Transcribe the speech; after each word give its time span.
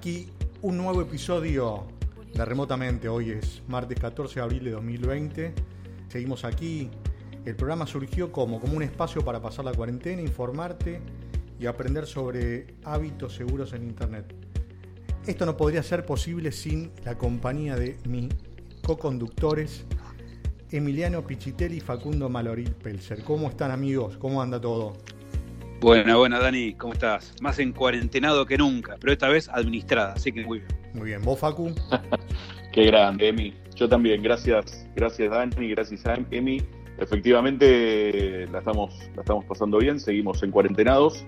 Aquí 0.00 0.30
un 0.62 0.78
nuevo 0.78 1.02
episodio 1.02 1.84
de 2.32 2.42
Remotamente. 2.42 3.06
Hoy 3.06 3.32
es 3.32 3.60
martes 3.68 4.00
14 4.00 4.36
de 4.36 4.40
abril 4.40 4.64
de 4.64 4.70
2020. 4.70 5.52
Seguimos 6.08 6.46
aquí. 6.46 6.88
El 7.44 7.54
programa 7.54 7.86
surgió 7.86 8.32
como, 8.32 8.62
como 8.62 8.78
un 8.78 8.82
espacio 8.82 9.22
para 9.22 9.42
pasar 9.42 9.66
la 9.66 9.74
cuarentena, 9.74 10.22
informarte 10.22 11.02
y 11.58 11.66
aprender 11.66 12.06
sobre 12.06 12.76
hábitos 12.82 13.34
seguros 13.34 13.74
en 13.74 13.82
Internet. 13.82 14.34
Esto 15.26 15.44
no 15.44 15.54
podría 15.58 15.82
ser 15.82 16.06
posible 16.06 16.50
sin 16.50 16.92
la 17.04 17.18
compañía 17.18 17.76
de 17.76 17.98
mis 18.08 18.30
co-conductores 18.82 19.84
Emiliano 20.70 21.26
Pichitelli 21.26 21.76
y 21.76 21.80
Facundo 21.80 22.30
Maloril 22.30 22.72
Pelser. 22.72 23.22
¿Cómo 23.22 23.50
están 23.50 23.70
amigos? 23.70 24.16
¿Cómo 24.16 24.40
anda 24.40 24.58
todo? 24.58 24.94
Buena, 25.80 26.16
buena, 26.16 26.38
Dani, 26.38 26.74
¿cómo 26.74 26.92
estás? 26.92 27.34
Más 27.40 27.58
en 27.58 27.72
cuarentenado 27.72 28.44
que 28.44 28.58
nunca, 28.58 28.98
pero 29.00 29.14
esta 29.14 29.28
vez 29.28 29.48
administrada, 29.48 30.12
así 30.12 30.30
que 30.30 30.44
muy 30.44 30.58
bien. 30.58 30.70
Muy 30.92 31.06
bien, 31.06 31.22
¿vos, 31.22 31.38
Facu? 31.38 31.74
Qué 32.72 32.84
grande, 32.84 33.28
Emi. 33.28 33.54
Yo 33.76 33.88
también, 33.88 34.22
gracias, 34.22 34.86
gracias, 34.94 35.30
Dani, 35.30 35.70
gracias, 35.70 36.02
Emi. 36.30 36.62
Efectivamente, 36.98 38.46
la 38.52 38.58
estamos, 38.58 38.94
la 39.14 39.22
estamos 39.22 39.46
pasando 39.46 39.78
bien, 39.78 39.98
seguimos 39.98 40.42
en 40.42 40.50
cuarentenados 40.50 41.24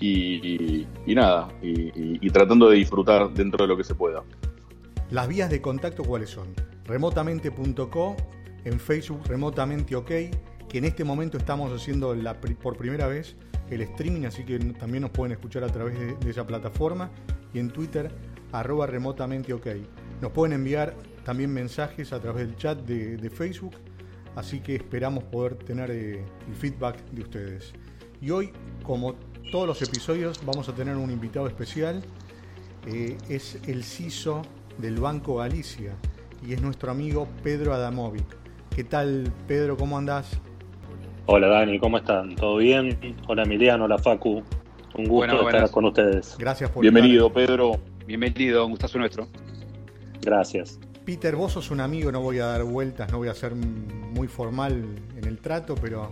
y, 0.00 0.86
y, 1.04 1.14
nada, 1.14 1.48
y, 1.60 2.26
y 2.26 2.30
tratando 2.30 2.70
de 2.70 2.76
disfrutar 2.76 3.28
dentro 3.34 3.64
de 3.64 3.68
lo 3.68 3.76
que 3.76 3.84
se 3.84 3.94
pueda. 3.94 4.24
Las 5.10 5.28
vías 5.28 5.50
de 5.50 5.60
contacto, 5.60 6.04
¿cuáles 6.04 6.30
son? 6.30 6.54
Remotamente.co, 6.86 8.16
en 8.64 8.80
Facebook, 8.80 9.20
remotamente 9.26 9.94
OK, 9.94 10.08
que 10.08 10.78
en 10.78 10.86
este 10.86 11.04
momento 11.04 11.36
estamos 11.36 11.70
haciendo 11.70 12.14
la, 12.14 12.40
por 12.40 12.78
primera 12.78 13.06
vez 13.06 13.36
el 13.70 13.82
streaming, 13.82 14.26
así 14.26 14.44
que 14.44 14.58
también 14.58 15.02
nos 15.02 15.10
pueden 15.10 15.32
escuchar 15.32 15.64
a 15.64 15.68
través 15.68 15.98
de, 15.98 16.30
esa 16.30 16.46
plataforma. 16.46 17.10
Y 17.52 17.58
en 17.58 17.70
Twitter, 17.70 18.10
arroba 18.52 18.86
remotamente 18.86 19.52
ok. 19.52 19.66
Nos 20.20 20.32
pueden 20.32 20.52
enviar 20.54 20.94
también 21.24 21.52
mensajes 21.52 22.12
a 22.12 22.20
través 22.20 22.46
del 22.46 22.56
chat 22.56 22.78
de, 22.80 23.16
de 23.16 23.30
Facebook, 23.30 23.76
así 24.36 24.60
que 24.60 24.76
esperamos 24.76 25.24
poder 25.24 25.54
tener 25.56 25.90
eh, 25.90 26.24
el 26.48 26.54
feedback 26.54 27.04
de 27.10 27.22
ustedes. 27.22 27.72
Y 28.20 28.30
hoy, 28.30 28.52
como 28.82 29.14
todos 29.50 29.66
los 29.66 29.82
episodios, 29.82 30.40
vamos 30.44 30.68
a 30.68 30.74
tener 30.74 30.96
un 30.96 31.10
invitado 31.10 31.46
especial. 31.46 32.02
Eh, 32.86 33.16
es 33.28 33.58
el 33.66 33.84
CISO 33.84 34.42
del 34.78 34.98
Banco 34.98 35.36
Galicia 35.36 35.94
y 36.46 36.54
es 36.54 36.62
nuestro 36.62 36.90
amigo 36.90 37.28
Pedro 37.42 37.74
Adamovic. 37.74 38.24
¿Qué 38.74 38.84
tal, 38.84 39.32
Pedro? 39.46 39.76
¿Cómo 39.76 39.98
andás? 39.98 40.40
Hola 41.32 41.46
Dani, 41.46 41.78
¿cómo 41.78 41.96
están? 41.98 42.34
¿Todo 42.34 42.56
bien? 42.56 42.98
Hola 43.28 43.44
Emiliano, 43.44 43.84
hola 43.84 43.98
Facu. 43.98 44.42
Un 44.96 45.04
gusto 45.04 45.12
Bueno, 45.12 45.34
estar 45.34 45.44
buenas. 45.52 45.70
con 45.70 45.84
ustedes. 45.84 46.34
Gracias 46.36 46.70
por 46.70 46.82
Bienvenido, 46.82 47.28
estar. 47.28 47.46
Pedro. 47.46 47.80
Bienvenido, 48.04 48.64
un 48.64 48.72
gustazo 48.72 48.98
nuestro. 48.98 49.28
Gracias. 50.22 50.80
Peter, 51.04 51.36
vos 51.36 51.52
sos 51.52 51.70
un 51.70 51.78
amigo, 51.78 52.10
no 52.10 52.20
voy 52.20 52.40
a 52.40 52.46
dar 52.46 52.64
vueltas, 52.64 53.12
no 53.12 53.18
voy 53.18 53.28
a 53.28 53.34
ser 53.34 53.54
muy 53.54 54.26
formal 54.26 54.84
en 55.16 55.24
el 55.24 55.38
trato, 55.38 55.76
pero 55.80 56.10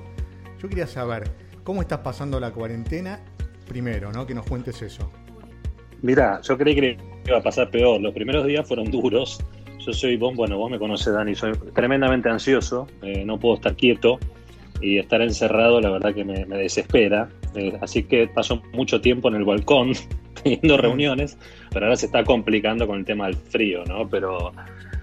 yo 0.63 0.69
quería 0.69 0.87
saber, 0.87 1.25
¿cómo 1.65 1.83
estás 1.83 1.99
pasando 1.99 2.39
la 2.39 2.53
cuarentena? 2.53 3.19
Primero, 3.67 4.13
¿no? 4.13 4.25
Que 4.25 4.35
nos 4.35 4.47
cuentes 4.47 4.81
eso. 4.83 5.11
Mira, 6.01 6.41
yo 6.43 6.57
creí 6.57 6.77
que 6.77 6.97
iba 7.27 7.39
a 7.39 7.43
pasar 7.43 7.71
peor. 7.73 8.01
Los 8.01 8.15
primeros 8.15 8.47
días 8.47 8.69
fueron 8.69 8.89
duros. 8.93 9.41
Yo 9.81 9.93
soy, 9.93 10.17
vos, 10.17 10.37
bueno, 10.37 10.59
vos 10.59 10.71
me 10.71 10.79
conoces, 10.79 11.13
Dani, 11.13 11.35
soy 11.35 11.55
tremendamente 11.75 12.29
ansioso. 12.29 12.87
eh, 13.03 13.25
no 13.25 13.37
puedo 13.37 13.57
estar 13.57 13.75
quieto 13.75 14.21
y 14.81 14.99
estar 14.99 15.21
encerrado, 15.23 15.81
la 15.81 15.91
verdad 15.91 16.15
que 16.15 16.25
me, 16.25 16.45
me 16.47 16.57
desespera. 16.57 17.29
Eh, 17.55 17.77
así 17.81 18.03
que 18.05 18.29
paso 18.29 18.63
mucho 18.73 19.01
tiempo 19.01 19.29
en 19.29 19.37
el 19.37 19.45
balcón 19.45 19.93
teniendo 20.43 20.77
reuniones, 20.77 21.37
pero 21.71 21.87
ahora 21.87 21.97
se 21.97 22.07
está 22.07 22.25
complicando 22.25 22.87
con 22.87 22.99
el 22.99 23.05
tema 23.05 23.27
del 23.27 23.37
frío, 23.37 23.85
¿no? 23.85 24.09
Pero, 24.09 24.53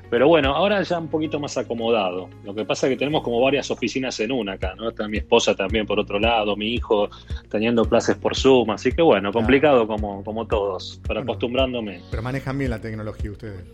pero 0.09 0.27
bueno, 0.27 0.55
ahora 0.55 0.81
ya 0.83 0.99
un 0.99 1.07
poquito 1.09 1.39
más 1.39 1.57
acomodado. 1.57 2.29
Lo 2.43 2.53
que 2.53 2.63
pasa 2.63 2.87
es 2.87 2.91
que 2.93 2.97
tenemos 2.97 3.23
como 3.23 3.41
varias 3.41 3.69
oficinas 3.71 4.19
en 4.19 4.31
una 4.31 4.53
acá, 4.53 4.75
¿no? 4.75 4.89
Está 4.89 5.07
mi 5.07 5.17
esposa 5.17 5.55
también 5.55 5.85
por 5.85 5.99
otro 5.99 6.19
lado, 6.19 6.55
mi 6.55 6.73
hijo 6.73 7.09
teniendo 7.49 7.83
clases 7.85 8.15
por 8.15 8.35
Zoom, 8.35 8.69
así 8.71 8.91
que 8.91 9.01
bueno, 9.01 9.33
complicado 9.33 9.87
como, 9.87 10.23
como 10.23 10.45
todos, 10.45 11.01
pero 11.07 11.19
Bueno. 11.21 11.31
acostumbrándome. 11.31 12.01
Pero 12.11 12.21
manejan 12.21 12.57
bien 12.57 12.69
la 12.69 12.79
tecnología 12.79 13.31
ustedes. 13.31 13.65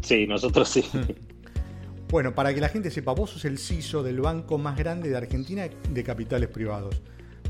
Sí, 0.00 0.26
nosotros 0.26 0.68
sí. 0.68 0.82
Bueno, 2.10 2.34
para 2.34 2.52
que 2.52 2.60
la 2.60 2.68
gente 2.68 2.90
sepa, 2.90 3.12
vos 3.12 3.30
sos 3.30 3.44
el 3.44 3.56
CISO 3.56 4.02
del 4.02 4.20
banco 4.20 4.58
más 4.58 4.76
grande 4.76 5.08
de 5.08 5.16
Argentina 5.16 5.68
de 5.68 6.02
capitales 6.02 6.48
privados. 6.48 7.00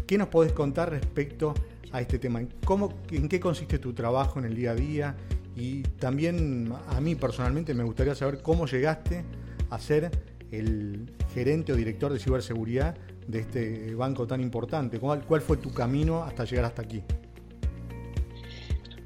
¿Qué 0.07 0.19
nos 0.19 0.29
podés 0.29 0.53
contar 0.53 0.91
respecto 0.91 1.55
a 1.93 2.03
este 2.03 2.19
tema? 2.19 2.43
¿Cómo, 2.67 2.93
¿En 3.11 3.27
qué 3.27 3.41
consiste 3.41 3.79
tu 3.79 3.95
trabajo 3.95 4.39
en 4.39 4.45
el 4.45 4.55
día 4.55 4.73
a 4.73 4.75
día? 4.75 5.17
Y 5.57 5.81
también 5.81 6.75
a 6.89 7.01
mí 7.01 7.15
personalmente 7.15 7.73
me 7.73 7.85
gustaría 7.85 8.15
saber 8.15 8.43
cómo 8.43 8.67
llegaste 8.67 9.25
a 9.71 9.79
ser 9.79 10.11
el 10.51 11.11
gerente 11.33 11.73
o 11.73 11.77
director 11.77 12.13
de 12.13 12.19
ciberseguridad 12.19 12.99
de 13.27 13.39
este 13.39 13.95
banco 13.95 14.27
tan 14.27 14.43
importante. 14.43 15.01
¿Cuál, 15.01 15.25
cuál 15.25 15.41
fue 15.41 15.57
tu 15.57 15.73
camino 15.73 16.23
hasta 16.23 16.45
llegar 16.45 16.67
hasta 16.67 16.83
aquí? 16.83 17.03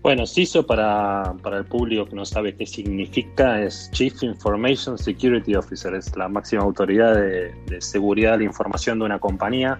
Bueno, 0.04 0.26
CISO 0.26 0.66
para, 0.66 1.32
para 1.42 1.56
el 1.56 1.64
público 1.64 2.04
que 2.04 2.14
no 2.14 2.26
sabe 2.26 2.54
qué 2.54 2.66
significa 2.66 3.62
es 3.62 3.90
Chief 3.90 4.22
Information 4.22 4.98
Security 4.98 5.54
Officer, 5.54 5.94
es 5.94 6.14
la 6.14 6.28
máxima 6.28 6.62
autoridad 6.62 7.14
de, 7.14 7.54
de 7.64 7.80
seguridad 7.80 8.32
de 8.32 8.38
la 8.40 8.44
información 8.44 8.98
de 8.98 9.06
una 9.06 9.18
compañía 9.18 9.78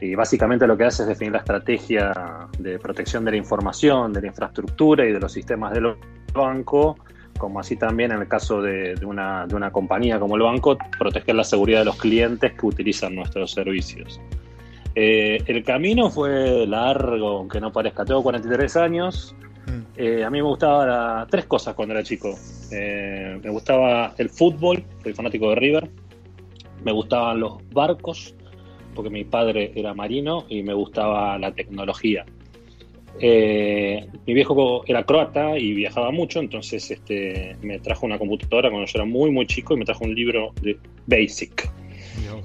y 0.00 0.16
básicamente 0.16 0.66
lo 0.66 0.76
que 0.76 0.86
hace 0.86 1.02
es 1.02 1.08
definir 1.08 1.34
la 1.34 1.38
estrategia 1.38 2.12
de 2.58 2.80
protección 2.80 3.24
de 3.24 3.30
la 3.30 3.36
información, 3.36 4.12
de 4.12 4.22
la 4.22 4.26
infraestructura 4.26 5.06
y 5.06 5.12
de 5.12 5.20
los 5.20 5.32
sistemas 5.32 5.72
del 5.72 5.94
banco, 6.32 6.96
como 7.38 7.60
así 7.60 7.76
también 7.76 8.10
en 8.10 8.22
el 8.22 8.26
caso 8.26 8.60
de, 8.60 8.96
de 8.96 9.06
una, 9.06 9.46
de 9.46 9.54
una 9.54 9.70
compañía 9.70 10.18
como 10.18 10.34
el 10.34 10.42
banco, 10.42 10.76
proteger 10.98 11.36
la 11.36 11.44
seguridad 11.44 11.78
de 11.78 11.84
los 11.84 11.96
clientes 11.96 12.54
que 12.54 12.66
utilizan 12.66 13.14
nuestros 13.14 13.52
servicios. 13.52 14.20
Eh, 14.96 15.42
el 15.46 15.64
camino 15.64 16.10
fue 16.10 16.66
largo, 16.66 17.38
aunque 17.38 17.60
no 17.60 17.72
parezca. 17.72 18.04
Tengo 18.04 18.22
43 18.22 18.76
años. 18.76 19.34
Eh, 19.96 20.24
a 20.24 20.30
mí 20.30 20.38
me 20.38 20.48
gustaban 20.48 20.88
la- 20.88 21.26
tres 21.30 21.44
cosas 21.46 21.74
cuando 21.74 21.94
era 21.94 22.02
chico. 22.02 22.34
Eh, 22.72 23.38
me 23.42 23.50
gustaba 23.50 24.14
el 24.18 24.28
fútbol, 24.28 24.84
soy 25.02 25.14
fanático 25.14 25.50
de 25.50 25.56
River. 25.56 25.90
Me 26.84 26.92
gustaban 26.92 27.40
los 27.40 27.58
barcos, 27.70 28.34
porque 28.94 29.10
mi 29.10 29.24
padre 29.24 29.72
era 29.74 29.94
marino 29.94 30.44
y 30.48 30.62
me 30.62 30.74
gustaba 30.74 31.38
la 31.38 31.52
tecnología. 31.52 32.24
Eh, 33.20 34.06
mi 34.26 34.34
viejo 34.34 34.82
era 34.86 35.04
croata 35.04 35.56
y 35.56 35.72
viajaba 35.72 36.10
mucho, 36.10 36.40
entonces 36.40 36.90
este, 36.90 37.56
me 37.62 37.78
trajo 37.78 38.06
una 38.06 38.18
computadora 38.18 38.70
cuando 38.70 38.86
yo 38.86 38.98
era 38.98 39.04
muy, 39.04 39.30
muy 39.30 39.46
chico 39.46 39.74
y 39.74 39.76
me 39.76 39.84
trajo 39.84 40.04
un 40.04 40.14
libro 40.14 40.52
de 40.62 40.76
Basic 41.06 41.70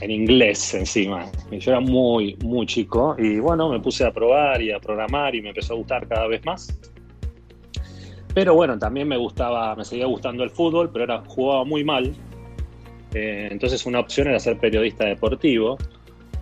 en 0.02 0.12
inglés 0.12 0.74
encima. 0.76 1.26
Y 1.52 1.58
Yo 1.60 1.72
era 1.72 1.80
muy, 1.80 2.38
muy 2.44 2.68
chico 2.68 3.16
y 3.18 3.40
bueno, 3.40 3.70
me 3.70 3.80
puse 3.80 4.06
a 4.06 4.12
probar 4.12 4.62
y 4.62 4.72
a 4.72 4.80
programar 4.80 5.34
y 5.34 5.42
me 5.42 5.50
empezó 5.50 5.74
a 5.74 5.78
gustar 5.78 6.08
cada 6.08 6.28
vez 6.28 6.46
más. 6.46 6.80
Pero 8.34 8.54
bueno, 8.54 8.78
también 8.78 9.08
me 9.08 9.18
gustaba, 9.18 9.76
me 9.76 9.84
seguía 9.84 10.06
gustando 10.06 10.44
el 10.44 10.50
fútbol, 10.50 10.90
pero 10.92 11.06
era, 11.06 11.24
jugaba 11.26 11.66
muy 11.66 11.84
mal. 11.84 12.14
Eh, 13.14 13.48
entonces 13.52 13.86
una 13.86 14.00
opción 14.00 14.28
era 14.28 14.40
ser 14.40 14.60
periodista 14.60 15.06
deportivo, 15.06 15.78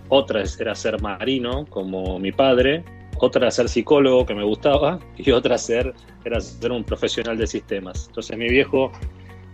otra 0.09 0.43
era 0.59 0.75
ser 0.75 1.01
marino, 1.01 1.65
como 1.69 2.19
mi 2.19 2.31
padre, 2.31 2.83
otra 3.19 3.43
era 3.43 3.51
ser 3.51 3.69
psicólogo, 3.69 4.25
que 4.25 4.35
me 4.35 4.43
gustaba, 4.43 4.99
y 5.17 5.31
otra 5.31 5.57
ser, 5.57 5.93
era 6.25 6.41
ser 6.41 6.71
un 6.71 6.83
profesional 6.83 7.37
de 7.37 7.47
sistemas. 7.47 8.07
Entonces 8.07 8.37
mi 8.37 8.49
viejo, 8.49 8.91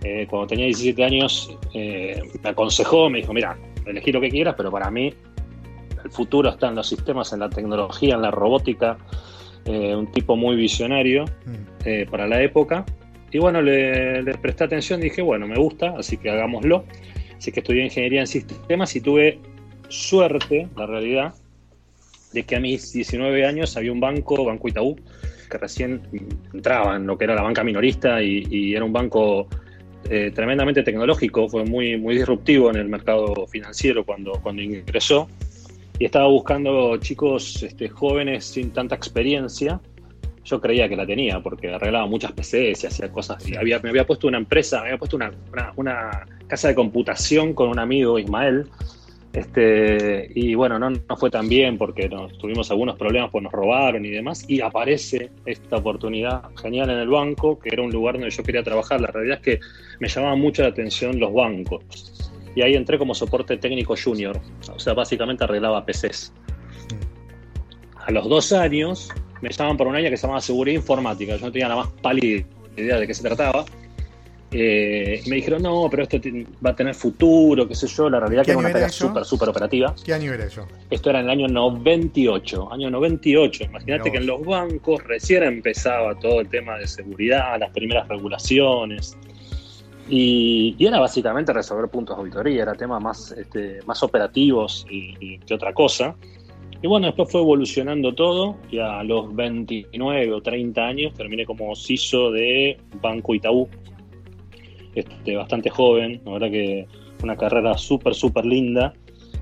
eh, 0.03 0.25
cuando 0.29 0.47
tenía 0.47 0.65
17 0.65 1.03
años, 1.03 1.55
eh, 1.73 2.21
me 2.43 2.49
aconsejó, 2.49 3.09
me 3.09 3.19
dijo, 3.19 3.33
mira, 3.33 3.57
elegí 3.85 4.11
lo 4.11 4.21
que 4.21 4.29
quieras, 4.29 4.55
pero 4.57 4.71
para 4.71 4.89
mí 4.89 5.13
el 6.03 6.11
futuro 6.11 6.49
está 6.49 6.67
en 6.67 6.75
los 6.75 6.87
sistemas, 6.87 7.31
en 7.31 7.39
la 7.39 7.49
tecnología, 7.49 8.15
en 8.15 8.23
la 8.23 8.31
robótica, 8.31 8.97
eh, 9.65 9.95
un 9.95 10.11
tipo 10.11 10.35
muy 10.35 10.55
visionario 10.55 11.25
Mm. 11.45 11.51
eh, 11.85 12.07
para 12.09 12.27
la 12.27 12.41
época. 12.41 12.85
Y 13.31 13.39
bueno, 13.39 13.61
le, 13.61 14.21
le 14.21 14.33
presté 14.35 14.65
atención, 14.65 15.01
dije, 15.01 15.21
bueno, 15.21 15.47
me 15.47 15.55
gusta, 15.55 15.95
así 15.97 16.17
que 16.17 16.29
hagámoslo. 16.29 16.85
Así 17.37 17.51
que 17.51 17.61
estudié 17.61 17.83
ingeniería 17.83 18.21
en 18.21 18.27
sistemas 18.27 18.95
y 18.95 19.01
tuve 19.01 19.39
suerte, 19.89 20.67
la 20.77 20.85
realidad, 20.85 21.33
de 22.31 22.43
que 22.43 22.55
a 22.55 22.59
mis 22.59 22.93
19 22.93 23.45
años 23.45 23.75
había 23.77 23.91
un 23.91 23.99
banco, 23.99 24.45
Banco 24.45 24.67
Itaú, 24.67 24.95
que 25.49 25.57
recién 25.57 26.01
entraba 26.53 26.95
en 26.95 27.05
lo 27.05 27.17
que 27.17 27.25
era 27.25 27.35
la 27.35 27.43
banca 27.43 27.63
minorista 27.63 28.21
y, 28.21 28.73
era 28.73 28.83
un 28.85 28.93
banco 28.93 29.47
eh, 30.09 30.31
tremendamente 30.33 30.83
tecnológico, 30.83 31.47
fue 31.47 31.63
muy, 31.65 31.97
muy 31.97 32.15
disruptivo 32.15 32.69
en 32.69 32.77
el 32.77 32.89
mercado 32.89 33.45
financiero 33.47 34.03
cuando, 34.03 34.33
cuando 34.41 34.61
ingresó 34.61 35.27
y 35.99 36.05
estaba 36.05 36.27
buscando 36.27 36.97
chicos 36.97 37.63
este, 37.63 37.89
jóvenes 37.89 38.45
sin 38.45 38.71
tanta 38.71 38.95
experiencia. 38.95 39.79
Yo 40.43 40.59
creía 40.59 40.89
que 40.89 40.95
la 40.95 41.05
tenía 41.05 41.41
porque 41.41 41.73
arreglaba 41.73 42.05
muchas 42.05 42.33
PCs 42.33 42.83
y 42.83 42.87
hacía 42.87 43.11
cosas. 43.11 43.47
Y 43.47 43.55
había, 43.55 43.79
me 43.79 43.89
había 43.89 44.05
puesto 44.05 44.27
una 44.27 44.37
empresa, 44.37 44.81
me 44.81 44.87
había 44.87 44.97
puesto 44.97 45.15
una, 45.15 45.31
una 45.77 46.25
casa 46.47 46.67
de 46.67 46.75
computación 46.75 47.53
con 47.53 47.69
un 47.69 47.79
amigo, 47.79 48.19
Ismael, 48.19 48.67
este, 49.33 50.29
y 50.35 50.53
bueno, 50.53 50.77
no, 50.77 50.91
no, 50.91 51.17
fue 51.17 51.31
tan 51.31 51.49
bien 51.49 51.79
porque 51.79 52.07
nos, 52.07 52.37
tuvimos 52.37 52.69
algunos 52.69 52.95
problemas, 52.97 53.31
pues 53.31 53.43
nos 53.43 53.51
robaron 53.51 54.05
y 54.05 54.11
demás. 54.11 54.45
Y 54.47 54.61
aparece 54.61 55.31
esta 55.45 55.77
oportunidad 55.77 56.43
genial 56.61 56.91
en 56.91 56.99
el 56.99 57.09
banco, 57.09 57.57
que 57.57 57.69
era 57.69 57.81
un 57.81 57.91
lugar 57.91 58.13
donde 58.13 58.29
yo 58.29 58.43
quería 58.43 58.63
trabajar. 58.63 59.01
La 59.01 59.07
realidad 59.07 59.39
es 59.39 59.43
que 59.43 59.59
me 59.99 60.07
llamaba 60.07 60.35
mucho 60.35 60.61
la 60.61 60.67
atención 60.69 61.19
los 61.19 61.33
bancos. 61.33 62.22
Y 62.55 62.61
ahí 62.61 62.75
entré 62.75 62.97
como 62.97 63.15
soporte 63.15 63.57
técnico 63.57 63.95
junior. 64.01 64.39
O 64.73 64.79
sea, 64.79 64.93
básicamente 64.93 65.43
arreglaba 65.43 65.85
PCs. 65.85 66.33
A 68.05 68.11
los 68.11 68.27
dos 68.27 68.51
años 68.51 69.09
me 69.41 69.49
llaman 69.49 69.77
por 69.77 69.87
un 69.87 69.95
área 69.95 70.09
que 70.09 70.17
se 70.17 70.23
llamaba 70.23 70.41
seguridad 70.41 70.75
informática. 70.75 71.35
Yo 71.35 71.45
no 71.45 71.51
tenía 71.51 71.69
la 71.69 71.75
más 71.75 71.87
pálida 72.01 72.45
idea 72.77 72.99
de 72.99 73.07
qué 73.07 73.13
se 73.13 73.23
trataba. 73.23 73.65
Eh, 74.55 75.23
me 75.27 75.37
dijeron, 75.37 75.63
no, 75.63 75.87
pero 75.89 76.03
esto 76.03 76.19
va 76.63 76.69
a 76.69 76.75
tener 76.75 76.93
futuro, 76.93 77.67
qué 77.67 77.73
sé 77.73 77.87
yo. 77.87 78.09
La 78.09 78.19
realidad 78.19 78.45
que 78.45 78.51
era 78.51 78.59
una 78.59 78.71
tarea 78.71 78.89
súper, 78.89 79.25
súper 79.25 79.49
operativa. 79.49 79.95
¿Qué 80.05 80.13
año 80.13 80.31
era 80.31 80.45
eso? 80.45 80.67
Esto 80.91 81.09
era 81.09 81.19
en 81.19 81.25
el 81.25 81.31
año 81.31 81.47
98. 81.47 82.71
Año 82.71 82.91
98. 82.91 83.63
Imagínate 83.63 84.11
que 84.11 84.17
en 84.17 84.27
los 84.27 84.45
bancos 84.45 85.03
recién 85.03 85.43
empezaba 85.43 86.17
todo 86.19 86.41
el 86.41 86.49
tema 86.49 86.77
de 86.77 86.87
seguridad, 86.87 87.59
las 87.59 87.71
primeras 87.71 88.07
regulaciones. 88.07 89.17
Y, 90.09 90.75
era 90.79 90.99
básicamente 90.99 91.53
resolver 91.53 91.89
puntos 91.89 92.17
de 92.17 92.21
auditoría, 92.21 92.63
era 92.63 92.73
tema 92.73 92.99
más, 92.99 93.31
este, 93.31 93.79
más 93.85 94.03
operativos 94.03 94.85
y, 94.89 95.37
que 95.39 95.53
otra 95.53 95.73
cosa. 95.73 96.15
Y 96.81 96.87
bueno, 96.87 97.07
después 97.07 97.31
fue 97.31 97.41
evolucionando 97.41 98.13
todo 98.13 98.57
y 98.69 98.79
a 98.79 99.03
los 99.03 99.33
29 99.33 100.33
o 100.33 100.41
30 100.41 100.81
años 100.85 101.13
terminé 101.13 101.45
como 101.45 101.73
CISO 101.75 102.31
de 102.31 102.77
Banco 103.01 103.33
Itaú, 103.33 103.69
este, 104.93 105.35
bastante 105.37 105.69
joven, 105.69 106.21
la 106.25 106.33
verdad 106.33 106.51
que 106.51 106.87
una 107.23 107.37
carrera 107.37 107.77
súper, 107.77 108.13
súper 108.13 108.45
linda. 108.45 108.93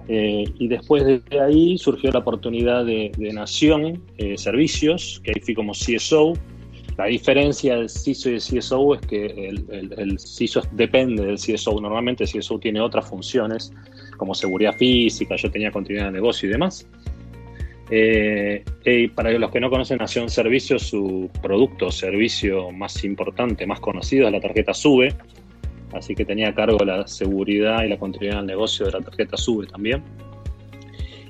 Eh, 0.07 0.45
y 0.57 0.67
después 0.67 1.05
de 1.05 1.39
ahí 1.39 1.77
surgió 1.77 2.11
la 2.11 2.19
oportunidad 2.19 2.85
de, 2.85 3.11
Nación 3.33 4.03
eh, 4.17 4.37
Servicios, 4.37 5.21
que 5.23 5.31
ahí 5.31 5.41
fui 5.41 5.53
como 5.53 5.73
CSO. 5.73 6.33
La 6.97 7.05
diferencia 7.05 7.77
del 7.77 7.89
CISO 7.89 8.29
y 8.29 8.33
el 8.33 8.41
CSO 8.41 8.95
es 8.95 9.01
que 9.01 9.25
el, 9.25 9.93
el, 9.97 10.19
CISO 10.19 10.61
depende 10.71 11.25
del 11.25 11.37
CSO. 11.37 11.79
Normalmente 11.79 12.25
el 12.25 12.29
CSO 12.29 12.59
tiene 12.59 12.81
otras 12.81 13.07
funciones, 13.09 13.73
como 14.17 14.35
seguridad 14.35 14.75
física, 14.75 15.35
yo 15.35 15.49
tenía 15.49 15.71
continuidad 15.71 16.07
de 16.07 16.11
negocio 16.11 16.49
y 16.49 16.51
demás. 16.51 16.87
Eh, 17.93 18.63
y 18.85 19.07
para 19.09 19.31
los 19.31 19.51
que 19.51 19.59
no 19.59 19.69
conocen 19.69 19.97
Nación 19.97 20.29
Servicios, 20.29 20.83
su 20.83 21.29
producto 21.41 21.87
o 21.87 21.91
servicio 21.91 22.71
más 22.71 23.03
importante, 23.03 23.65
más 23.65 23.81
conocido 23.81 24.27
es 24.27 24.31
la 24.31 24.39
tarjeta 24.39 24.73
SUBE, 24.73 25.13
así 25.93 26.15
que 26.15 26.23
tenía 26.23 26.49
a 26.49 26.55
cargo 26.55 26.77
la 26.85 27.05
seguridad 27.05 27.83
y 27.83 27.89
la 27.89 27.99
continuidad 27.99 28.37
del 28.37 28.45
negocio 28.45 28.85
de 28.85 28.93
la 28.93 29.01
tarjeta 29.01 29.35
SUBE 29.35 29.67
también. 29.67 30.03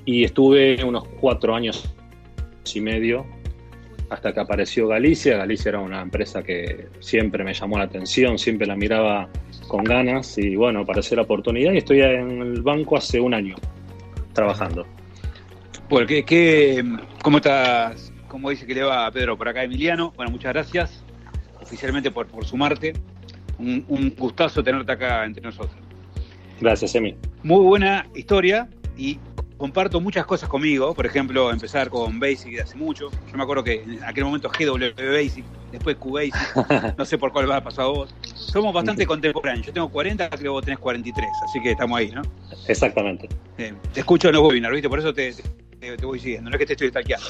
Y 0.04 0.22
estuve 0.22 0.82
unos 0.84 1.04
cuatro 1.20 1.54
años 1.54 1.92
y 2.72 2.80
medio 2.80 3.26
hasta 4.12 4.32
que 4.32 4.40
apareció 4.40 4.88
Galicia. 4.88 5.38
Galicia 5.38 5.70
era 5.70 5.80
una 5.80 6.02
empresa 6.02 6.42
que 6.42 6.88
siempre 7.00 7.42
me 7.44 7.54
llamó 7.54 7.78
la 7.78 7.84
atención, 7.84 8.38
siempre 8.38 8.66
la 8.66 8.76
miraba 8.76 9.28
con 9.68 9.84
ganas 9.84 10.36
y 10.36 10.54
bueno, 10.54 10.80
apareció 10.80 11.16
la 11.16 11.22
oportunidad 11.22 11.72
y 11.72 11.78
estoy 11.78 12.02
en 12.02 12.42
el 12.42 12.62
banco 12.62 12.96
hace 12.96 13.20
un 13.20 13.32
año 13.32 13.56
trabajando. 14.34 14.86
Bueno, 15.88 16.06
¿qué, 16.06 16.84
cómo 17.22 17.38
estás? 17.38 18.12
¿Cómo 18.28 18.50
dice 18.50 18.66
que 18.66 18.74
le 18.74 18.82
va 18.82 19.10
Pedro 19.10 19.36
por 19.36 19.48
acá, 19.48 19.64
Emiliano? 19.64 20.12
Bueno, 20.16 20.30
muchas 20.30 20.52
gracias 20.52 21.04
oficialmente 21.60 22.10
por, 22.10 22.26
por 22.26 22.44
sumarte 22.44 22.92
un, 23.58 24.14
gustazo 24.16 24.62
tenerte 24.62 24.92
acá 24.92 25.24
entre 25.24 25.42
nosotros. 25.42 25.76
Gracias, 26.60 26.94
Emi. 26.94 27.16
Muy 27.42 27.64
buena 27.64 28.06
historia 28.14 28.68
y 28.96 29.18
comparto 29.62 30.00
muchas 30.00 30.26
cosas 30.26 30.48
conmigo. 30.48 30.92
Por 30.92 31.06
ejemplo, 31.06 31.48
empezar 31.52 31.88
con 31.88 32.18
Basic 32.18 32.56
de 32.56 32.62
hace 32.62 32.74
mucho. 32.74 33.12
Yo 33.30 33.36
me 33.36 33.44
acuerdo 33.44 33.62
que 33.62 33.74
en 33.74 34.02
aquel 34.02 34.24
momento 34.24 34.50
GW 34.50 35.12
Basic, 35.12 35.44
después 35.70 35.94
Q 35.98 36.10
Basic. 36.14 36.34
no 36.98 37.04
sé 37.04 37.16
por 37.16 37.30
cuál 37.30 37.48
va 37.48 37.58
a 37.58 37.62
pasar 37.62 37.86
vos. 37.86 38.12
Somos 38.34 38.74
bastante 38.74 39.06
contemporáneos. 39.06 39.64
Yo 39.64 39.72
tengo 39.72 39.88
40, 39.88 40.30
creo 40.30 40.42
que 40.42 40.48
vos 40.48 40.64
tenés 40.64 40.80
43, 40.80 41.44
así 41.44 41.60
que 41.60 41.70
estamos 41.70 41.96
ahí, 41.96 42.10
¿no? 42.10 42.22
Exactamente. 42.66 43.28
te 43.56 44.00
escucho 44.00 44.30
en 44.30 44.34
los 44.34 44.42
webinars, 44.42 44.74
¿viste? 44.74 44.88
Por 44.88 44.98
eso 44.98 45.14
te, 45.14 45.32
te, 45.78 45.94
voy 46.04 46.18
siguiendo, 46.18 46.50
no 46.50 46.56
es 46.56 46.58
que 46.58 46.66
te 46.66 46.72
estoy 46.72 46.88
stalkeando. 46.88 47.28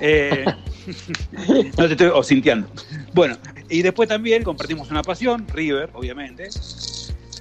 Eh, 0.00 0.44
no 1.78 1.86
te 1.86 1.92
estoy 1.92 2.08
o 2.12 2.24
sintiendo. 2.24 2.66
Bueno, 3.12 3.36
y 3.70 3.82
después 3.82 4.08
también 4.08 4.42
compartimos 4.42 4.90
una 4.90 5.02
pasión, 5.02 5.46
River, 5.46 5.90
obviamente. 5.92 6.48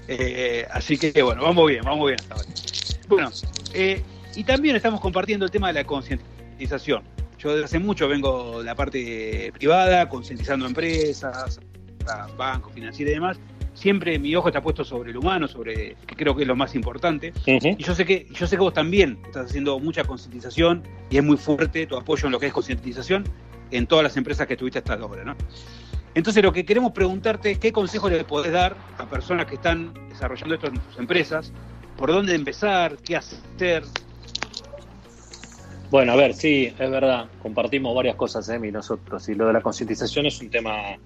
Eh, 0.08 0.68
así 0.70 1.00
que 1.00 1.24
bueno, 1.24 1.42
vamos 1.42 1.68
bien, 1.68 1.84
vamos 1.84 2.06
bien 2.06 2.20
hasta 2.20 2.36
ahora. 2.36 2.50
Bueno, 3.08 3.32
eh, 3.74 4.04
y 4.36 4.44
también 4.44 4.76
estamos 4.76 5.00
compartiendo 5.00 5.46
el 5.46 5.52
tema 5.52 5.68
de 5.68 5.74
la 5.74 5.84
concientización. 5.84 7.04
Yo 7.38 7.52
desde 7.52 7.66
hace 7.66 7.80
mucho 7.80 8.08
vengo 8.08 8.60
de 8.60 8.66
la 8.66 8.76
parte 8.76 9.52
privada, 9.54 10.08
concientizando 10.08 10.68
empresas, 10.68 11.60
bancos, 12.38 12.74
financieros 12.74 13.12
y 13.12 13.14
demás 13.16 13.40
siempre 13.74 14.20
mi 14.20 14.36
ojo 14.36 14.50
está 14.50 14.62
puesto 14.62 14.84
sobre 14.84 15.12
el 15.12 15.18
humano, 15.18 15.48
sobre 15.48 15.96
que 16.06 16.16
creo 16.16 16.36
que 16.36 16.44
es 16.44 16.48
lo 16.48 16.56
más 16.56 16.76
importante. 16.76 17.34
Y 17.46 17.84
yo 17.84 17.96
sé 17.96 18.06
que 18.06 18.28
yo 18.32 18.48
sé 18.48 18.56
que 18.56 18.62
vos 18.62 18.74
también 18.74 19.20
estás 19.26 19.48
haciendo 19.48 19.80
mucha 19.80 20.04
concientización 20.04 20.84
y 21.10 21.18
es 21.18 21.24
muy 21.24 21.38
fuerte 21.38 21.88
tu 21.88 21.98
apoyo 21.98 22.28
en 22.28 22.32
lo 22.32 22.40
que 22.40 22.48
es 22.48 22.54
concientización 22.54 23.24
en 23.72 23.88
todas 23.88 24.04
las 24.04 24.18
empresas 24.18 24.48
que 24.48 24.58
tuviste 24.58 24.80
hasta 24.80 24.94
ahora, 24.96 25.24
¿no? 25.24 25.36
Entonces 26.14 26.44
lo 26.44 26.52
que 26.52 26.66
queremos 26.66 26.92
preguntarte 26.92 27.52
es 27.52 27.60
qué 27.60 27.72
consejos 27.72 28.12
le 28.12 28.24
podés 28.26 28.52
dar 28.52 28.76
a 28.98 29.06
personas 29.06 29.46
que 29.46 29.56
están 29.56 29.94
desarrollando 30.10 30.56
esto 30.56 30.68
en 30.68 30.76
sus 30.76 31.00
empresas, 31.00 31.54
por 31.98 32.12
dónde 32.12 32.36
empezar, 32.36 32.98
qué 32.98 33.16
hacer. 33.16 33.84
Bueno, 35.92 36.14
a 36.14 36.16
ver, 36.16 36.34
sí, 36.34 36.72
es 36.80 36.90
verdad, 36.90 37.26
compartimos 37.44 37.94
varias 37.94 38.16
cosas, 38.16 38.48
Emi, 38.48 38.72
nosotros, 38.72 39.28
y 39.28 39.36
lo 39.36 39.48
de 39.48 39.54
la 39.54 39.62
concientización 39.62 40.26
es 40.26 40.42
un 40.42 40.50
tema 40.50 40.98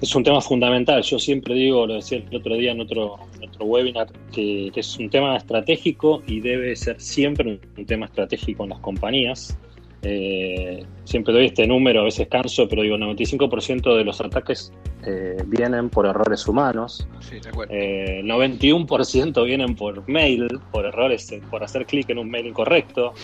es 0.00 0.14
un 0.14 0.24
tema 0.24 0.40
fundamental. 0.40 1.02
Yo 1.02 1.18
siempre 1.18 1.54
digo, 1.54 1.86
lo 1.86 1.94
decía 1.94 2.18
el 2.18 2.36
otro 2.36 2.54
día 2.56 2.72
en 2.72 2.80
otro, 2.80 3.18
otro 3.42 3.64
webinar, 3.64 4.08
que, 4.32 4.70
es 4.74 4.98
un 4.98 5.10
tema 5.10 5.36
estratégico 5.36 6.22
y 6.26 6.40
debe 6.40 6.74
ser 6.76 7.00
siempre 7.00 7.60
un, 7.76 7.86
tema 7.86 8.06
estratégico 8.06 8.64
en 8.64 8.70
las 8.70 8.80
compañías. 8.80 9.56
Eh, 10.02 10.84
siempre 11.04 11.32
doy 11.32 11.46
este 11.46 11.66
número, 11.66 12.02
a 12.02 12.04
veces 12.04 12.28
canso, 12.28 12.68
pero 12.68 12.82
digo, 12.82 12.96
95% 12.96 13.96
de 13.96 14.04
los 14.04 14.20
ataques 14.20 14.72
eh, 15.04 15.36
vienen 15.46 15.88
por 15.88 16.06
errores 16.06 16.46
humanos. 16.46 17.08
Sí, 17.20 17.40
91% 17.40 19.42
eh, 19.42 19.44
vienen 19.44 19.74
por 19.74 20.08
mail, 20.08 20.60
por 20.70 20.86
errores, 20.86 21.32
por 21.50 21.64
hacer 21.64 21.86
clic 21.86 22.08
en 22.10 22.18
un 22.18 22.30
mail 22.30 22.46
incorrecto. 22.46 23.14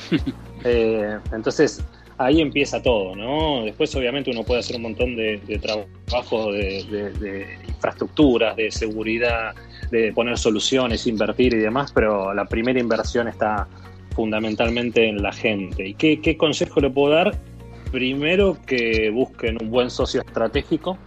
entonces, 1.32 1.84
ahí 2.18 2.40
empieza 2.40 2.82
todo, 2.82 3.16
¿no? 3.16 3.64
Después 3.64 3.94
obviamente 3.94 4.30
uno 4.30 4.42
puede 4.42 4.60
hacer 4.60 4.76
un 4.76 4.82
montón 4.82 5.16
de, 5.16 5.38
trabajo 5.60 6.52
de, 6.52 7.46
infraestructuras, 7.68 8.56
de 8.56 8.70
seguridad, 8.70 9.54
de 9.90 10.12
poner 10.12 10.38
soluciones, 10.38 11.06
invertir 11.06 11.54
y 11.54 11.58
demás, 11.58 11.92
pero 11.92 12.32
la 12.32 12.44
primera 12.44 12.80
inversión 12.80 13.28
está 13.28 13.68
fundamentalmente 14.14 15.08
en 15.08 15.22
la 15.22 15.32
gente. 15.32 15.88
¿Y 15.88 15.94
qué, 15.94 16.36
consejo 16.36 16.80
le 16.80 16.90
puedo 16.90 17.14
dar? 17.14 17.38
Primero 17.90 18.56
que 18.66 19.10
busquen 19.10 19.58
un 19.60 19.70
buen 19.70 19.90
socio 19.90 20.20
estratégico, 20.20 20.98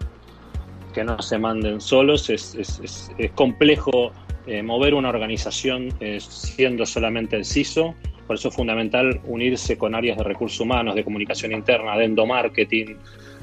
que 0.94 1.04
no 1.04 1.22
se 1.22 1.38
manden 1.38 1.82
solos, 1.82 2.30
es, 2.30 3.12
complejo 3.36 4.12
eh, 4.48 4.62
mover 4.62 4.94
una 4.94 5.10
organización 5.10 5.90
eh, 6.00 6.20
siendo 6.20 6.86
solamente 6.86 7.36
el 7.36 7.46
CISO 7.46 7.96
por 8.28 8.38
eso 8.38 8.50
es 8.50 8.56
fundamental 8.56 9.22
unirse 9.26 9.78
con 9.78 9.94
áreas 9.94 10.18
de 10.18 10.24
recursos 10.24 10.60
humanos, 10.60 10.96
de 10.96 11.04
comunicación 11.04 11.52
interna, 11.52 11.96
de 11.98 12.06
endomarketing, 12.06 12.98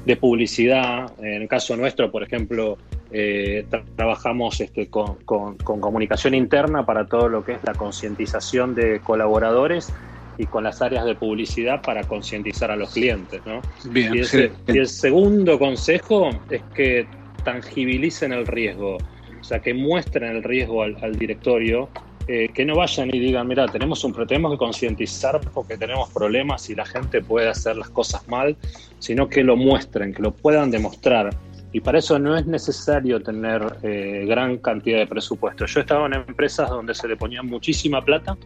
de 0.05 0.15
publicidad. 0.17 1.11
En 1.19 1.43
el 1.43 1.47
caso 1.47 1.77
nuestro, 1.77 2.11
por 2.11 2.23
ejemplo, 2.23 2.77
eh, 3.13 3.65
trabajamos 3.95 4.59
este, 4.59 4.87
con, 4.89 5.17
comunicación 5.23 6.33
interna 6.33 6.85
para 6.85 7.05
todo 7.05 7.29
lo 7.29 7.45
que 7.45 7.53
es 7.53 7.63
la 7.63 7.73
concientización 7.73 8.75
de 8.75 8.99
colaboradores 9.01 9.93
y 10.37 10.47
con 10.47 10.63
las 10.63 10.81
áreas 10.81 11.05
de 11.05 11.13
publicidad 11.13 11.81
para 11.83 12.03
concientizar 12.03 12.71
a 12.71 12.75
los 12.75 12.91
clientes. 12.93 13.41
¿no? 13.45 13.61
Bien, 13.85 14.15
y, 14.15 14.71
y 14.73 14.77
el 14.77 14.87
segundo 14.87 15.59
consejo 15.59 16.31
es 16.49 16.63
que 16.73 17.05
tangibilicen 17.43 18.33
el 18.33 18.47
riesgo. 18.47 18.97
o 18.97 19.43
sea, 19.43 19.59
que 19.59 19.73
muestren 19.73 20.35
el 20.35 20.43
riesgo 20.43 20.83
al, 20.83 21.17
directorio, 21.17 21.89
eh, 22.27 22.49
que 22.53 22.65
no 22.65 22.75
vayan 22.75 23.09
y 23.13 23.19
digan, 23.19 23.47
mira, 23.47 23.67
tenemos, 23.67 24.03
un, 24.03 24.13
tenemos 24.25 24.53
que 24.53 24.57
concientizar 24.57 25.41
porque 25.53 25.77
tenemos 25.77 26.09
problemas 26.09 26.69
y 26.69 26.75
la 26.75 26.85
gente 26.85 27.21
puede 27.21 27.49
hacer 27.49 27.75
las 27.75 27.89
cosas 27.89 28.27
mal, 28.27 28.55
sino 28.99 29.27
que 29.27 29.43
lo 29.43 29.57
muestren, 29.57 30.13
que 30.13 30.21
lo 30.21 30.31
puedan 30.31 30.71
demostrar. 30.71 31.35
Y 31.73 31.81
para 31.81 31.99
eso 31.99 32.17
no 32.19 32.37
es 32.37 32.45
necesario 32.45 33.19
tener 33.21 33.61
eh, 33.81 34.25
gran 34.27 34.57
cantidad 34.57 34.99
de 34.99 35.07
presupuesto. 35.07 35.65
Yo 35.65 35.79
he 35.79 35.81
estado 35.81 36.05
en 36.05 36.13
empresas 36.13 36.69
donde 36.69 36.93
se 36.93 37.07
le 37.07 37.17
ponía 37.17 37.41
muchísima 37.41 38.01
plata. 38.05 38.37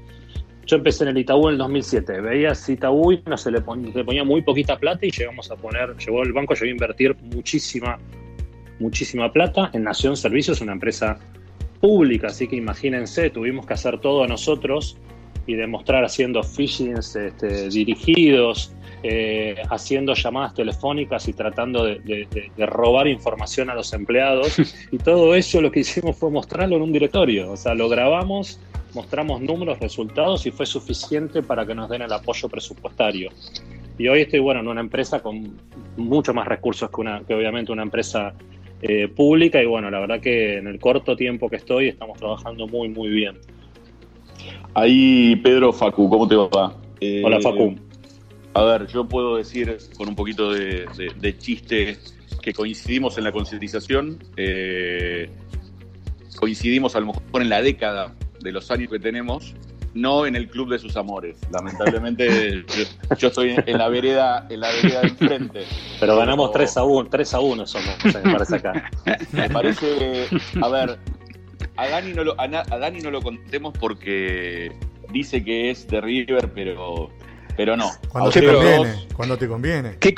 Yo 0.66 0.78
empecé 0.78 1.04
en 1.04 1.10
el 1.10 1.18
Itaú 1.20 1.48
en 1.48 1.54
el 1.54 1.58
2007. 1.58 2.22
Veías 2.22 2.68
Itaú 2.68 3.12
y 3.12 3.22
no 3.26 3.38
se 3.38 3.52
le, 3.52 3.62
ponía, 3.62 3.92
se 3.92 3.98
le 4.00 4.06
ponía 4.06 4.24
muy 4.24 4.42
poquita 4.42 4.78
plata 4.78 5.06
y 5.06 5.12
llegamos 5.12 5.52
a 5.52 5.56
poner, 5.56 5.96
llegó 5.98 6.24
el 6.24 6.34
banco, 6.34 6.54
llegó 6.54 6.66
a 6.66 6.70
invertir 6.70 7.16
muchísima 7.22 8.00
muchísima 8.80 9.32
plata. 9.32 9.70
En 9.74 9.84
Nación 9.84 10.16
Servicios, 10.16 10.62
una 10.62 10.74
empresa 10.74 11.20
pública, 11.82 12.28
así 12.28 12.48
que 12.48 12.56
imagínense, 12.56 13.30
tuvimos 13.30 13.66
que 13.66 13.74
hacer 13.74 14.00
todo 14.00 14.28
nosotros 14.28 14.98
y 15.48 15.56
demostrar 15.56 16.04
haciendo 16.04 16.44
phishings 16.44 17.16
este, 17.16 17.70
dirigidos, 17.70 18.74
eh, 19.02 19.56
haciendo 19.70 20.14
llamadas 20.14 20.54
telefónicas 20.54 21.28
y 21.28 21.34
tratando 21.34 21.86
de, 21.86 22.28
robar 22.58 23.08
información 23.08 23.70
a 23.70 23.76
los 23.76 23.94
empleados. 23.94 24.58
Y 24.92 24.98
todo 24.98 25.36
eso 25.36 25.62
lo 25.62 25.72
que 25.72 25.82
hicimos 25.82 26.18
fue 26.18 26.30
mostrarlo 26.30 26.76
en 26.76 26.82
un 26.82 26.92
directorio. 26.92 27.52
O 27.52 27.58
sea, 27.58 27.74
lo 27.74 27.90
grabamos, 27.90 28.60
mostramos 28.94 29.42
números, 29.42 29.80
resultados 29.80 30.46
y 30.46 30.52
fue 30.52 30.66
suficiente 30.66 31.42
para 31.42 31.66
que 31.66 31.74
nos 31.74 31.90
den 31.90 32.02
el 32.02 32.12
apoyo 32.12 32.50
presupuestario. 32.50 33.30
Y 33.98 34.08
hoy 34.08 34.22
estoy, 34.22 34.40
bueno, 34.40 34.60
en 34.60 34.68
una 34.68 34.82
empresa 34.82 35.22
con 35.22 35.58
mucho 35.96 36.34
más 36.34 36.48
recursos 36.48 36.90
que, 36.90 37.02
una, 37.02 37.22
que 37.26 37.34
obviamente 37.34 37.72
una 37.72 37.84
empresa 37.84 38.34
eh, 38.82 39.08
pública 39.08 39.62
y 39.62 39.66
bueno, 39.66 39.90
la 39.90 40.00
verdad 40.00 40.20
que 40.20 40.58
en 40.58 40.68
el 40.68 40.80
corto 40.80 41.16
tiempo 41.16 41.50
que 41.50 41.56
estoy 41.56 41.88
estamos 41.88 42.18
trabajando 42.18 42.68
muy, 42.68 42.90
muy 42.90 43.10
bien. 43.10 43.38
Ahí, 44.78 45.36
Pedro 45.38 45.74
Facu, 45.74 46.08
¿cómo 46.08 46.28
te 46.28 46.36
va? 46.36 46.76
Eh, 47.00 47.24
Hola, 47.26 47.42
Facu. 47.42 47.76
A 48.54 48.64
ver, 48.64 48.86
yo 48.86 49.08
puedo 49.08 49.38
decir 49.38 49.76
con 49.98 50.08
un 50.08 50.16
poquito 50.16 50.52
de, 50.52 51.36
chiste 51.40 51.98
que 52.44 52.54
coincidimos 52.54 53.18
en 53.18 53.24
la 53.24 53.32
concientización, 53.32 54.24
eh, 54.38 55.32
coincidimos 56.40 56.96
a 56.96 57.00
lo 57.00 57.08
mejor 57.08 57.42
en 57.42 57.50
la 57.50 57.64
década 57.64 58.14
de 58.40 58.52
los 58.52 58.70
años 58.70 58.92
que 58.92 59.00
tenemos, 59.00 59.56
no 59.96 60.28
en 60.28 60.36
el 60.36 60.48
club 60.48 60.70
de 60.70 60.78
sus 60.78 60.96
amores. 60.96 61.40
Lamentablemente 61.52 62.64
yo, 63.18 63.30
estoy 63.30 63.56
en 63.66 63.78
la 63.80 63.90
vereda, 63.90 64.46
en 64.48 64.60
la 64.60 64.70
vereda 64.70 65.02
de 65.02 65.08
enfrente. 65.08 65.64
Pero 66.00 66.18
ganamos 66.18 66.52
3 66.52 66.78
a 66.78 66.84
1, 66.84 67.10
3 67.10 67.34
a 67.34 67.40
1 67.40 67.66
somos, 67.66 68.06
me 68.06 68.32
parece 68.32 68.56
acá. 68.58 68.92
Me 69.32 69.50
parece, 69.50 70.28
a 70.62 70.70
ver, 70.70 71.00
a 71.78 71.88
Dani 71.88 72.14
no 72.14 72.24
lo, 72.24 72.36
a, 72.40 72.48
Dani 72.48 73.00
no 73.00 73.12
lo 73.12 73.22
contemos 73.22 73.74
porque 73.80 74.72
dice 75.12 75.44
que 75.44 75.70
es 75.70 75.88
de 75.88 76.02
River, 76.02 76.52
pero, 76.54 77.10
pero 77.56 77.78
no. 77.78 77.92
Cuando 78.10 78.32
te 78.32 78.46
conviene, 78.46 79.08
cuando 79.16 79.38
te 79.38 79.48
conviene. 79.48 79.98
¿Qué, 80.00 80.14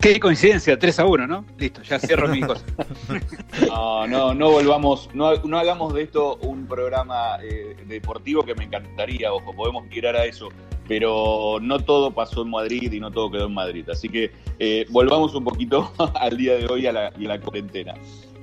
Qué 0.00 0.20
coincidencia, 0.20 0.78
3 0.78 1.00
a 1.00 1.06
1, 1.06 1.26
¿no? 1.26 1.44
Listo, 1.58 1.82
ya 1.82 1.98
cierro 1.98 2.28
mi 2.28 2.40
cosa. 2.40 2.64
No, 3.66 4.06
no, 4.06 4.34
no 4.34 4.50
volvamos, 4.50 5.08
no, 5.14 5.34
no 5.36 5.58
hagamos 5.58 5.94
de 5.94 6.02
esto 6.02 6.36
un 6.42 6.66
programa 6.66 7.38
eh, 7.42 7.76
deportivo 7.86 8.44
que 8.44 8.54
me 8.54 8.64
encantaría, 8.64 9.32
ojo, 9.32 9.54
podemos 9.54 9.88
tirar 9.88 10.14
a 10.14 10.24
eso, 10.24 10.48
pero 10.86 11.58
no 11.60 11.80
todo 11.80 12.12
pasó 12.12 12.42
en 12.42 12.50
Madrid 12.50 12.92
y 12.92 13.00
no 13.00 13.10
todo 13.10 13.30
quedó 13.30 13.46
en 13.46 13.54
Madrid. 13.54 13.88
Así 13.88 14.08
que 14.08 14.30
eh, 14.58 14.86
volvamos 14.90 15.34
un 15.34 15.44
poquito 15.44 15.92
al 16.14 16.36
día 16.36 16.56
de 16.56 16.66
hoy 16.66 16.86
a 16.86 16.92
la, 16.92 17.06
a 17.08 17.12
la 17.18 17.40
cuarentena. 17.40 17.94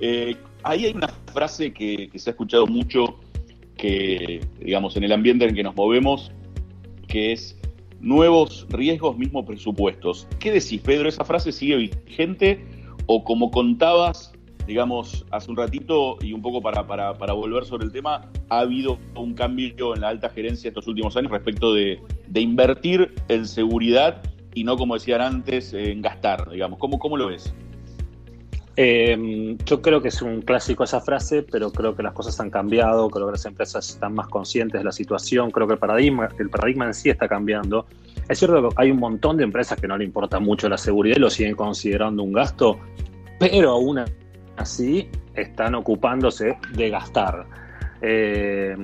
Eh, 0.05 0.35
ahí 0.63 0.83
hay 0.83 0.91
una 0.93 1.07
frase 1.07 1.71
que, 1.71 2.09
se 2.15 2.29
ha 2.29 2.31
escuchado 2.31 2.67
mucho, 2.67 3.21
que, 3.77 4.41
digamos, 4.59 4.97
en 4.97 5.05
el 5.05 5.13
ambiente 5.13 5.45
en 5.45 5.55
que 5.55 5.63
nos 5.63 5.77
movemos, 5.77 6.29
que 7.07 7.31
es 7.31 7.57
nuevos 8.01 8.67
riesgos, 8.69 9.17
mismos 9.17 9.45
presupuestos. 9.45 10.27
¿Qué 10.39 10.51
decís, 10.51 10.81
Pedro? 10.81 11.07
¿Esa 11.07 11.23
frase 11.23 11.53
sigue 11.53 11.77
vigente 11.77 12.65
o 13.05 13.23
como 13.23 13.49
contabas, 13.49 14.33
digamos, 14.67 15.25
hace 15.31 15.49
un 15.49 15.55
ratito 15.55 16.17
y 16.19 16.33
un 16.33 16.41
poco 16.41 16.61
para 16.61 16.81
volver 17.33 17.63
sobre 17.63 17.85
el 17.85 17.93
tema, 17.93 18.29
ha 18.49 18.59
habido 18.59 18.99
un 19.15 19.33
cambio 19.35 19.95
en 19.95 20.01
la 20.01 20.09
alta 20.09 20.27
gerencia 20.27 20.67
estos 20.67 20.85
últimos 20.85 21.15
años 21.15 21.31
respecto 21.31 21.73
de, 21.73 22.01
de 22.27 22.41
invertir 22.41 23.15
en 23.29 23.47
seguridad 23.47 24.21
y 24.53 24.65
no, 24.65 24.75
como 24.75 24.95
decían 24.95 25.21
antes, 25.21 25.73
en 25.73 26.01
gastar, 26.01 26.49
digamos? 26.49 26.77
¿Cómo, 26.77 26.99
cómo 26.99 27.15
lo 27.15 27.27
ves? 27.27 27.55
Eh, 28.75 29.55
yo 29.65 29.81
creo 29.81 30.01
que 30.01 30.07
es 30.07 30.21
un 30.21 30.41
clásico 30.41 30.83
esa 30.83 30.99
frase, 30.99 31.43
pero 31.43 31.71
creo 31.71 31.95
que 31.95 32.01
las 32.01 32.13
cosas 32.13 32.39
han 32.39 32.49
cambiado, 32.49 33.07
creo 33.09 33.27
que 33.27 33.33
las 33.33 33.45
empresas 33.45 33.87
están 33.87 34.15
más 34.15 34.27
conscientes 34.27 34.81
de 34.81 34.85
la 34.85 34.91
situación, 34.91 35.51
creo 35.51 35.67
que 35.67 35.73
el 35.73 35.79
paradigma, 35.79 36.29
el 36.39 36.49
paradigma 36.49 36.85
en 36.85 36.93
sí 36.93 37.09
está 37.09 37.27
cambiando. 37.27 37.85
Es 38.27 38.39
cierto 38.39 38.69
que 38.69 38.75
hay 38.77 38.89
un 38.89 38.99
montón 38.99 39.37
de 39.37 39.43
empresas 39.43 39.79
que 39.79 39.87
no 39.87 39.97
le 39.97 40.05
importa 40.05 40.39
mucho 40.39 40.67
la 40.69 40.77
seguridad 40.77 41.17
y 41.17 41.19
lo 41.19 41.29
siguen 41.29 41.55
considerando 41.55 42.23
un 42.23 42.33
gasto, 42.33 42.79
pero 43.39 43.71
aún 43.71 44.01
así 44.57 45.07
están 45.35 45.75
ocupándose 45.75 46.57
de 46.73 46.89
gastar. 46.89 47.45
Eh, 48.01 48.75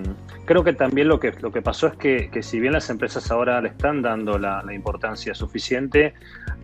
creo 0.49 0.63
que 0.63 0.73
también 0.73 1.07
lo 1.07 1.19
que, 1.19 1.31
lo 1.41 1.51
que 1.51 1.61
pasó 1.61 1.85
es 1.85 1.95
que, 1.95 2.41
si 2.41 2.59
bien 2.59 2.73
las 2.73 2.89
empresas 2.89 3.29
ahora 3.29 3.61
le 3.61 3.69
están 3.69 4.01
dando 4.01 4.39
la, 4.39 4.63
importancia 4.73 5.35
suficiente, 5.35 6.15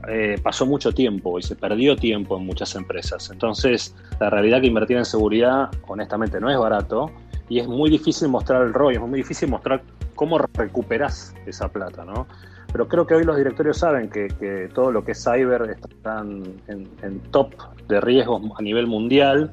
eh, 0.08 0.40
pasó 0.42 0.66
mucho 0.66 0.92
tiempo 0.92 1.38
y 1.38 1.44
se 1.44 1.56
perdió 1.56 1.96
tiempo 1.96 2.36
en 2.36 2.48
muchas 2.48 2.74
empresas. 2.74 3.30
Entonces, 3.30 3.94
la 4.20 4.32
realidad 4.32 4.62
que 4.62 4.66
invertir 4.66 4.98
en 4.98 5.06
seguridad, 5.06 5.70
honestamente, 5.88 6.42
no 6.42 6.50
es 6.50 6.58
barato 6.58 7.12
y 7.48 7.60
es 7.60 7.68
muy 7.68 7.92
difícil 7.92 8.28
mostrar 8.28 8.64
el 8.64 8.74
rollo, 8.74 9.04
es 9.04 9.08
muy 9.08 9.20
difícil 9.20 9.50
mostrar 9.50 9.84
cómo 10.16 10.40
recuperas 10.40 11.36
esa 11.46 11.68
plata, 11.68 12.04
¿no? 12.04 12.26
Pero 12.72 12.88
creo 12.88 13.06
que 13.06 13.14
hoy 13.14 13.24
los 13.24 13.38
directorios 13.38 13.78
saben 13.78 14.10
que, 14.10 14.68
todo 14.74 14.92
lo 14.92 15.06
que 15.06 15.12
es 15.12 15.24
cyber 15.24 15.78
está 15.80 16.22
en 16.22 17.20
top 17.30 17.54
de 17.88 18.02
riesgos 18.02 18.42
a 18.58 18.64
nivel 18.64 18.88
mundial 18.88 19.52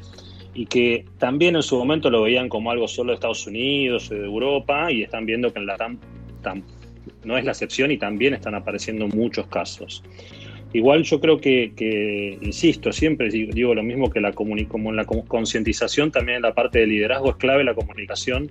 y 0.55 0.67
que 0.67 1.05
también 1.19 1.57
en 1.57 1.63
su 1.63 1.79
momento 1.79 2.11
lo 2.11 2.23
veían 2.23 2.49
como 2.49 2.71
algo 2.71 2.87
solo 2.87 3.11
de 3.11 3.15
Estados 3.15 3.47
Unidos 3.47 4.11
o 4.11 4.15
de 4.15 4.25
Europa 4.25 4.93
y 4.93 5.03
están 5.03 5.25
viendo 5.25 5.53
que 5.53 5.59
en 5.59 5.67
la 5.67 5.77
TAM, 5.77 5.99
no 7.25 7.39
es 7.39 7.45
la 7.45 7.53
excepción 7.53 7.91
y 7.91 7.99
también 7.99 8.35
están 8.35 8.55
apareciendo 8.55 9.09
muchos 9.09 9.47
casos. 9.47 10.03
Igual 10.75 11.03
yo 11.03 11.21
creo 11.21 11.39
que, 11.39 12.39
insisto, 12.41 12.93
siempre 12.93 13.29
digo 13.29 13.75
lo 13.75 13.83
mismo 13.83 14.11
que 14.11 14.21
la 14.21 14.33
como 14.33 14.57
en 14.57 14.97
la 14.97 15.05
concientización, 15.05 16.11
también 16.11 16.37
en 16.37 16.43
la 16.43 16.55
parte 16.55 16.81
de 16.81 16.87
liderazgo 16.87 17.31
es 17.31 17.37
clave 17.37 17.63
la 17.63 17.75
comunicación 17.75 18.51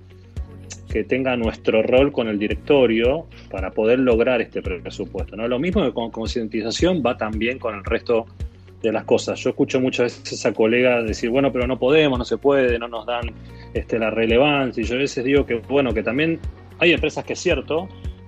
que 0.92 1.04
tenga 1.04 1.36
nuestro 1.38 1.82
rol 1.84 2.12
con 2.12 2.28
el 2.28 2.38
directorio 2.38 3.26
para 3.50 3.72
poder 3.72 4.00
lograr 4.00 4.42
este 4.42 4.62
presupuesto. 4.62 5.36
¿no? 5.36 5.48
Lo 5.48 5.58
mismo 5.58 5.84
que 5.84 5.94
con 5.94 6.12
concientización 6.12 7.02
va 7.06 7.18
también 7.18 7.60
con 7.60 7.76
el 7.76 7.84
resto 7.84 8.26
de 8.38 8.51
las 8.90 9.04
cosas. 9.04 9.40
Yo 9.40 9.52
escucho 9.52 9.80
muchas 9.80 10.22
veces 10.22 10.46
a 10.46 10.54
colegas 10.54 11.06
decir, 11.06 11.30
bueno, 11.30 11.52
pero 11.52 11.68
no 11.68 11.78
podemos, 11.78 12.18
no 12.18 12.26
se 12.26 12.38
puede, 12.38 12.80
no 12.80 12.88
nos 12.88 13.06
dan 13.06 13.32
este, 13.74 14.00
la 14.00 14.10
relevancia. 14.10 14.82
Y 14.82 14.86
yo 14.86 14.96
a 14.96 15.00
veces 15.00 15.24
digo 15.24 15.46
que, 15.46 15.56
bueno, 15.56 15.94
que 15.94 16.02
también 16.02 16.40
hay 16.80 16.94
empresas 16.94 17.24
que 17.24 17.34
es 17.34 17.40
cierto, 17.40 17.88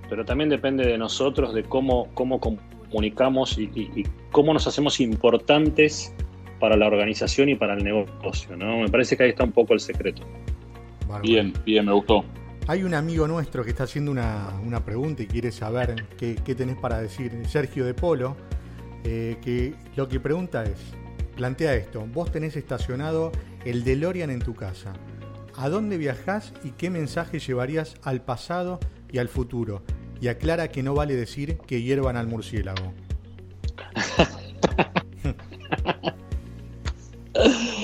pero 0.10 0.24
también 0.26 0.50
depende 0.50 0.86
de 0.86 0.98
nosotros, 0.98 1.54
de 1.54 1.64
cómo, 1.64 2.08
cómo 2.14 2.40
comunicamos 2.40 3.58
y, 3.58 4.06
cómo 4.32 4.54
nos 4.54 4.68
hacemos 4.68 5.00
importantes 5.00 6.14
para 6.60 6.78
la 6.78 6.86
organización 6.86 7.50
y 7.50 7.56
para 7.56 7.74
el 7.74 7.84
negocio. 7.84 8.56
¿no? 8.56 8.78
Me 8.78 8.90
parece 8.90 9.18
que 9.18 9.24
ahí 9.24 9.30
está 9.30 9.44
un 9.44 9.52
poco 9.52 9.74
el 9.74 9.80
secreto. 9.80 10.22
bien, 11.24 11.54
bien, 11.66 11.86
me 11.86 11.94
gustó. 11.94 12.24
Hay 12.68 12.84
un 12.84 12.94
amigo 12.94 13.28
nuestro 13.28 13.64
que 13.64 13.72
está 13.72 13.84
haciendo 13.84 14.12
una, 14.12 14.54
una 14.66 14.86
pregunta 14.86 15.24
y 15.24 15.26
quiere 15.26 15.52
saber 15.52 16.06
qué, 16.18 16.36
qué 16.46 16.56
tenés 16.56 16.78
para 16.78 17.00
decir. 17.00 17.32
Sergio 17.48 17.84
de 17.84 17.94
Polo 17.94 18.38
eh, 19.04 19.38
que 19.42 19.76
lo 19.96 20.08
que 20.08 20.20
pregunta 20.20 20.64
es, 20.64 20.78
plantea 21.36 21.76
esto, 21.76 22.06
vos 22.08 22.32
tenés 22.32 22.56
estacionado 22.56 23.32
el 23.66 23.84
DeLorean 23.84 24.30
en 24.30 24.40
tu 24.40 24.54
casa. 24.56 24.94
¿A 25.56 25.70
dónde 25.70 25.98
viajás 25.98 26.54
y 26.64 26.72
qué 26.72 26.90
mensaje 26.90 27.40
llevarías 27.40 27.96
al 28.04 28.22
pasado 28.22 28.80
y 29.12 29.20
al 29.20 29.30
futuro? 29.30 29.84
Y 30.20 30.28
aclara 30.30 30.70
que 30.70 30.84
no 30.84 30.94
vale 30.94 31.16
decir 31.16 31.58
que 31.58 31.82
hiervan 31.82 32.18
al 32.18 32.28
murciélago. 32.28 32.94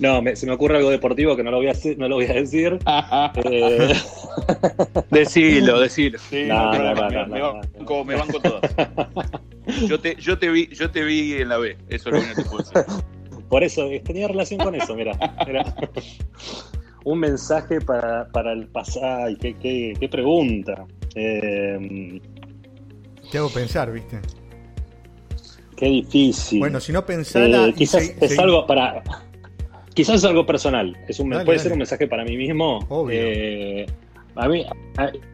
No, 0.00 0.22
se 0.34 0.46
me 0.46 0.52
ocurre 0.52 0.78
algo 0.78 0.88
deportivo 0.88 1.36
que 1.36 1.44
no 1.44 1.50
lo 1.50 1.58
voy 1.58 1.68
a, 1.68 1.74
no 1.98 2.08
lo 2.08 2.14
voy 2.16 2.24
a 2.24 2.32
decir. 2.32 2.78
eh... 3.44 3.92
Decilo, 5.10 5.78
decilo. 5.78 6.18
no, 6.46 6.72
no, 6.72 6.94
no, 6.94 7.26
me, 7.26 7.40
banco, 7.42 8.04
me 8.04 8.14
banco 8.14 8.40
todas. 8.40 8.62
Yo 9.86 10.00
te, 10.00 10.16
yo, 10.16 10.38
te 10.38 10.50
vi, 10.50 10.68
yo 10.68 10.90
te 10.90 11.04
vi 11.04 11.34
en 11.34 11.50
la 11.50 11.58
B, 11.58 11.76
eso 11.88 12.08
es 12.08 12.14
lo 12.14 12.34
que 12.34 12.42
te 12.42 12.48
puedo 12.48 12.64
decir. 12.64 13.02
Por 13.48 13.62
eso, 13.62 13.88
tenía 14.04 14.26
relación 14.26 14.60
con 14.60 14.74
eso, 14.74 14.94
mira. 14.94 15.12
Un 17.04 17.18
mensaje 17.18 17.80
para, 17.80 18.26
para 18.28 18.52
el 18.52 18.68
pasado. 18.68 19.36
Qué, 19.40 19.54
qué, 19.58 19.94
qué 19.98 20.08
pregunta. 20.08 20.86
Eh... 21.14 22.20
Te 23.30 23.38
hago 23.38 23.50
pensar, 23.50 23.92
¿viste? 23.92 24.18
Qué 25.76 25.86
difícil. 25.86 26.60
Bueno, 26.60 26.80
si 26.80 26.92
no 26.92 27.04
pensara. 27.04 27.66
Eh, 27.66 27.74
quizás 27.74 28.14
es 28.20 28.38
algo 28.38 28.66
para 28.66 29.02
quizás 30.00 30.16
es 30.16 30.24
algo 30.24 30.46
personal, 30.46 30.96
es 31.08 31.20
un, 31.20 31.30
puede 31.44 31.58
ser 31.58 31.72
un 31.72 31.78
mensaje 31.78 32.06
para 32.06 32.24
mí 32.24 32.36
mismo. 32.36 32.86
Eh, 33.10 33.86
a 34.34 34.48
mí 34.48 34.64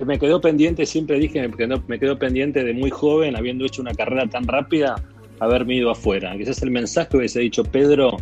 me 0.05 0.19
quedó 0.19 0.41
pendiente, 0.41 0.85
siempre 0.87 1.19
dije, 1.19 1.47
me 1.47 1.83
me 1.87 1.99
quedó 1.99 2.19
pendiente 2.19 2.65
de 2.65 2.73
muy 2.73 2.91
joven, 2.91 3.37
habiendo 3.37 3.65
hecho 3.65 3.83
una 3.83 3.95
carrera 3.95 4.27
tan 4.27 4.45
rápida, 4.47 4.97
haberme 5.39 5.77
ido 5.77 5.91
afuera. 5.91 6.37
Quizás 6.37 6.63
el 6.63 6.73
mensaje 6.73 7.11
que 7.11 7.17
hubiese 7.19 7.41
dicho, 7.41 7.63
Pedro, 7.63 8.17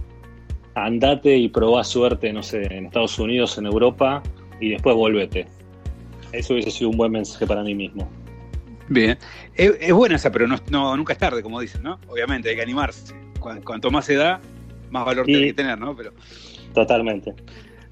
andate 0.75 1.35
y 1.35 1.49
probá 1.49 1.83
suerte, 1.83 2.31
no 2.33 2.43
sé, 2.43 2.63
en 2.65 2.87
Estados 2.87 3.19
Unidos, 3.19 3.57
en 3.57 3.65
Europa, 3.67 4.23
y 4.61 4.71
después 4.71 4.95
volvete. 4.95 5.47
Eso 6.33 6.53
hubiese 6.53 6.71
sido 6.71 6.91
un 6.91 6.99
buen 6.99 7.13
mensaje 7.13 7.47
para 7.47 7.63
mí 7.63 7.75
mismo. 7.75 8.07
Bien, 8.89 9.17
es, 9.55 9.93
buena 9.95 10.17
esa, 10.17 10.31
pero 10.31 10.47
no, 10.47 10.97
nunca 10.97 11.15
es 11.15 11.19
tarde, 11.19 11.43
como 11.43 11.59
dicen, 11.59 11.83
¿no? 11.83 11.99
Obviamente, 12.07 12.51
hay 12.51 12.57
que 12.57 12.63
animarse. 12.63 13.15
Cuanto 13.41 13.91
más 13.91 14.05
se 14.05 14.17
da, 14.17 14.41
más 14.95 15.05
valor 15.05 15.27
tiene 15.27 15.47
que 15.47 15.55
tener, 15.55 15.79
¿no? 15.79 15.95
Pero... 15.95 16.13
Totalmente. 16.73 17.35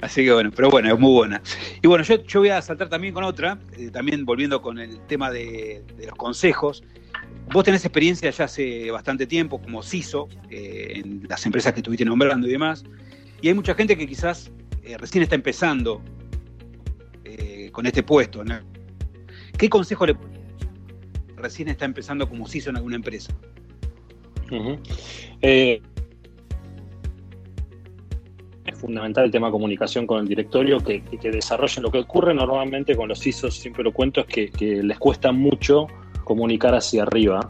Así 0.01 0.25
que 0.25 0.33
bueno, 0.33 0.51
pero 0.55 0.71
bueno, 0.71 0.93
es 0.93 0.99
muy 0.99 1.13
buena. 1.13 1.43
Y 1.83 1.87
bueno, 1.87 2.03
yo, 2.03 2.25
yo 2.25 2.41
voy 2.41 2.49
a 2.49 2.63
saltar 2.63 2.89
también 2.89 3.13
con 3.13 3.25
otra, 3.25 3.59
eh, 3.77 3.91
también 3.91 4.25
volviendo 4.25 4.63
con 4.63 4.79
el 4.79 4.99
tema 5.07 5.31
de, 5.31 5.85
los 5.99 6.17
consejos. 6.17 6.83
Vos 7.53 7.65
tenés 7.65 7.85
experiencia 7.85 8.31
ya 8.31 8.45
hace 8.45 8.91
bastante 8.91 9.27
tiempo 9.27 9.61
como 9.61 9.83
CISO 9.83 10.29
eh, 10.51 10.93
en 10.97 11.27
las 11.29 11.45
empresas 11.45 11.73
que 11.73 11.81
estuviste 11.81 12.05
nombrando 12.05 12.49
y 12.49 12.51
demás. 12.51 12.85
Y 13.41 13.49
hay 13.49 13.55
mucha 13.55 13.75
gente 13.75 13.97
que 13.97 14.07
quizás 14.07 14.51
eh, 14.83 14.97
recién 14.99 15.23
está 15.23 15.35
empezando 15.35 16.03
con 17.73 17.87
este 17.87 18.03
puesto. 18.03 18.45
¿Qué 19.57 19.71
consejo 19.71 20.05
le 20.05 20.15
recién 21.37 21.69
está 21.69 21.87
empezando 21.87 22.29
como 22.29 22.47
CISO 22.47 22.69
en 22.69 22.77
alguna 22.77 22.97
empresa? 22.97 23.33
es 25.41 25.81
fundamental 28.83 29.25
el 29.25 29.31
tema 29.31 29.47
de 29.47 29.53
comunicación 29.53 30.07
con 30.07 30.21
el 30.21 30.29
directorio, 30.29 30.81
que, 30.81 31.03
desarrollen 31.23 31.85
lo 31.85 31.91
que 31.91 31.99
ocurre 31.99 32.35
normalmente 32.35 32.97
con 32.97 33.09
los 33.09 33.25
ISOs, 33.25 33.55
siempre 33.55 33.85
lo 33.85 33.93
cuento, 33.93 34.25
es 34.27 34.51
que, 34.51 34.83
les 34.83 34.99
cuesta 34.99 35.33
mucho 35.33 35.87
comunicar 36.25 36.75
hacia 36.75 37.05
arriba. 37.05 37.49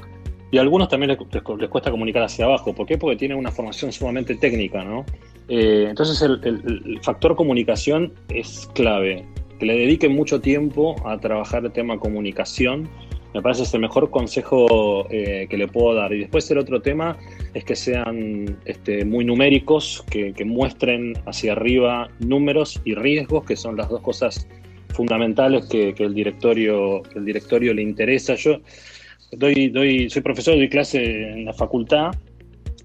Y 0.51 0.59
a 0.59 0.61
algunos 0.61 0.89
también 0.89 1.17
les, 1.33 1.43
cuesta 1.69 1.91
comunicar 1.91 2.23
hacia 2.23 2.45
abajo. 2.45 2.75
¿Por 2.75 2.87
qué? 2.87 2.99
Porque 2.99 3.17
tienen 3.17 3.39
una 3.39 3.51
formación 3.51 3.91
sumamente 3.91 4.35
técnica, 4.35 4.85
¿no? 4.85 5.07
Eh, 5.49 5.87
entonces 5.89 6.21
el, 6.21 6.41
el, 6.45 7.01
factor 7.03 7.35
comunicación 7.35 8.13
es 8.29 8.69
clave. 8.75 9.25
Que 9.59 9.67
le 9.67 9.75
dediquen 9.79 10.15
mucho 10.15 10.41
tiempo 10.41 10.95
a 11.07 11.19
trabajar 11.19 11.65
el 11.65 11.73
tema 11.73 11.99
comunicación 11.99 12.89
me 13.35 13.41
parece 13.41 13.63
es 13.63 13.73
el 13.75 13.81
mejor 13.81 14.11
consejo 14.11 15.07
eh, 15.11 15.47
que 15.49 15.57
le 15.57 15.69
puedo 15.69 15.95
dar. 15.95 16.13
Y 16.13 16.21
después 16.21 16.51
el 16.51 16.59
otro 16.59 16.83
tema 16.83 17.17
es 17.55 17.65
que 17.65 17.77
sean 17.77 18.59
este, 18.65 19.05
muy 19.05 19.25
numéricos, 19.25 20.05
que, 20.11 20.35
muestren 20.45 21.15
hacia 21.27 21.53
arriba 21.53 22.11
números 22.19 22.81
y 22.85 22.95
riesgos, 22.95 23.45
que 23.45 23.57
son 23.57 23.77
las 23.77 23.89
dos 23.89 24.01
cosas 24.01 24.47
fundamentales 24.91 25.67
que, 25.67 25.95
el, 25.97 26.15
directorio, 26.15 27.03
el 27.15 27.25
directorio 27.25 27.73
le 27.73 27.83
interesa. 27.83 28.35
Yo 28.35 28.61
doy, 29.33 29.69
doy, 29.69 30.11
soy 30.11 30.21
profesor, 30.21 30.57
doy 30.57 30.69
clase 30.69 31.33
en 31.33 31.45
la 31.47 31.53
facultad 31.53 32.13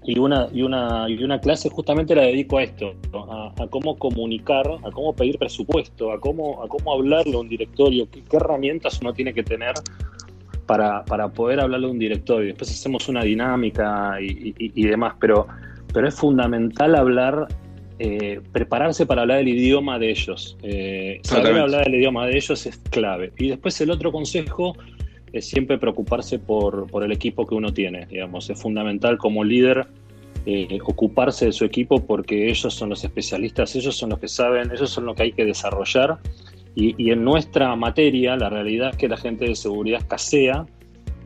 y 0.04 0.18
una, 0.18 0.48
y 0.54 0.62
una, 0.62 1.04
y 1.08 1.22
una 1.22 1.38
clase 1.38 1.68
justamente 1.68 2.14
la 2.14 2.22
dedico 2.22 2.56
a 2.56 2.62
esto, 2.62 2.94
a, 3.12 3.66
cómo 3.68 3.98
comunicar, 3.98 4.66
a 4.82 4.90
cómo 4.90 5.14
pedir 5.14 5.38
presupuesto, 5.38 6.12
a 6.12 6.18
cómo, 6.18 6.62
a 6.62 6.68
cómo 6.68 6.94
hablarle 6.94 7.34
a 7.34 7.38
un 7.38 7.48
directorio, 7.50 8.08
qué 8.10 8.36
herramientas 8.36 9.00
uno 9.02 9.12
tiene 9.12 9.34
que 9.34 9.42
tener 9.42 9.74
para, 10.68 11.02
para 11.06 11.30
poder 11.30 11.60
hablarle 11.60 11.86
a 11.86 11.90
un 11.90 11.98
directorio. 11.98 12.48
Después 12.48 12.70
hacemos 12.70 13.08
una 13.08 13.22
dinámica 13.22 14.18
y, 14.20 14.82
demás, 14.86 15.14
pero, 15.18 15.46
pero 15.94 16.06
es 16.06 16.14
fundamental 16.14 16.94
hablar, 16.94 17.48
eh, 17.98 18.42
prepararse 18.52 19.06
para 19.06 19.22
hablar 19.22 19.38
el 19.38 19.48
idioma 19.48 19.98
de 19.98 20.10
ellos. 20.10 20.58
Eh, 20.62 21.20
saber 21.22 21.56
hablar 21.56 21.88
el 21.88 21.94
idioma 21.94 22.26
de 22.26 22.36
ellos 22.36 22.66
es 22.66 22.76
clave. 22.90 23.32
Y 23.38 23.48
después 23.48 23.80
el 23.80 23.90
otro 23.90 24.12
consejo 24.12 24.76
es 25.32 25.48
siempre 25.48 25.78
preocuparse 25.78 26.38
por, 26.38 26.86
por 26.86 27.02
el 27.02 27.12
equipo 27.12 27.46
que 27.46 27.54
uno 27.54 27.72
tiene. 27.72 28.04
Digamos. 28.04 28.50
Es 28.50 28.60
fundamental 28.60 29.16
como 29.16 29.44
líder 29.44 29.86
eh, 30.44 30.78
ocuparse 30.84 31.46
de 31.46 31.52
su 31.52 31.64
equipo 31.64 32.06
porque 32.06 32.50
ellos 32.50 32.74
son 32.74 32.90
los 32.90 33.02
especialistas, 33.04 33.74
ellos 33.74 33.96
son 33.96 34.10
los 34.10 34.18
que 34.18 34.28
saben, 34.28 34.70
ellos 34.70 34.90
son 34.90 35.06
los 35.06 35.16
que 35.16 35.22
hay 35.22 35.32
que 35.32 35.46
desarrollar 35.46 36.18
y, 36.74 37.10
en 37.10 37.24
nuestra 37.24 37.74
materia, 37.74 38.36
la 38.36 38.48
realidad 38.48 38.90
es 38.90 38.96
que 38.96 39.08
la 39.08 39.16
gente 39.16 39.46
de 39.46 39.56
seguridad 39.56 40.00
escasea 40.00 40.64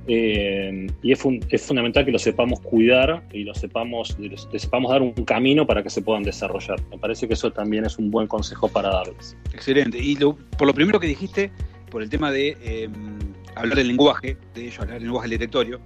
eh, 0.07 0.88
y 1.02 1.12
es, 1.12 1.20
fundamental 1.62 2.05
que 2.05 2.11
lo 2.11 2.18
sepamos 2.18 2.61
cuidar 2.61 3.22
y 3.33 3.44
lo 3.44 3.55
sepamos, 3.55 4.16
sepamos 4.57 4.90
dar 4.90 5.02
un 5.02 5.12
camino 5.12 5.66
para 5.66 5.83
que 5.83 5.90
se 5.90 6.02
puedan 6.02 6.22
desarrollar. 6.22 6.81
Me 6.90 6.98
parece 6.98 7.28
que 7.28 7.35
eso 7.35 7.52
también 7.52 7.85
es 7.85 7.98
un 7.98 8.11
buen 8.11 8.26
consejo 8.26 8.68
para 8.68 8.88
darles. 8.90 9.37
Excelente. 9.52 9.98
Y 9.98 10.16
por 10.16 10.66
lo 10.66 10.74
primero 10.74 10.98
que 10.98 11.07
dijiste, 11.07 11.52
por 11.90 12.02
el 12.02 12.11
tema 12.11 12.33
de 12.33 12.57
em, 12.62 13.18
hablar 13.55 13.76
del 13.76 13.88
lenguaje, 13.88 14.37
de 14.55 14.66
ello, 14.66 14.81
hablar 14.81 14.94
del 14.94 15.05
lenguaje 15.05 15.28
del 15.28 15.38
directorio, 15.38 15.81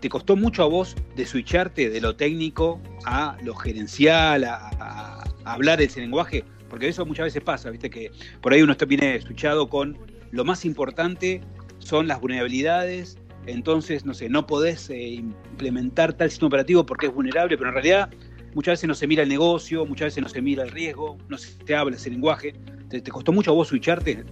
¿te 0.00 0.08
costó 0.08 0.36
mucho 0.36 0.62
a 0.62 0.66
vos 0.66 0.94
de 1.16 1.26
switcharte 1.26 1.90
de 1.90 2.00
lo 2.00 2.14
técnico 2.14 2.80
a 3.04 3.36
lo 3.42 3.54
gerencial, 3.54 4.44
a, 4.44 4.70
a 4.78 5.24
hablar 5.44 5.80
ese 5.80 6.00
lenguaje? 6.00 6.44
Porque 6.70 6.88
eso 6.88 7.04
muchas 7.04 7.24
veces 7.24 7.42
pasa, 7.42 7.68
viste 7.68 7.90
que 7.90 8.10
por 8.40 8.54
ahí 8.54 8.62
uno 8.62 8.72
está, 8.72 8.86
viene 8.86 9.16
escuchado 9.16 9.68
con 9.68 9.98
lo 10.30 10.44
más 10.44 10.64
importante 10.64 11.42
son 11.78 12.06
las 12.06 12.20
vulnerabilidades, 12.20 13.18
entonces, 13.46 14.04
no 14.04 14.14
sé, 14.14 14.28
no 14.28 14.46
podés 14.46 14.90
eh, 14.90 14.98
implementar 14.98 16.12
tal 16.12 16.30
sistema 16.30 16.48
operativo 16.48 16.84
porque 16.84 17.06
es 17.06 17.14
vulnerable, 17.14 17.56
pero 17.56 17.70
en 17.70 17.74
realidad 17.74 18.10
muchas 18.54 18.74
veces 18.74 18.88
no 18.88 18.94
se 18.94 19.06
mira 19.06 19.22
el 19.22 19.28
negocio, 19.28 19.86
muchas 19.86 20.06
veces 20.06 20.22
no 20.22 20.28
se 20.28 20.42
mira 20.42 20.62
el 20.62 20.70
riesgo, 20.70 21.16
no 21.28 21.38
se 21.38 21.74
habla 21.74 21.96
ese 21.96 22.10
lenguaje. 22.10 22.54
¿Te, 22.88 23.02
costó 23.02 23.32
mucho 23.32 23.52
a 23.52 23.54
vos 23.54 23.68
switcharte? 23.68 24.24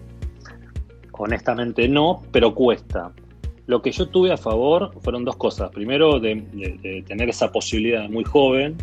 Honestamente 1.13 1.89
no, 1.89 2.23
pero 2.33 2.55
cuesta. 2.55 3.13
Lo 3.67 3.83
que 3.83 3.93
yo 3.93 4.09
tuve 4.09 4.33
a 4.33 4.37
favor 4.37 4.93
fueron 5.01 5.25
dos 5.25 5.37
cosas. 5.37 5.71
Primero, 5.71 6.21
de 6.21 7.05
tener 7.07 7.29
esa 7.29 7.51
posibilidad 7.53 8.09
muy 8.09 8.25
joven, 8.25 8.77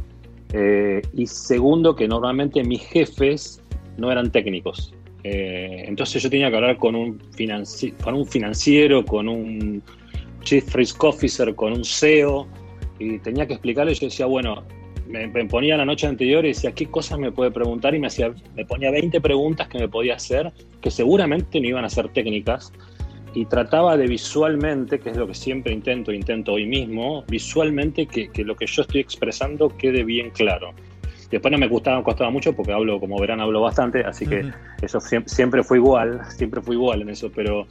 eh, 0.54 1.02
y 1.14 1.28
segundo, 1.28 1.96
que 1.96 2.08
normalmente 2.08 2.64
mis 2.64 2.82
jefes 2.86 3.62
no 3.98 4.12
eran 4.12 4.32
técnicos. 4.32 4.94
Eh, 5.24 5.86
entonces 5.88 6.22
yo 6.22 6.30
tenía 6.30 6.50
que 6.50 6.56
hablar 6.56 6.78
con 6.78 6.96
un, 6.96 7.20
con 8.04 8.14
un 8.14 8.26
financiero, 8.26 9.04
con 9.04 9.28
un 9.28 9.82
chief 10.42 10.74
risk 10.76 11.04
officer, 11.04 11.56
con 11.56 11.74
un 11.74 11.84
CEO, 11.84 12.48
y 13.00 13.20
tenía 13.20 13.48
que 13.48 13.54
explicarle. 13.54 13.94
Yo 13.96 14.08
decía, 14.08 14.28
bueno, 14.28 14.64
me, 15.08 15.28
ponía 15.46 15.78
la 15.78 15.86
noche 15.86 16.08
anterior 16.08 16.46
y 16.46 16.50
decía, 16.50 16.72
¿qué 16.72 16.88
cosas 16.88 17.20
me 17.20 17.32
puede 17.32 17.52
preguntar? 17.52 17.96
Y 17.96 18.00
me, 18.00 18.08
hacía, 18.08 18.34
me 18.56 18.66
ponía 18.66 18.92
20 18.92 19.20
preguntas 19.22 19.68
que 19.68 19.80
me 19.80 19.88
podía 19.88 20.16
hacer, 20.16 20.52
que 20.82 20.92
seguramente 20.92 21.60
no 21.60 21.68
iban 21.68 21.86
a 21.86 21.90
ser 21.90 22.10
técnicas, 22.10 22.72
y 23.36 23.46
trataba 23.46 23.98
de 23.98 24.08
visualmente, 24.08 24.98
que 24.98 25.10
es 25.10 25.18
lo 25.18 25.28
que 25.28 25.36
siempre 25.36 25.74
intento, 25.74 26.14
intento 26.14 26.54
hoy 26.54 26.66
mismo, 26.66 27.26
visualmente 27.28 28.08
que, 28.08 28.30
lo 28.44 28.56
que 28.56 28.66
yo 28.66 28.82
estoy 28.82 29.02
expresando 29.02 29.68
quede 29.68 30.06
bien 30.06 30.30
claro. 30.30 30.72
Después 31.30 31.52
no 31.52 31.58
me 31.58 31.68
gustaba, 31.68 32.02
costaba 32.02 32.30
mucho 32.30 32.54
porque 32.56 32.72
hablo, 32.72 32.98
como 32.98 33.20
verán, 33.20 33.42
hablo 33.42 33.60
bastante, 33.60 34.06
así 34.06 34.26
que 34.26 34.52
eso 34.82 35.00
siempre, 35.02 35.64
fue 35.64 35.80
igual, 35.80 36.22
siempre 36.30 36.62
fue 36.62 36.76
igual 36.76 37.02
en 37.02 37.10
eso, 37.10 37.30
pero, 37.36 37.68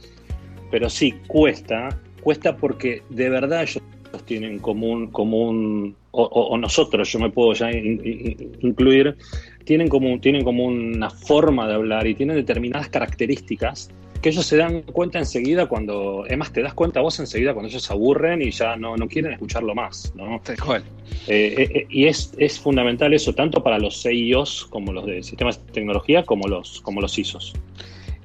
pero 0.69 0.87
sí, 0.87 1.15
cuesta, 1.25 1.89
cuesta 2.21 2.55
porque 2.55 3.01
de 3.09 3.29
verdad 3.29 3.63
ellos 3.63 3.81
tienen 4.25 4.59
común, 4.59 5.07
común 5.07 5.95
o, 6.11 6.57
nosotros, 6.57 7.11
yo 7.11 7.19
me 7.19 7.31
puedo 7.31 7.53
ya 7.53 7.71
incluir, 7.71 9.17
tienen 9.65 9.89
como, 9.89 10.19
tienen 10.19 10.43
como 10.43 10.65
una 10.65 11.09
forma 11.09 11.67
de 11.67 11.73
hablar 11.73 12.05
y 12.05 12.13
tienen 12.13 12.35
determinadas 12.35 12.87
características 12.87 13.89
que 14.25 14.29
ellos 14.29 14.47
se 14.47 14.57
dan 14.57 14.81
cuenta 14.81 15.19
enseguida 15.19 15.67
cuando, 15.67 16.23
además 16.25 16.51
te 16.51 16.63
das 16.63 16.73
cuenta 16.73 16.99
vos 16.99 17.19
enseguida 17.19 17.53
cuando 17.53 17.69
ellos 17.69 17.83
se 17.83 17.93
aburren 17.93 18.41
y 18.41 18.49
ya 18.49 18.75
no, 18.75 18.97
no 18.97 19.07
quieren 19.07 19.31
escucharlo 19.31 19.75
más, 19.75 20.11
¿no? 20.15 20.41
cual. 20.65 20.83
Eh, 21.27 21.53
eh, 21.55 21.69
eh, 21.75 21.87
y 21.91 22.07
es, 22.07 22.33
es, 22.39 22.59
fundamental 22.59 23.13
eso, 23.13 23.35
tanto 23.35 23.61
para 23.61 23.77
los 23.77 24.01
CIOs 24.01 24.65
como 24.71 24.93
los 24.93 25.05
de 25.05 25.21
sistemas 25.21 25.63
de 25.63 25.73
tecnología, 25.73 26.23
como 26.23 26.47
los, 26.47 26.81
como 26.81 27.01
los 27.01 27.15
ISOs. 27.19 27.53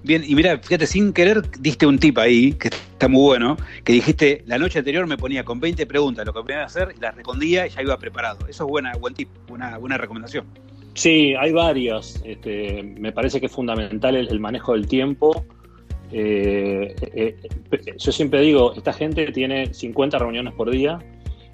Bien, 0.03 0.25
y 0.27 0.35
mira, 0.35 0.57
fíjate, 0.57 0.87
sin 0.87 1.13
querer 1.13 1.43
diste 1.61 1.85
un 1.85 1.99
tip 1.99 2.17
ahí, 2.17 2.55
que 2.55 2.69
está 2.69 3.07
muy 3.07 3.21
bueno, 3.21 3.59
que 3.85 3.93
dijiste, 3.93 4.43
la 4.47 4.57
noche 4.57 4.79
anterior 4.79 5.07
me 5.07 5.19
ponía 5.19 5.45
con 5.45 5.61
20 5.61 5.85
preguntas 5.85 6.25
lo 6.25 6.33
que 6.33 6.41
podía 6.41 6.65
hacer 6.65 6.95
y 6.97 7.01
las 7.01 7.15
respondía 7.15 7.67
y 7.67 7.71
ya 7.73 7.83
iba 7.83 7.99
preparado. 7.99 8.47
Eso 8.49 8.65
es 8.65 8.71
buena, 8.71 8.93
buen 8.97 9.13
tip, 9.13 9.29
una 9.51 9.77
buena 9.77 9.99
recomendación. 9.99 10.47
Sí, 10.95 11.35
hay 11.39 11.53
varios. 11.53 12.23
Este, 12.25 12.83
me 12.83 13.13
parece 13.13 13.39
que 13.39 13.47
es 13.47 13.53
fundamental 13.53 14.17
el 14.17 14.41
manejo 14.41 14.73
del 14.73 14.87
tiempo 14.87 15.45
eh, 16.13 16.95
eh, 17.15 17.37
yo 17.97 18.13
siempre 18.13 18.41
digo, 18.41 18.73
esta 18.75 18.93
gente 18.93 19.31
tiene 19.33 19.73
50 19.73 20.19
reuniones 20.19 20.55
por 20.55 20.71
día 20.71 20.99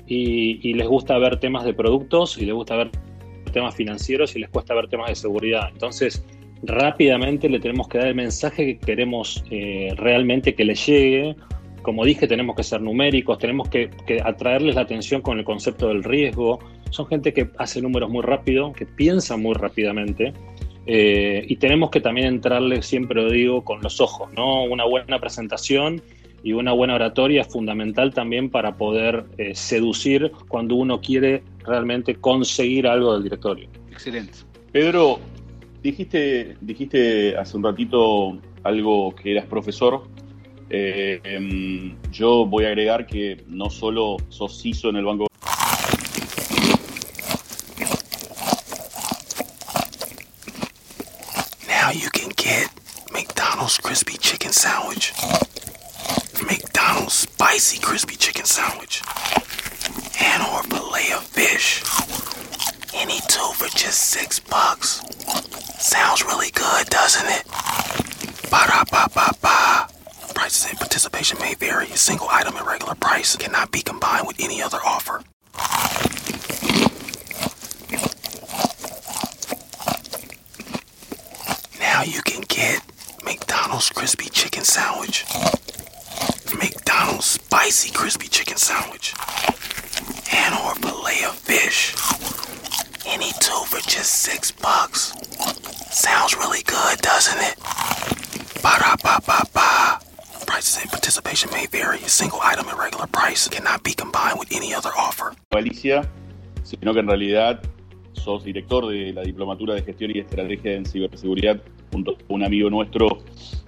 y, 0.07 0.73
les 0.75 0.87
gusta 0.87 1.19
ver 1.19 1.39
temas 1.39 1.65
de 1.65 1.75
productos 1.75 2.39
y 2.39 2.47
les 2.47 2.55
gusta 2.55 2.77
ver 2.77 2.91
temas 3.53 3.75
financieros 3.75 4.37
y 4.37 4.41
les 4.41 4.51
cuesta 4.51 4.75
ver 4.75 4.89
temas 4.89 5.09
de 5.09 5.15
seguridad. 5.15 5.69
Entonces, 5.73 6.25
rápidamente 6.63 7.49
le 7.49 7.61
tenemos 7.61 7.89
que 7.89 7.99
dar 7.99 8.09
el 8.09 8.15
mensaje 8.15 8.67
que 8.67 8.79
queremos 8.79 9.45
eh, 9.51 9.93
realmente 9.97 10.55
que 10.55 10.65
les 10.65 10.87
llegue. 10.87 11.37
Como 11.83 12.05
dije, 12.05 12.27
tenemos 12.27 12.57
que 12.57 12.63
ser 12.63 12.81
numéricos, 12.81 13.39
tenemos 13.39 13.69
que, 13.69 13.91
atraerles 14.25 14.75
la 14.75 14.83
atención 14.83 15.23
con 15.23 15.39
el 15.39 15.45
concepto 15.45 15.89
del 15.89 16.03
riesgo. 16.03 16.59
son 16.91 17.07
gente 17.07 17.33
que 17.33 17.49
hace 17.59 17.81
números 17.81 18.11
muy 18.11 18.23
rápido, 18.23 18.73
que 18.73 18.87
piensa 18.87 19.37
muy 19.37 19.55
rápidamente. 19.55 20.33
Eh, 20.87 21.45
y 21.49 21.57
tenemos 21.57 21.91
que 21.91 22.01
también 22.01 22.29
entrarle, 22.29 22.81
siempre 22.83 23.21
lo 23.23 23.31
digo, 23.31 23.65
con 23.65 23.83
los 23.83 24.01
ojos, 24.01 24.33
¿no? 24.35 24.65
Una 24.65 24.85
buena 24.85 25.19
presentación 25.19 26.01
y 26.45 26.53
una 26.53 26.73
buena 26.73 26.95
oratoria 26.95 27.41
es 27.43 27.49
fundamental 27.49 28.15
también 28.15 28.51
para 28.51 28.77
poder 28.77 29.25
eh, 29.37 29.55
seducir 29.57 30.31
cuando 30.47 30.77
uno 30.77 31.01
quiere 31.01 31.43
realmente 31.65 32.15
conseguir 32.15 32.87
algo 32.87 33.15
del 33.15 33.25
directorio. 33.25 33.69
Excelente. 33.91 34.39
Pedro, 34.71 35.19
dijiste, 35.83 36.57
dijiste 36.61 37.37
hace 37.37 37.57
un 37.57 37.65
ratito 37.65 38.39
algo 38.63 39.13
que 39.17 39.33
eras 39.33 39.47
profesor. 39.47 40.05
Eh, 40.71 41.21
em, 41.25 41.97
yo 42.13 42.47
voy 42.47 42.65
a 42.65 42.69
agregar 42.69 43.07
que 43.07 43.43
no 43.49 43.71
solo 43.71 44.17
sos 44.29 44.63
CISO 44.63 44.91
en 44.91 44.97
el 44.97 45.05
Banco 45.05 45.27
price 73.27 73.37
cannot 73.37 73.73
be 73.73 73.81
combined 73.83 74.27
with 74.27 74.37
any 74.41 74.63
other 74.63 74.79
offer. 74.85 75.21
Now 81.81 82.03
you 82.03 82.23
can 82.23 82.43
get 82.49 82.83
McDonald's 83.25 83.91
crispy 83.91 84.29
chicken 84.31 84.63
sandwich. 84.63 85.25
McDonald's 86.57 87.27
spicy 87.27 87.91
crispy 87.91 88.29
chicken 88.29 88.57
sandwich. 88.57 89.15
And 90.33 90.55
or 90.55 90.75
fillet 90.77 91.25
of 91.25 91.35
fish. 91.37 91.95
Any 93.07 93.33
two 93.41 93.63
for 93.67 93.81
just 93.89 94.23
six 94.23 94.53
bucks. 94.53 95.15
Sounds 95.91 96.37
really 96.37 96.63
good, 96.63 96.99
doesn't 97.01 97.41
it? 97.41 97.57
Ba 98.63 98.97
ba 99.03 99.21
ba 99.25 99.46
participation 101.07 101.49
may 101.53 101.67
vary. 101.69 101.99
A 102.05 102.09
single 102.09 102.41
item 102.43 102.67
at 102.69 102.77
regular 102.79 103.07
price 103.07 103.49
cannot 103.49 103.81
be 103.85 103.95
combined 103.95 104.41
with 104.41 104.49
any 104.53 104.75
other 104.75 104.91
offer. 104.97 105.33
Galicia, 105.53 106.03
sino 106.65 106.93
que 106.93 106.99
en 106.99 107.07
realidad 107.07 107.63
sos 108.13 108.43
director 108.43 108.89
de 108.89 109.13
la 109.13 109.23
Diplomatura 109.23 109.75
de 109.75 109.83
Gestión 109.83 110.11
y 110.13 110.19
Estrategia 110.19 110.73
en 110.73 110.85
Ciberseguridad 110.85 111.61
junto 111.93 112.17
con 112.17 112.25
un 112.29 112.45
amigo 112.45 112.69
nuestro 112.71 113.19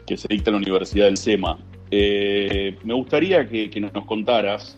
que 0.05 0.17
se 0.17 0.27
dicta 0.27 0.51
en 0.51 0.55
la 0.55 0.63
Universidad 0.63 1.05
del 1.05 1.17
SEMA. 1.17 1.59
Eh, 1.93 2.77
me 2.83 2.95
gustaría 2.95 3.49
que, 3.49 3.71
que 3.71 3.81
nos 3.81 4.05
contaras, 4.05 4.77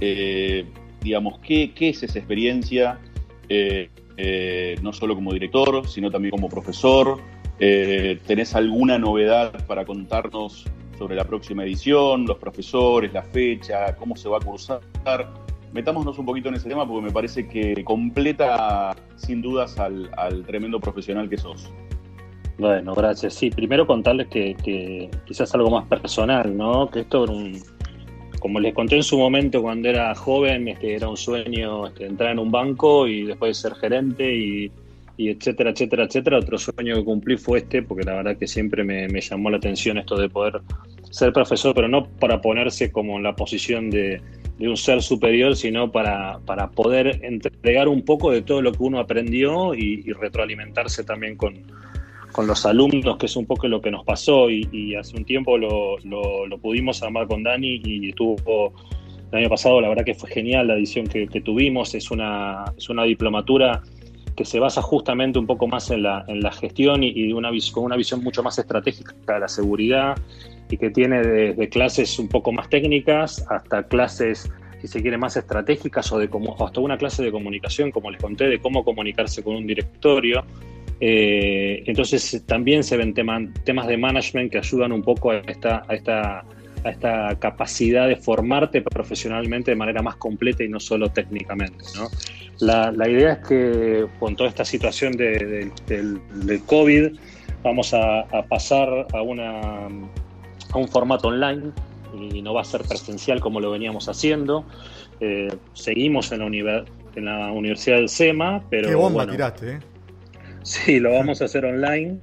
eh, 0.00 0.66
digamos, 1.00 1.38
qué, 1.38 1.72
qué, 1.74 1.88
es 1.90 2.02
esa 2.02 2.18
experiencia, 2.18 3.00
eh, 3.48 3.88
eh, 4.18 4.76
no 4.82 4.92
solo 4.92 5.14
como 5.14 5.32
director, 5.32 5.88
sino 5.88 6.10
también 6.10 6.32
como 6.32 6.50
profesor. 6.50 7.22
Eh, 7.58 8.18
¿Tenés 8.26 8.54
alguna 8.54 8.98
novedad 8.98 9.64
para 9.66 9.86
contarnos 9.86 10.66
sobre 11.02 11.16
la 11.16 11.24
próxima 11.24 11.64
edición, 11.64 12.26
los 12.26 12.38
profesores, 12.38 13.12
la 13.12 13.22
fecha, 13.22 13.96
cómo 13.96 14.14
se 14.14 14.28
va 14.28 14.36
a 14.36 14.40
cursar? 14.40 14.80
metámonos 15.72 16.18
un 16.18 16.26
poquito 16.26 16.48
en 16.48 16.54
ese 16.54 16.68
tema 16.68 16.86
porque 16.86 17.06
me 17.06 17.10
parece 17.10 17.48
que 17.48 17.82
completa 17.82 18.94
sin 19.16 19.40
dudas 19.42 19.78
al, 19.78 20.44
tremendo 20.46 20.78
profesional 20.78 21.28
que 21.28 21.38
sos. 21.38 21.72
Bueno, 22.58 22.94
gracias. 22.94 23.34
Sí, 23.34 23.50
primero 23.50 23.84
contarles 23.86 24.28
que, 24.28 25.10
quizás 25.24 25.52
algo 25.54 25.70
más 25.70 25.88
personal, 25.88 26.56
¿no? 26.56 26.88
Que 26.88 27.00
esto 27.00 27.24
era 27.24 27.32
un, 27.32 27.58
como 28.38 28.60
les 28.60 28.74
conté 28.74 28.96
en 28.96 29.02
su 29.02 29.18
momento 29.18 29.62
cuando 29.62 29.88
era 29.88 30.14
joven, 30.14 30.68
este, 30.68 30.94
era 30.94 31.08
un 31.08 31.16
sueño 31.16 31.86
este, 31.86 32.06
entrar 32.06 32.32
en 32.32 32.38
un 32.38 32.50
banco 32.50 33.08
y 33.08 33.24
después 33.24 33.56
ser 33.56 33.74
gerente 33.74 34.32
y, 34.36 34.70
etcétera, 35.16 35.70
etcétera, 35.70 36.04
etcétera. 36.04 36.38
Otro 36.38 36.58
sueño 36.58 36.94
que 36.96 37.04
cumplí 37.04 37.36
fue 37.38 37.60
este, 37.60 37.82
porque 37.82 38.04
la 38.04 38.14
verdad 38.14 38.36
que 38.36 38.46
siempre 38.46 38.84
me 38.84 39.20
llamó 39.20 39.50
la 39.50 39.56
atención 39.56 39.96
esto 39.98 40.16
de 40.16 40.28
poder 40.28 40.60
ser 41.12 41.32
profesor, 41.32 41.74
pero 41.74 41.88
no 41.88 42.06
para 42.06 42.40
ponerse 42.40 42.90
como 42.90 43.18
en 43.18 43.22
la 43.22 43.36
posición 43.36 43.90
de 43.90 44.20
un 44.58 44.76
ser 44.76 45.02
superior, 45.02 45.56
sino 45.56 45.90
para, 45.90 46.38
para, 46.46 46.70
poder 46.70 47.20
entregar 47.22 47.88
un 47.88 48.02
poco 48.02 48.30
de 48.30 48.42
todo 48.42 48.62
lo 48.62 48.72
que 48.72 48.82
uno 48.82 48.98
aprendió 48.98 49.74
y, 49.74 50.02
retroalimentarse 50.12 51.04
también 51.04 51.36
con, 51.36 51.54
con, 52.32 52.46
los 52.46 52.64
alumnos, 52.64 53.18
que 53.18 53.26
es 53.26 53.36
un 53.36 53.44
poco 53.44 53.68
lo 53.68 53.80
que 53.80 53.90
nos 53.90 54.04
pasó. 54.04 54.50
Y, 54.50 54.68
y 54.72 54.94
hace 54.94 55.16
un 55.16 55.24
tiempo 55.24 55.58
lo, 55.58 55.98
lo, 56.04 56.46
lo, 56.46 56.58
pudimos 56.58 57.02
armar 57.02 57.26
con 57.26 57.42
Dani 57.42 57.82
y 57.84 58.08
estuvo 58.10 58.72
el 59.32 59.38
año 59.38 59.48
pasado, 59.48 59.80
la 59.80 59.88
verdad 59.88 60.04
que 60.04 60.14
fue 60.14 60.30
genial 60.30 60.68
la 60.68 60.74
edición 60.74 61.06
que, 61.06 61.26
que 61.26 61.40
tuvimos, 61.40 61.94
es 61.94 62.10
una, 62.10 62.64
es 62.76 62.88
una 62.88 63.04
diplomatura 63.04 63.82
que 64.36 64.44
se 64.44 64.58
basa 64.60 64.80
justamente 64.80 65.38
un 65.38 65.46
poco 65.46 65.66
más 65.66 65.90
en 65.90 66.02
la, 66.02 66.24
en 66.28 66.40
la 66.40 66.52
gestión 66.52 67.02
y, 67.02 67.10
y 67.10 67.32
una, 67.32 67.50
con 67.72 67.84
una 67.84 67.96
visión 67.96 68.22
mucho 68.22 68.42
más 68.42 68.58
estratégica 68.58 69.14
de 69.26 69.40
la 69.40 69.48
seguridad 69.48 70.16
y 70.72 70.78
que 70.78 70.88
tiene 70.88 71.22
desde 71.22 71.68
clases 71.68 72.18
un 72.18 72.28
poco 72.28 72.50
más 72.50 72.70
técnicas 72.70 73.44
hasta 73.50 73.82
clases, 73.82 74.50
si 74.80 74.88
se 74.88 75.02
quiere, 75.02 75.18
más 75.18 75.36
estratégicas 75.36 76.10
o 76.12 76.18
de 76.18 76.30
como, 76.30 76.56
hasta 76.64 76.80
una 76.80 76.96
clase 76.96 77.22
de 77.22 77.30
comunicación, 77.30 77.90
como 77.90 78.10
les 78.10 78.18
conté, 78.18 78.46
de 78.46 78.58
cómo 78.58 78.82
comunicarse 78.82 79.42
con 79.42 79.56
un 79.56 79.66
directorio. 79.66 80.42
Eh, 80.98 81.82
entonces 81.84 82.42
también 82.46 82.82
se 82.84 82.96
ven 82.96 83.12
tema, 83.12 83.38
temas 83.64 83.86
de 83.86 83.98
management 83.98 84.50
que 84.50 84.58
ayudan 84.58 84.92
un 84.92 85.02
poco 85.02 85.32
a 85.32 85.40
esta, 85.40 85.82
a, 85.86 85.94
esta, 85.94 86.38
a 86.84 86.90
esta 86.90 87.38
capacidad 87.38 88.08
de 88.08 88.16
formarte 88.16 88.80
profesionalmente 88.80 89.72
de 89.72 89.76
manera 89.76 90.00
más 90.00 90.16
completa 90.16 90.64
y 90.64 90.70
no 90.70 90.80
solo 90.80 91.10
técnicamente. 91.10 91.84
¿no? 91.96 92.08
La, 92.60 92.90
la, 92.92 93.10
idea 93.10 93.32
es 93.34 93.46
que 93.46 94.06
con 94.18 94.36
toda 94.36 94.48
esta 94.48 94.64
situación 94.64 95.12
de, 95.18 95.32
de, 95.32 95.70
del, 95.86 96.18
del 96.46 96.62
COVID 96.62 97.12
vamos 97.62 97.92
a, 97.92 98.20
a 98.20 98.42
pasar 98.44 99.06
a 99.12 99.20
una 99.20 99.88
a 100.72 100.78
un 100.78 100.88
formato 100.88 101.28
online 101.28 101.70
y 102.14 102.42
no 102.42 102.54
va 102.54 102.62
a 102.62 102.64
ser 102.64 102.82
presencial 102.82 103.40
como 103.40 103.60
lo 103.60 103.70
veníamos 103.70 104.08
haciendo. 104.08 104.64
Eh, 105.20 105.54
seguimos 105.72 106.32
en 106.32 106.40
la, 106.40 106.84
en 107.14 107.24
la, 107.24 107.52
Universidad 107.52 107.96
del 107.96 108.08
SEMA, 108.08 108.62
pero... 108.68 108.88
Qué 108.88 108.94
bomba 108.94 109.24
bueno, 109.24 109.32
tiraste, 109.32 109.72
¿eh? 109.72 109.78
Sí, 110.62 111.00
lo 111.00 111.12
vamos 111.12 111.42
a 111.42 111.46
hacer 111.46 111.64
online. 111.64 112.18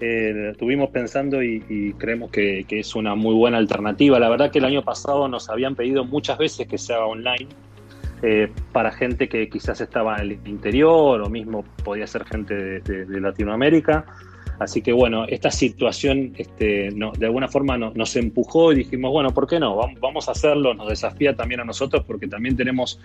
Eh, 0.00 0.50
estuvimos 0.52 0.90
pensando 0.90 1.42
y, 1.42 1.62
y 1.68 1.92
creemos 1.94 2.30
que, 2.30 2.64
que, 2.66 2.80
es 2.80 2.94
una 2.94 3.14
muy 3.14 3.34
buena 3.34 3.58
alternativa. 3.58 4.18
La 4.18 4.30
verdad 4.30 4.50
que 4.50 4.58
el 4.58 4.64
año 4.64 4.82
pasado 4.82 5.28
nos 5.28 5.50
habían 5.50 5.74
pedido 5.74 6.04
muchas 6.04 6.38
veces 6.38 6.66
que 6.66 6.78
se 6.78 6.94
haga 6.94 7.06
online 7.06 7.48
eh, 8.22 8.52
para 8.72 8.92
gente 8.92 9.28
que 9.28 9.48
quizás 9.48 9.80
estaba 9.80 10.16
en 10.16 10.20
el 10.22 10.32
interior 10.46 11.22
o 11.22 11.30
mismo 11.30 11.64
podía 11.84 12.06
ser 12.06 12.24
gente 12.24 12.54
de, 12.54 12.80
de, 12.80 13.04
de 13.06 13.20
Latinoamérica. 13.20 14.04
Así 14.60 14.82
que 14.82 14.92
bueno, 14.92 15.24
esta 15.24 15.50
situación 15.50 16.34
este, 16.36 16.90
no, 16.90 17.12
de 17.12 17.24
alguna 17.24 17.48
forma 17.48 17.78
no, 17.78 17.92
nos 17.94 18.14
empujó 18.14 18.72
y 18.72 18.76
dijimos, 18.76 19.10
bueno, 19.10 19.32
¿por 19.32 19.46
qué 19.46 19.58
no? 19.58 19.74
Vamos 20.00 20.28
a 20.28 20.32
hacerlo, 20.32 20.74
nos 20.74 20.86
desafía 20.86 21.34
también 21.34 21.60
a 21.60 21.64
nosotros 21.64 22.04
porque 22.06 22.28
también 22.28 22.56
tenemos 22.56 23.00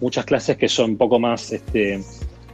muchas 0.00 0.24
clases 0.24 0.56
que 0.56 0.68
son 0.68 0.92
un 0.92 0.96
poco 0.96 1.18
más, 1.18 1.50
este, 1.52 2.00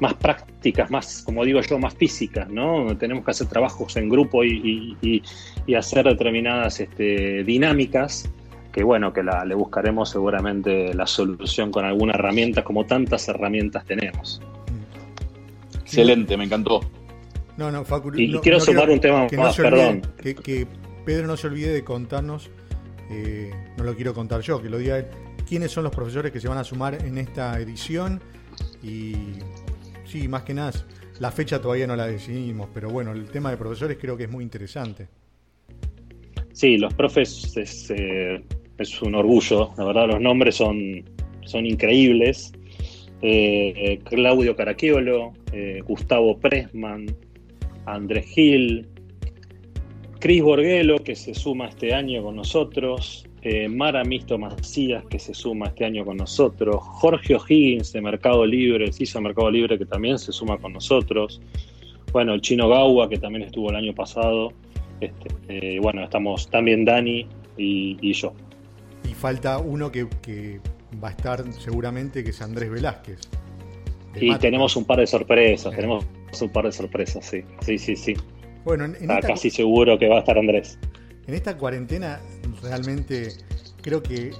más 0.00 0.14
prácticas, 0.14 0.90
más, 0.90 1.22
como 1.22 1.44
digo 1.44 1.60
yo, 1.60 1.78
más 1.78 1.94
físicas, 1.94 2.48
¿no? 2.48 2.96
Tenemos 2.96 3.26
que 3.26 3.32
hacer 3.32 3.46
trabajos 3.46 3.94
en 3.98 4.08
grupo 4.08 4.42
y, 4.42 4.96
y, 5.02 5.22
y 5.66 5.74
hacer 5.74 6.06
determinadas 6.06 6.80
este, 6.80 7.44
dinámicas 7.44 8.26
que 8.72 8.82
bueno, 8.82 9.12
que 9.12 9.22
la, 9.22 9.44
le 9.44 9.54
buscaremos 9.54 10.10
seguramente 10.10 10.94
la 10.94 11.06
solución 11.06 11.70
con 11.70 11.84
alguna 11.84 12.12
herramienta, 12.14 12.64
como 12.64 12.84
tantas 12.84 13.28
herramientas 13.28 13.84
tenemos. 13.84 14.40
Excelente, 15.82 16.36
me 16.38 16.44
encantó. 16.44 16.80
No, 17.56 17.70
no, 17.70 17.84
Facu, 17.84 18.14
y, 18.14 18.28
no, 18.28 18.40
quiero 18.40 18.58
no 18.58 18.64
sumar 18.64 18.90
un 18.90 19.00
tema 19.00 19.26
que 19.26 19.36
más, 19.36 19.58
no 19.58 19.64
perdón. 19.64 20.02
Olvide, 20.18 20.34
que, 20.34 20.34
que, 20.34 20.66
Pedro 21.04 21.26
no 21.26 21.36
se 21.36 21.46
olvide 21.46 21.72
de 21.72 21.84
contarnos, 21.84 22.50
eh, 23.10 23.50
no 23.78 23.84
lo 23.84 23.94
quiero 23.94 24.12
contar 24.12 24.40
yo, 24.40 24.60
que 24.60 24.68
lo 24.68 24.78
diga 24.78 24.98
él, 24.98 25.06
quiénes 25.48 25.70
son 25.70 25.84
los 25.84 25.94
profesores 25.94 26.32
que 26.32 26.40
se 26.40 26.48
van 26.48 26.58
a 26.58 26.64
sumar 26.64 26.98
en 27.04 27.16
esta 27.18 27.58
edición 27.60 28.20
y 28.82 29.14
sí, 30.04 30.28
más 30.28 30.42
que 30.42 30.52
nada, 30.52 30.72
la 31.20 31.30
fecha 31.30 31.60
todavía 31.60 31.86
no 31.86 31.96
la 31.96 32.06
decidimos, 32.06 32.68
pero 32.74 32.90
bueno, 32.90 33.12
el 33.12 33.30
tema 33.30 33.50
de 33.50 33.56
profesores 33.56 33.96
creo 34.00 34.16
que 34.16 34.24
es 34.24 34.30
muy 34.30 34.44
interesante. 34.44 35.08
Sí, 36.52 36.76
los 36.78 36.92
profes 36.94 37.56
es, 37.56 37.90
eh, 37.90 38.42
es 38.78 39.02
un 39.02 39.14
orgullo, 39.14 39.70
la 39.76 39.84
verdad 39.84 40.08
los 40.08 40.20
nombres 40.20 40.56
son, 40.56 41.04
son 41.44 41.66
increíbles. 41.66 42.52
Eh, 43.22 43.98
Claudio 44.04 44.54
Caraquiolo, 44.56 45.32
eh, 45.52 45.80
Gustavo 45.86 46.38
Pressman, 46.38 47.06
Andrés 47.86 48.26
Gil, 48.26 48.86
Cris 50.18 50.42
Borguelo, 50.42 50.98
que 50.98 51.14
se 51.14 51.34
suma 51.34 51.66
este 51.66 51.94
año 51.94 52.22
con 52.22 52.36
nosotros, 52.36 53.26
eh, 53.42 53.68
Maramisto 53.68 54.38
Macías, 54.38 55.04
que 55.06 55.18
se 55.18 55.34
suma 55.34 55.66
este 55.66 55.84
año 55.84 56.04
con 56.04 56.16
nosotros, 56.16 56.76
Jorge 56.80 57.34
O'Higgins 57.36 57.92
de 57.92 58.00
Mercado 58.00 58.44
Libre, 58.44 58.90
hizo 58.98 59.20
Mercado 59.20 59.50
Libre, 59.50 59.78
que 59.78 59.86
también 59.86 60.18
se 60.18 60.32
suma 60.32 60.58
con 60.58 60.72
nosotros, 60.72 61.40
bueno, 62.12 62.34
el 62.34 62.40
chino 62.40 62.68
Gawa, 62.68 63.08
que 63.08 63.18
también 63.18 63.44
estuvo 63.44 63.70
el 63.70 63.76
año 63.76 63.94
pasado, 63.94 64.52
este, 65.00 65.28
eh, 65.48 65.78
bueno, 65.80 66.02
estamos 66.02 66.48
también 66.50 66.84
Dani 66.84 67.26
y, 67.56 68.12
yo. 68.12 68.32
Y 69.08 69.14
falta 69.14 69.58
uno 69.58 69.92
que, 69.92 70.08
va 71.02 71.08
a 71.08 71.10
estar 71.10 71.44
seguramente, 71.52 72.24
que 72.24 72.30
es 72.30 72.40
Andrés 72.40 72.70
Velázquez. 72.70 73.20
Y 74.18 74.34
tenemos 74.38 74.76
un 74.76 74.86
par 74.86 74.98
de 74.98 75.06
sorpresas, 75.06 75.74
tenemos 75.76 76.06
un 76.40 76.48
par 76.50 76.64
de 76.64 76.72
sorpresas, 76.72 77.24
sí, 77.24 77.44
sí, 77.60 77.78
sí, 77.78 77.96
sí. 77.96 78.16
Bueno, 78.64 78.86
Está 78.86 79.20
casi 79.20 79.50
seguro 79.50 79.98
que 79.98 80.08
va 80.08 80.16
a 80.16 80.18
estar 80.20 80.36
Andrés. 80.38 80.78
En 81.26 81.34
esta 81.34 81.56
cuarentena 81.56 82.20
realmente 82.62 83.28
creo 83.80 84.02
que 84.02 84.32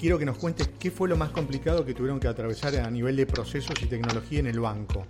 quiero 0.00 0.18
que 0.18 0.26
nos 0.26 0.36
cuentes 0.36 0.68
qué 0.80 0.90
fue 0.90 1.08
lo 1.08 1.16
más 1.16 1.30
complicado 1.30 1.84
que 1.84 1.94
tuvieron 1.94 2.18
que 2.18 2.26
atravesar 2.26 2.74
a 2.76 2.90
nivel 2.90 3.16
de 3.16 3.26
procesos 3.26 3.80
y 3.82 3.86
tecnología 3.86 4.40
en 4.40 4.48
el 4.48 4.58
banco. 4.58 5.04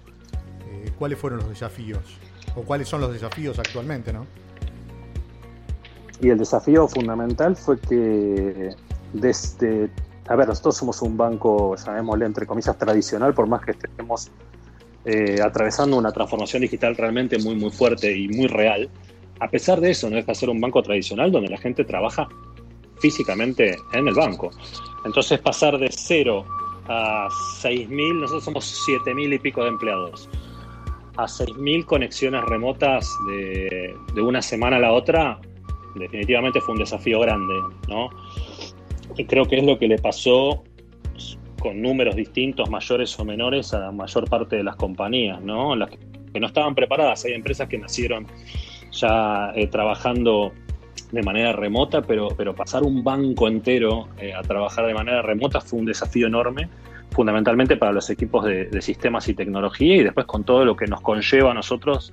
Eh, 0.70 0.90
¿Cuáles 0.98 1.18
fueron 1.18 1.38
los 1.40 1.48
desafíos? 1.48 2.18
¿O 2.56 2.62
cuáles 2.62 2.88
son 2.88 3.00
los 3.00 3.12
desafíos 3.12 3.58
actualmente, 3.58 4.12
no? 4.12 4.26
Y 6.20 6.28
el 6.28 6.38
desafío 6.38 6.86
fundamental 6.86 7.56
fue 7.56 7.80
que 7.80 8.74
desde, 9.12 9.90
a 10.28 10.36
ver, 10.36 10.48
nosotros 10.48 10.76
somos 10.76 11.00
un 11.02 11.16
banco, 11.16 11.74
llamémosle 11.76 12.26
entre 12.26 12.46
comillas, 12.46 12.76
tradicional, 12.76 13.34
por 13.34 13.46
más 13.46 13.64
que 13.64 13.72
estemos 13.72 14.30
eh, 15.04 15.40
atravesando 15.42 15.96
una 15.96 16.12
transformación 16.12 16.62
digital 16.62 16.96
realmente 16.96 17.38
muy, 17.38 17.54
muy 17.54 17.70
fuerte 17.70 18.16
y 18.16 18.28
muy 18.28 18.46
real. 18.46 18.88
A 19.40 19.48
pesar 19.48 19.80
de 19.80 19.90
eso, 19.90 20.08
no 20.08 20.16
deja 20.16 20.28
de 20.28 20.34
ser 20.34 20.50
un 20.50 20.60
banco 20.60 20.82
tradicional 20.82 21.32
donde 21.32 21.50
la 21.50 21.58
gente 21.58 21.84
trabaja 21.84 22.28
físicamente 23.00 23.76
en 23.92 24.06
el 24.06 24.14
banco. 24.14 24.50
Entonces 25.04 25.40
pasar 25.40 25.76
de 25.78 25.88
cero 25.90 26.44
a 26.86 27.28
6.000, 27.62 28.20
nosotros 28.20 28.44
somos 28.44 28.84
7.000 28.88 29.34
y 29.34 29.38
pico 29.38 29.62
de 29.62 29.70
empleados, 29.70 30.28
a 31.16 31.24
6.000 31.24 31.84
conexiones 31.84 32.42
remotas 32.44 33.08
de, 33.26 33.94
de, 34.14 34.22
una 34.22 34.40
semana 34.40 34.76
a 34.76 34.80
la 34.80 34.92
otra, 34.92 35.40
definitivamente 35.96 36.60
fue 36.60 36.74
un 36.74 36.80
desafío 36.80 37.20
grande, 37.20 37.54
¿no? 37.88 38.08
Y 39.16 39.24
creo 39.26 39.46
que 39.46 39.58
es 39.58 39.64
lo 39.64 39.78
que 39.78 39.88
le 39.88 39.98
pasó 39.98 40.64
con 41.62 41.80
números 41.80 42.16
distintos, 42.16 42.68
mayores 42.68 43.16
o 43.20 43.24
menores, 43.24 43.72
a 43.72 43.78
la 43.78 43.92
mayor 43.92 44.28
parte 44.28 44.56
de 44.56 44.64
las 44.64 44.74
compañías, 44.74 45.40
¿no? 45.40 45.76
Las 45.76 45.90
que 45.90 46.40
no 46.40 46.48
estaban 46.48 46.74
preparadas. 46.74 47.24
Hay 47.24 47.34
empresas 47.34 47.68
que 47.68 47.78
nacieron 47.78 48.26
ya 48.90 49.52
eh, 49.54 49.68
trabajando 49.68 50.52
de 51.12 51.22
manera 51.22 51.52
remota, 51.52 52.02
pero, 52.02 52.28
pero 52.36 52.52
pasar 52.52 52.82
un 52.82 53.04
banco 53.04 53.46
entero 53.46 54.08
eh, 54.18 54.34
a 54.34 54.42
trabajar 54.42 54.86
de 54.86 54.94
manera 54.94 55.22
remota 55.22 55.60
fue 55.60 55.78
un 55.78 55.86
desafío 55.86 56.26
enorme, 56.26 56.68
fundamentalmente 57.10 57.76
para 57.76 57.92
los 57.92 58.10
equipos 58.10 58.44
de, 58.44 58.82
sistemas 58.82 59.28
y 59.28 59.34
tecnología 59.34 59.96
y 59.96 60.02
después 60.02 60.26
con 60.26 60.42
todo 60.42 60.64
lo 60.64 60.74
que 60.74 60.86
nos 60.88 61.00
conlleva 61.00 61.52
a 61.52 61.54
nosotros 61.54 62.12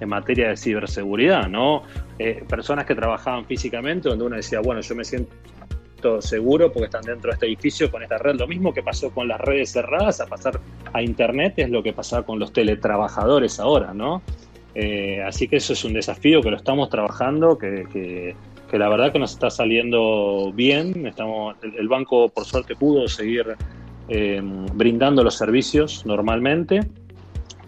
en 0.00 0.08
materia 0.08 0.48
de 0.48 0.56
ciberseguridad, 0.56 1.48
¿no? 1.48 1.82
Eh, 2.18 2.44
personas 2.48 2.86
que 2.86 2.94
trabajaban 2.94 3.44
físicamente, 3.44 4.08
donde 4.08 4.24
uno 4.24 4.36
decía, 4.36 4.60
bueno, 4.60 4.80
yo 4.80 4.94
me 4.94 5.04
siento 5.04 5.30
seguro 6.20 6.72
porque 6.72 6.86
están 6.86 7.02
dentro 7.02 7.30
de 7.30 7.34
este 7.34 7.46
edificio 7.46 7.90
con 7.90 8.02
esta 8.02 8.18
red. 8.18 8.36
Lo 8.36 8.46
mismo 8.46 8.72
que 8.72 8.82
pasó 8.82 9.10
con 9.10 9.28
las 9.28 9.40
redes 9.40 9.72
cerradas 9.72 10.20
a 10.20 10.26
pasar 10.26 10.60
a 10.92 11.02
Internet 11.02 11.54
es 11.56 11.70
lo 11.70 11.82
que 11.82 11.92
pasa 11.92 12.22
con 12.22 12.38
los 12.38 12.52
teletrabajadores 12.52 13.58
ahora, 13.60 13.92
¿no? 13.92 14.22
Eh, 14.74 15.22
así 15.22 15.48
que 15.48 15.56
eso 15.56 15.72
es 15.72 15.84
un 15.84 15.94
desafío 15.94 16.42
que 16.42 16.50
lo 16.50 16.56
estamos 16.56 16.90
trabajando, 16.90 17.56
que, 17.56 18.34
la 18.72 18.88
verdad 18.88 19.10
que 19.12 19.18
nos 19.18 19.32
está 19.32 19.50
saliendo 19.50 20.52
bien. 20.54 21.06
Estamos, 21.06 21.56
el, 21.62 21.88
banco, 21.88 22.28
por 22.28 22.44
suerte, 22.44 22.76
pudo 22.76 23.08
seguir 23.08 23.56
eh, 24.08 24.40
brindando 24.74 25.24
los 25.24 25.36
servicios 25.36 26.04
normalmente. 26.04 26.80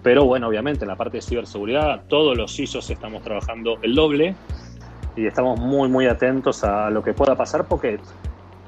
Pero 0.02 0.24
bueno, 0.24 0.48
obviamente 0.48 0.84
en 0.84 0.88
la 0.88 0.96
parte 0.96 1.16
de 1.16 1.22
ciberseguridad, 1.22 2.04
todos 2.08 2.36
los 2.36 2.58
ISOs 2.58 2.90
estamos 2.90 3.22
trabajando 3.22 3.78
el 3.82 3.94
doble 3.94 4.34
y 5.18 5.26
estamos 5.26 5.58
muy, 5.58 5.88
muy 5.88 6.06
atentos 6.06 6.62
a 6.62 6.90
lo 6.90 7.02
que 7.02 7.12
pueda 7.12 7.34
pasar 7.34 7.66
porque 7.66 7.94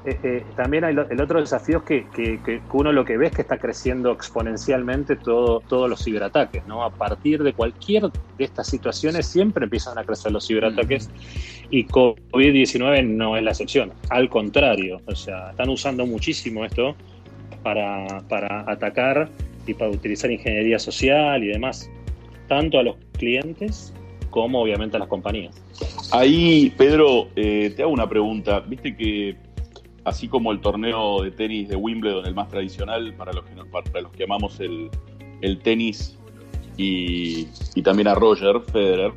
eh, 0.03 0.19
eh, 0.23 0.43
también 0.55 0.83
hay 0.83 0.95
el 1.09 1.21
otro 1.21 1.39
desafío 1.39 1.77
es 1.77 1.83
que, 1.83 2.39
que, 2.43 2.61
uno 2.73 2.91
lo 2.91 3.05
que 3.05 3.17
ve 3.17 3.27
es 3.27 3.31
que 3.31 3.41
está 3.43 3.57
creciendo 3.57 4.11
exponencialmente 4.11 5.15
todo, 5.15 5.61
todos 5.61 5.89
los 5.89 6.03
ciberataques, 6.03 6.65
¿no? 6.65 6.83
A 6.83 6.89
partir 6.89 7.43
de 7.43 7.53
cualquier 7.53 8.11
de 8.37 8.43
estas 8.43 8.67
situaciones 8.67 9.27
siempre 9.27 9.63
empiezan 9.63 9.97
a 9.97 10.03
crecer 10.03 10.31
los 10.31 10.45
ciberataques 10.45 11.09
y 11.69 11.85
COVID-19 11.85 13.07
no 13.07 13.37
es 13.37 13.43
la 13.43 13.51
excepción, 13.51 13.93
al 14.09 14.27
contrario, 14.27 14.99
o 15.05 15.15
sea, 15.15 15.51
están 15.51 15.69
usando 15.69 16.05
muchísimo 16.05 16.65
esto 16.65 16.95
para, 17.63 18.21
para 18.27 18.69
atacar 18.69 19.29
y 19.67 19.73
para 19.73 19.91
utilizar 19.91 20.29
ingeniería 20.31 20.79
social 20.79 21.43
y 21.43 21.47
demás, 21.47 21.89
tanto 22.47 22.79
a 22.79 22.83
los 22.83 22.97
clientes 23.13 23.93
como 24.31 24.61
obviamente 24.61 24.97
a 24.97 24.99
las 24.99 25.07
compañías. 25.07 25.61
Ahí, 26.11 26.73
Pedro, 26.75 27.27
eh, 27.35 27.71
te 27.75 27.83
hago 27.83 27.91
una 27.91 28.09
pregunta. 28.09 28.61
Viste 28.61 28.95
que 28.95 29.37
así 30.03 30.27
como 30.27 30.51
el 30.51 30.59
torneo 30.61 31.21
de 31.21 31.31
tenis 31.31 31.69
de 31.69 31.75
Wimbledon, 31.75 32.25
el 32.25 32.33
más 32.33 32.47
tradicional, 32.47 33.13
para 33.15 33.33
los 33.33 33.45
que, 33.45 33.53
para 33.71 34.01
los 34.01 34.11
que 34.11 34.23
amamos 34.23 34.59
el, 34.59 34.89
tenis 35.63 36.17
y, 36.77 37.45
también 37.83 38.07
a 38.07 38.15
Roger 38.15 38.61
Federer, 38.61 39.13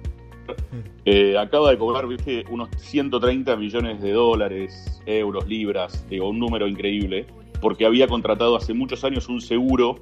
eh, 1.04 1.38
acaba 1.38 1.70
de 1.70 1.78
cobrar 1.78 2.06
¿viste? 2.06 2.44
unos 2.50 2.68
130 2.76 3.56
millones 3.56 4.02
de 4.02 4.12
dólares, 4.12 5.00
euros, 5.06 5.46
libras, 5.46 6.06
digo, 6.08 6.28
un 6.28 6.38
número 6.38 6.66
increíble, 6.66 7.26
porque 7.60 7.86
había 7.86 8.06
contratado 8.06 8.56
hace 8.56 8.74
muchos 8.74 9.04
años 9.04 9.28
un 9.28 9.40
seguro 9.40 10.00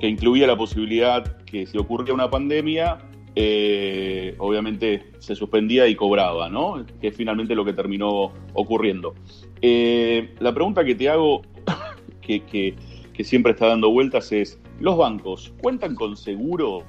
que 0.00 0.08
incluía 0.08 0.46
la 0.46 0.56
posibilidad 0.56 1.36
que 1.44 1.66
si 1.66 1.78
ocurría 1.78 2.12
una 2.12 2.28
pandemia, 2.28 2.98
eh, 3.38 4.34
obviamente 4.38 5.12
se 5.18 5.34
suspendía 5.34 5.86
y 5.86 5.94
cobraba, 5.94 6.48
¿no? 6.48 6.86
Que 7.02 7.08
es 7.08 7.16
finalmente 7.16 7.54
lo 7.54 7.66
que 7.66 7.74
terminó 7.74 8.32
ocurriendo. 8.54 9.14
Eh, 9.60 10.34
la 10.40 10.54
pregunta 10.54 10.82
que 10.82 10.94
te 10.94 11.10
hago, 11.10 11.42
que, 12.22 12.74
siempre 13.22 13.52
está 13.52 13.66
dando 13.66 13.90
vueltas, 13.90 14.32
es, 14.32 14.58
¿los 14.80 14.96
bancos 14.96 15.52
cuentan 15.60 15.94
con 15.94 16.16
seguros 16.16 16.84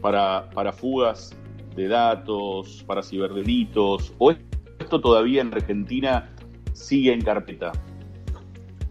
para, 0.00 0.48
para 0.50 0.72
fugas 0.72 1.36
de 1.74 1.88
datos, 1.88 2.84
para 2.86 3.02
ciberdelitos? 3.02 4.14
¿O 4.18 4.30
esto 4.30 5.00
todavía 5.00 5.42
en 5.42 5.52
Argentina 5.52 6.32
sigue 6.72 7.12
en 7.12 7.20
carpeta? 7.20 7.72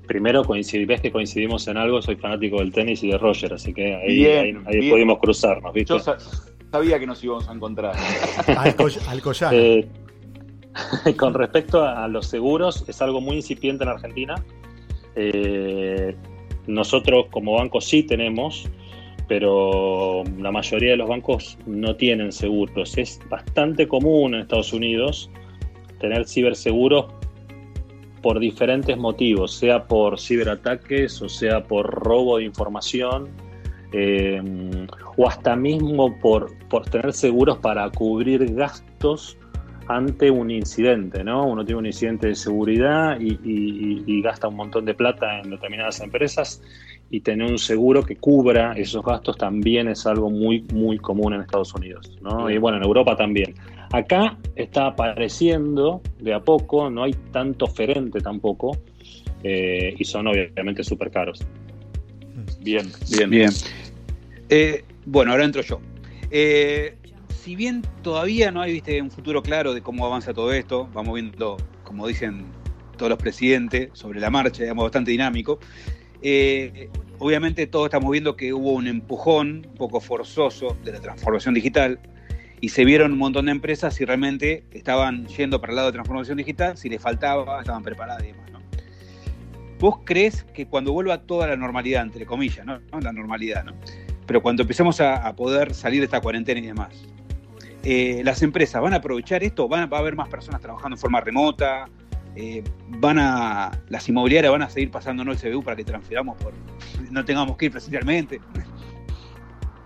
Primero, 0.05 0.43
ves 0.43 1.01
que 1.01 1.11
coincidimos 1.13 1.65
en 1.69 1.77
algo, 1.77 2.01
soy 2.01 2.17
fanático 2.17 2.57
del 2.57 2.73
tenis 2.73 3.01
y 3.03 3.11
de 3.11 3.17
Roger, 3.17 3.53
así 3.53 3.73
que 3.73 3.95
ahí, 3.95 4.25
ahí, 4.25 4.89
pudimos 4.89 5.17
cruzarnos, 5.19 5.73
¿viste? 5.73 5.93
Sabía 6.73 6.97
que 6.97 7.05
nos 7.05 7.23
íbamos 7.23 7.47
a 7.47 7.53
encontrar. 7.53 7.95
Al 8.57 9.21
eh, 9.51 9.87
con 11.17 11.35
respecto 11.35 11.83
a 11.83 12.07
los 12.07 12.25
seguros, 12.25 12.83
es 12.87 12.99
algo 12.99 13.21
muy 13.21 13.35
incipiente 13.35 13.83
en 13.83 13.91
Argentina. 13.91 14.43
Eh, 15.15 16.15
nosotros 16.65 17.27
como 17.29 17.53
banco 17.53 17.79
sí 17.79 18.01
tenemos, 18.01 18.67
pero 19.27 20.23
la 20.39 20.51
mayoría 20.51 20.91
de 20.91 20.97
los 20.97 21.07
bancos 21.07 21.59
no 21.67 21.95
tienen 21.95 22.31
seguros. 22.31 22.97
Es 22.97 23.19
bastante 23.29 23.87
común 23.87 24.33
en 24.33 24.41
Estados 24.41 24.73
Unidos 24.73 25.29
tener 25.99 26.27
ciberseguros 26.27 27.05
por 28.23 28.39
diferentes 28.39 28.97
motivos, 28.97 29.53
sea 29.53 29.83
por 29.83 30.19
ciberataques 30.19 31.21
o 31.21 31.29
sea 31.29 31.65
por 31.65 31.85
robo 31.85 32.39
de 32.39 32.45
información 32.45 33.29
eh, 33.93 34.41
o 35.15 35.27
hasta 35.27 35.55
mismo 35.55 36.17
por, 36.19 36.51
por 36.67 36.85
tener 36.89 37.13
seguros 37.13 37.59
para 37.59 37.89
cubrir 37.91 38.53
gastos 38.53 39.37
ante 39.87 40.31
un 40.31 40.49
incidente, 40.49 41.23
¿no? 41.23 41.45
Uno 41.45 41.65
tiene 41.65 41.79
un 41.79 41.85
incidente 41.85 42.27
de 42.27 42.35
seguridad 42.35 43.17
y, 43.19 44.21
gasta 44.21 44.47
un 44.47 44.55
montón 44.55 44.85
de 44.85 44.93
plata 44.93 45.41
en 45.41 45.49
determinadas 45.49 45.99
empresas 45.99 46.61
y 47.09 47.19
tener 47.19 47.51
un 47.51 47.57
seguro 47.57 48.03
que 48.03 48.15
cubra 48.15 48.73
esos 48.73 49.03
gastos 49.03 49.37
también 49.37 49.89
es 49.89 50.05
algo 50.07 50.29
muy, 50.29 50.65
muy 50.73 50.97
común 50.97 51.33
en 51.33 51.41
Estados 51.41 51.73
Unidos, 51.75 52.17
¿no? 52.21 52.49
Y 52.49 52.57
bueno, 52.57 52.77
en 52.77 52.83
Europa 52.83 53.15
también. 53.15 53.53
Acá 53.91 54.37
está 54.55 54.87
apareciendo 54.87 56.01
de 56.19 56.33
a 56.33 56.39
poco, 56.39 56.89
no 56.89 57.03
hay 57.03 57.13
tanto 57.31 57.65
oferente 57.65 58.21
tampoco 58.21 58.77
eh, 59.43 59.93
y 59.97 60.03
son 60.05 60.27
obviamente 60.27 60.83
súper 60.83 61.11
caros. 61.11 61.45
Bien, 62.61 62.89
bien, 63.11 63.29
bien. 63.29 63.51
Eh, 64.49 64.83
bueno, 65.05 65.31
ahora 65.31 65.45
entro 65.45 65.61
yo. 65.61 65.79
Eh, 66.31 66.95
si 67.41 67.55
bien 67.55 67.81
todavía 68.01 68.51
no 68.51 68.61
hay 68.61 68.73
¿viste, 68.73 69.01
un 69.01 69.11
futuro 69.11 69.43
claro 69.43 69.73
de 69.73 69.81
cómo 69.81 70.05
avanza 70.05 70.33
todo 70.33 70.53
esto, 70.53 70.89
vamos 70.93 71.15
viendo, 71.15 71.57
como 71.83 72.07
dicen 72.07 72.45
todos 72.97 73.09
los 73.09 73.19
presidentes, 73.19 73.89
sobre 73.93 74.19
la 74.19 74.29
marcha, 74.29 74.63
digamos, 74.63 74.85
bastante 74.85 75.11
dinámico. 75.11 75.59
Eh, 76.21 76.89
obviamente 77.19 77.67
todos 77.67 77.87
estamos 77.87 78.11
viendo 78.11 78.37
que 78.37 78.53
hubo 78.53 78.71
un 78.71 78.87
empujón 78.87 79.65
un 79.69 79.75
poco 79.75 79.99
forzoso 79.99 80.77
de 80.83 80.93
la 80.93 81.01
transformación 81.01 81.53
digital 81.53 81.99
y 82.61 82.69
se 82.69 82.85
vieron 82.85 83.11
un 83.11 83.17
montón 83.17 83.47
de 83.47 83.51
empresas 83.51 83.93
si 83.93 84.05
realmente 84.05 84.63
estaban 84.71 85.27
yendo 85.27 85.59
para 85.59 85.71
el 85.71 85.75
lado 85.75 85.87
de 85.89 85.93
transformación 85.93 86.37
digital, 86.37 86.77
si 86.77 86.87
les 86.87 87.01
faltaba, 87.01 87.59
estaban 87.59 87.83
preparadas 87.83 88.23
y 88.23 88.27
demás. 88.27 88.43
¿Vos 89.79 89.97
crees 90.05 90.45
que 90.53 90.65
cuando 90.65 90.93
vuelva 90.93 91.23
toda 91.23 91.45
la 91.45 91.57
normalidad, 91.57 92.03
entre 92.03 92.25
comillas, 92.25 92.65
¿no? 92.65 92.79
La 93.01 93.11
normalidad, 93.11 93.65
¿no? 93.65 93.73
Pero 94.25 94.41
cuando 94.41 94.61
empecemos 94.61 95.01
a, 95.01 95.27
a 95.27 95.35
poder 95.35 95.73
salir 95.73 95.99
de 95.99 96.05
esta 96.05 96.21
cuarentena 96.21 96.59
y 96.59 96.67
demás, 96.67 97.07
eh, 97.83 98.21
las 98.23 98.41
empresas 98.41 98.81
van 98.81 98.93
a 98.93 98.97
aprovechar 98.97 99.43
esto, 99.43 99.67
van 99.67 99.81
a, 99.81 99.85
va 99.87 99.97
a 99.97 99.99
haber 99.99 100.15
más 100.15 100.29
personas 100.29 100.61
trabajando 100.61 100.95
en 100.95 100.99
forma 100.99 101.19
remota, 101.19 101.89
eh, 102.35 102.63
van 102.87 103.19
a, 103.19 103.71
las 103.89 104.07
inmobiliarias 104.07 104.51
van 104.51 104.61
a 104.61 104.69
seguir 104.69 104.89
pasándonos 104.89 105.43
el 105.43 105.51
CBU 105.51 105.63
para 105.63 105.75
que 105.75 105.83
transferamos 105.83 106.37
por, 106.37 106.53
no 107.11 107.25
tengamos 107.25 107.57
que 107.57 107.65
ir 107.65 107.71
presencialmente. 107.71 108.39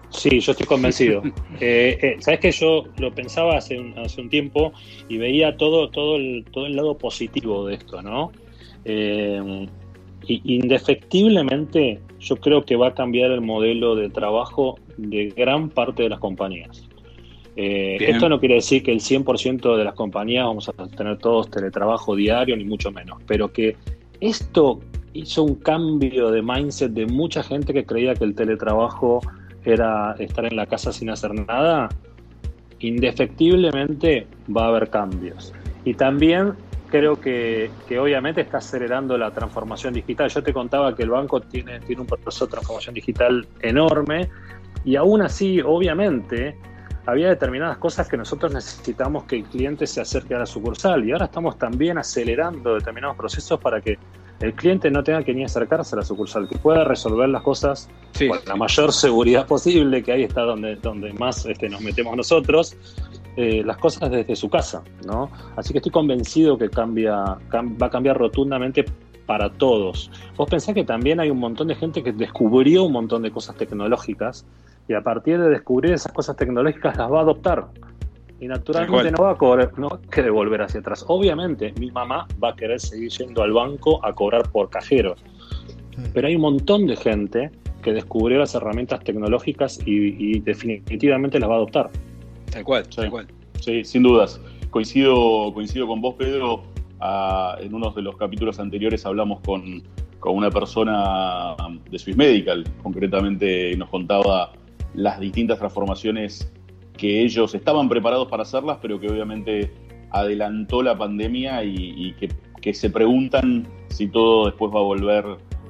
Sí, 0.09 0.39
yo 0.39 0.51
estoy 0.51 0.67
convencido. 0.67 1.23
Eh, 1.59 1.97
eh, 2.03 2.17
Sabes 2.19 2.39
que 2.39 2.51
yo 2.51 2.83
lo 2.99 3.15
pensaba 3.15 3.57
hace 3.57 3.79
un, 3.79 3.97
hace 3.97 4.21
un 4.21 4.29
tiempo 4.29 4.71
y 5.09 5.17
veía 5.17 5.57
todo, 5.57 5.89
todo, 5.89 6.17
el, 6.17 6.45
todo 6.51 6.67
el 6.67 6.75
lado 6.75 6.99
positivo 6.99 7.65
de 7.65 7.75
esto, 7.75 8.03
¿no? 8.03 8.31
Y 10.25 10.41
indefectiblemente 10.55 11.99
yo 12.19 12.35
creo 12.37 12.63
que 12.63 12.75
va 12.75 12.89
a 12.89 12.93
cambiar 12.93 13.31
el 13.31 13.41
modelo 13.41 13.95
de 13.95 14.09
trabajo 14.09 14.79
de 14.97 15.27
gran 15.29 15.69
parte 15.69 16.03
de 16.03 16.09
las 16.09 16.19
compañías. 16.19 16.87
Eh, 17.55 17.97
esto 17.99 18.29
no 18.29 18.39
quiere 18.39 18.55
decir 18.55 18.83
que 18.83 18.91
el 18.91 18.99
100% 18.99 19.77
de 19.77 19.83
las 19.83 19.95
compañías 19.95 20.45
vamos 20.45 20.69
a 20.69 20.87
tener 20.89 21.17
todos 21.17 21.49
teletrabajo 21.49 22.15
diario, 22.15 22.55
ni 22.55 22.65
mucho 22.65 22.91
menos, 22.91 23.17
pero 23.25 23.51
que 23.51 23.75
esto 24.19 24.79
hizo 25.13 25.43
un 25.43 25.55
cambio 25.55 26.29
de 26.29 26.43
mindset 26.43 26.91
de 26.91 27.07
mucha 27.07 27.41
gente 27.41 27.73
que 27.73 27.83
creía 27.83 28.13
que 28.13 28.25
el 28.25 28.35
teletrabajo 28.35 29.21
era 29.65 30.15
estar 30.19 30.45
en 30.45 30.55
la 30.55 30.67
casa 30.67 30.91
sin 30.91 31.09
hacer 31.09 31.33
nada, 31.33 31.89
indefectiblemente 32.79 34.27
va 34.55 34.65
a 34.65 34.67
haber 34.67 34.89
cambios. 34.89 35.51
Y 35.83 35.95
también 35.95 36.53
creo 36.87 37.19
que, 37.19 37.69
que 37.87 37.99
obviamente 37.99 38.41
está 38.41 38.57
acelerando 38.57 39.17
la 39.17 39.31
transformación 39.31 39.93
digital. 39.93 40.29
Yo 40.29 40.43
te 40.43 40.53
contaba 40.53 40.95
que 40.95 41.03
el 41.03 41.09
banco 41.09 41.41
tiene, 41.41 41.79
tiene 41.81 42.01
un 42.01 42.07
proceso 42.07 42.45
de 42.45 42.51
transformación 42.51 42.95
digital 42.95 43.47
enorme 43.61 44.29
y 44.83 44.95
aún 44.95 45.21
así, 45.21 45.61
obviamente, 45.61 46.57
había 47.05 47.29
determinadas 47.29 47.77
cosas 47.77 48.07
que 48.07 48.17
nosotros 48.17 48.53
necesitamos 48.53 49.23
que 49.23 49.37
el 49.37 49.43
cliente 49.45 49.87
se 49.87 50.01
acerque 50.01 50.35
a 50.35 50.39
la 50.39 50.45
sucursal 50.45 51.05
y 51.05 51.11
ahora 51.11 51.25
estamos 51.25 51.57
también 51.57 51.97
acelerando 51.97 52.75
determinados 52.75 53.15
procesos 53.15 53.59
para 53.59 53.79
que 53.81 53.97
el 54.39 54.53
cliente 54.53 54.91
no 54.91 55.03
tenga 55.03 55.23
que 55.23 55.33
ni 55.33 55.43
acercarse 55.43 55.95
a 55.95 55.99
la 55.99 56.05
sucursal, 56.05 56.47
que 56.47 56.57
pueda 56.57 56.83
resolver 56.83 57.29
las 57.29 57.41
cosas 57.41 57.89
Sí, 58.11 58.27
con 58.27 58.39
la 58.45 58.55
mayor 58.55 58.91
seguridad 58.93 59.47
posible, 59.47 60.03
que 60.03 60.11
ahí 60.11 60.23
está 60.23 60.41
donde, 60.41 60.75
donde 60.75 61.13
más 61.13 61.45
este, 61.45 61.69
nos 61.69 61.81
metemos 61.81 62.15
nosotros, 62.15 62.75
eh, 63.37 63.63
las 63.63 63.77
cosas 63.77 64.11
desde 64.11 64.35
su 64.35 64.49
casa, 64.49 64.83
¿no? 65.05 65.29
Así 65.55 65.71
que 65.71 65.77
estoy 65.79 65.91
convencido 65.91 66.57
que 66.57 66.69
cambia, 66.69 67.37
cam- 67.49 67.81
va 67.81 67.87
a 67.87 67.89
cambiar 67.89 68.17
rotundamente 68.17 68.83
para 69.25 69.49
todos. 69.49 70.11
Vos 70.35 70.49
pensás 70.49 70.73
que 70.73 70.83
también 70.83 71.19
hay 71.19 71.29
un 71.29 71.39
montón 71.39 71.67
de 71.67 71.75
gente 71.75 72.03
que 72.03 72.11
descubrió 72.11 72.83
un 72.83 72.93
montón 72.93 73.21
de 73.21 73.31
cosas 73.31 73.55
tecnológicas 73.55 74.45
y 74.87 74.93
a 74.93 75.01
partir 75.01 75.39
de 75.39 75.49
descubrir 75.49 75.93
esas 75.93 76.11
cosas 76.11 76.35
tecnológicas 76.35 76.97
las 76.97 77.11
va 77.11 77.19
a 77.19 77.21
adoptar. 77.21 77.67
Y 78.39 78.47
naturalmente 78.47 79.11
no 79.11 79.23
va, 79.23 79.31
a 79.31 79.35
cobrar, 79.35 79.71
no 79.79 79.89
va 79.89 79.97
a 79.97 80.09
querer 80.09 80.31
volver 80.31 80.61
hacia 80.61 80.79
atrás. 80.79 81.03
Obviamente, 81.07 81.73
mi 81.79 81.91
mamá 81.91 82.27
va 82.41 82.49
a 82.51 82.55
querer 82.55 82.79
seguir 82.79 83.09
yendo 83.09 83.41
al 83.43 83.51
banco 83.51 84.03
a 84.05 84.13
cobrar 84.13 84.49
por 84.51 84.69
cajeros. 84.69 85.19
Pero 86.13 86.27
hay 86.27 86.35
un 86.35 86.41
montón 86.41 86.85
de 86.85 86.95
gente 86.95 87.51
que 87.81 87.93
descubrió 87.93 88.37
las 88.39 88.53
herramientas 88.53 89.03
tecnológicas 89.03 89.79
y, 89.85 90.35
y 90.35 90.39
definitivamente 90.39 91.39
las 91.39 91.49
va 91.49 91.53
a 91.53 91.57
adoptar. 91.57 91.89
Tal 92.51 92.63
cual, 92.63 92.83
Sí. 92.85 92.95
tal 92.97 93.09
cual. 93.09 93.27
Sí, 93.59 93.83
sin 93.83 94.03
dudas. 94.03 94.39
Coincido, 94.69 95.51
coincido 95.53 95.87
con 95.87 96.01
vos, 96.01 96.15
Pedro. 96.15 96.63
Ah, 96.99 97.55
en 97.59 97.73
uno 97.73 97.91
de 97.91 98.01
los 98.01 98.17
capítulos 98.17 98.59
anteriores 98.59 99.05
hablamos 99.05 99.39
con, 99.41 99.83
con 100.19 100.35
una 100.35 100.49
persona 100.49 101.55
de 101.89 101.99
Swiss 101.99 102.17
Medical, 102.17 102.63
concretamente 102.81 103.75
nos 103.77 103.89
contaba 103.89 104.51
las 104.95 105.19
distintas 105.19 105.59
transformaciones 105.59 106.51
que 106.97 107.21
ellos 107.23 107.53
estaban 107.53 107.87
preparados 107.87 108.27
para 108.29 108.41
hacerlas, 108.43 108.79
pero 108.81 108.99
que 108.99 109.07
obviamente 109.09 109.71
adelantó 110.09 110.81
la 110.81 110.97
pandemia 110.97 111.63
y, 111.63 111.75
y 111.75 112.13
que, 112.13 112.29
que 112.61 112.73
se 112.73 112.89
preguntan 112.89 113.67
si 113.89 114.07
todo 114.07 114.45
después 114.45 114.73
va 114.73 114.79
a 114.79 114.83
volver 114.83 115.23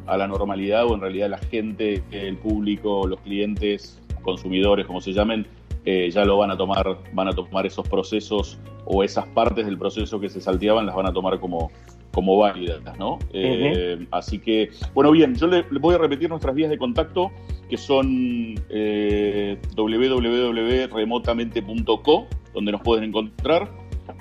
a 0.05 0.15
la 0.15 0.27
normalidad 0.27 0.85
o 0.85 0.95
en 0.95 1.01
realidad 1.01 1.29
la 1.29 1.39
gente, 1.39 2.01
el 2.11 2.37
público, 2.37 3.05
los 3.05 3.19
clientes, 3.19 4.01
consumidores, 4.21 4.85
como 4.85 5.01
se 5.01 5.11
llamen, 5.11 5.45
eh, 5.89 6.11
ya 6.11 6.25
lo 6.25 6.37
van 6.37 6.51
a 6.51 6.57
tomar, 6.57 6.97
van 7.13 7.29
a 7.29 7.31
tomar 7.31 7.65
esos 7.65 7.87
procesos 7.87 8.59
o 8.83 9.05
esas 9.05 9.25
partes 9.27 9.65
del 9.65 9.77
proceso 9.77 10.19
que 10.19 10.27
se 10.27 10.41
salteaban, 10.41 10.85
las 10.85 10.93
van 10.95 11.05
a 11.07 11.13
tomar 11.13 11.39
como, 11.39 11.71
como 12.13 12.35
válidas, 12.37 12.81
¿no? 12.99 13.19
Eh, 13.31 14.05
Así 14.11 14.37
que, 14.39 14.69
bueno, 14.93 15.11
bien, 15.11 15.33
yo 15.35 15.47
le, 15.47 15.63
le 15.71 15.79
voy 15.79 15.95
a 15.95 15.97
repetir 15.97 16.27
nuestras 16.29 16.53
vías 16.55 16.69
de 16.69 16.77
contacto, 16.77 17.31
que 17.69 17.77
son 17.77 18.55
eh, 18.69 19.57
www.remotamente.co, 19.77 22.27
donde 22.53 22.71
nos 22.71 22.81
pueden 22.81 23.03
encontrar, 23.05 23.71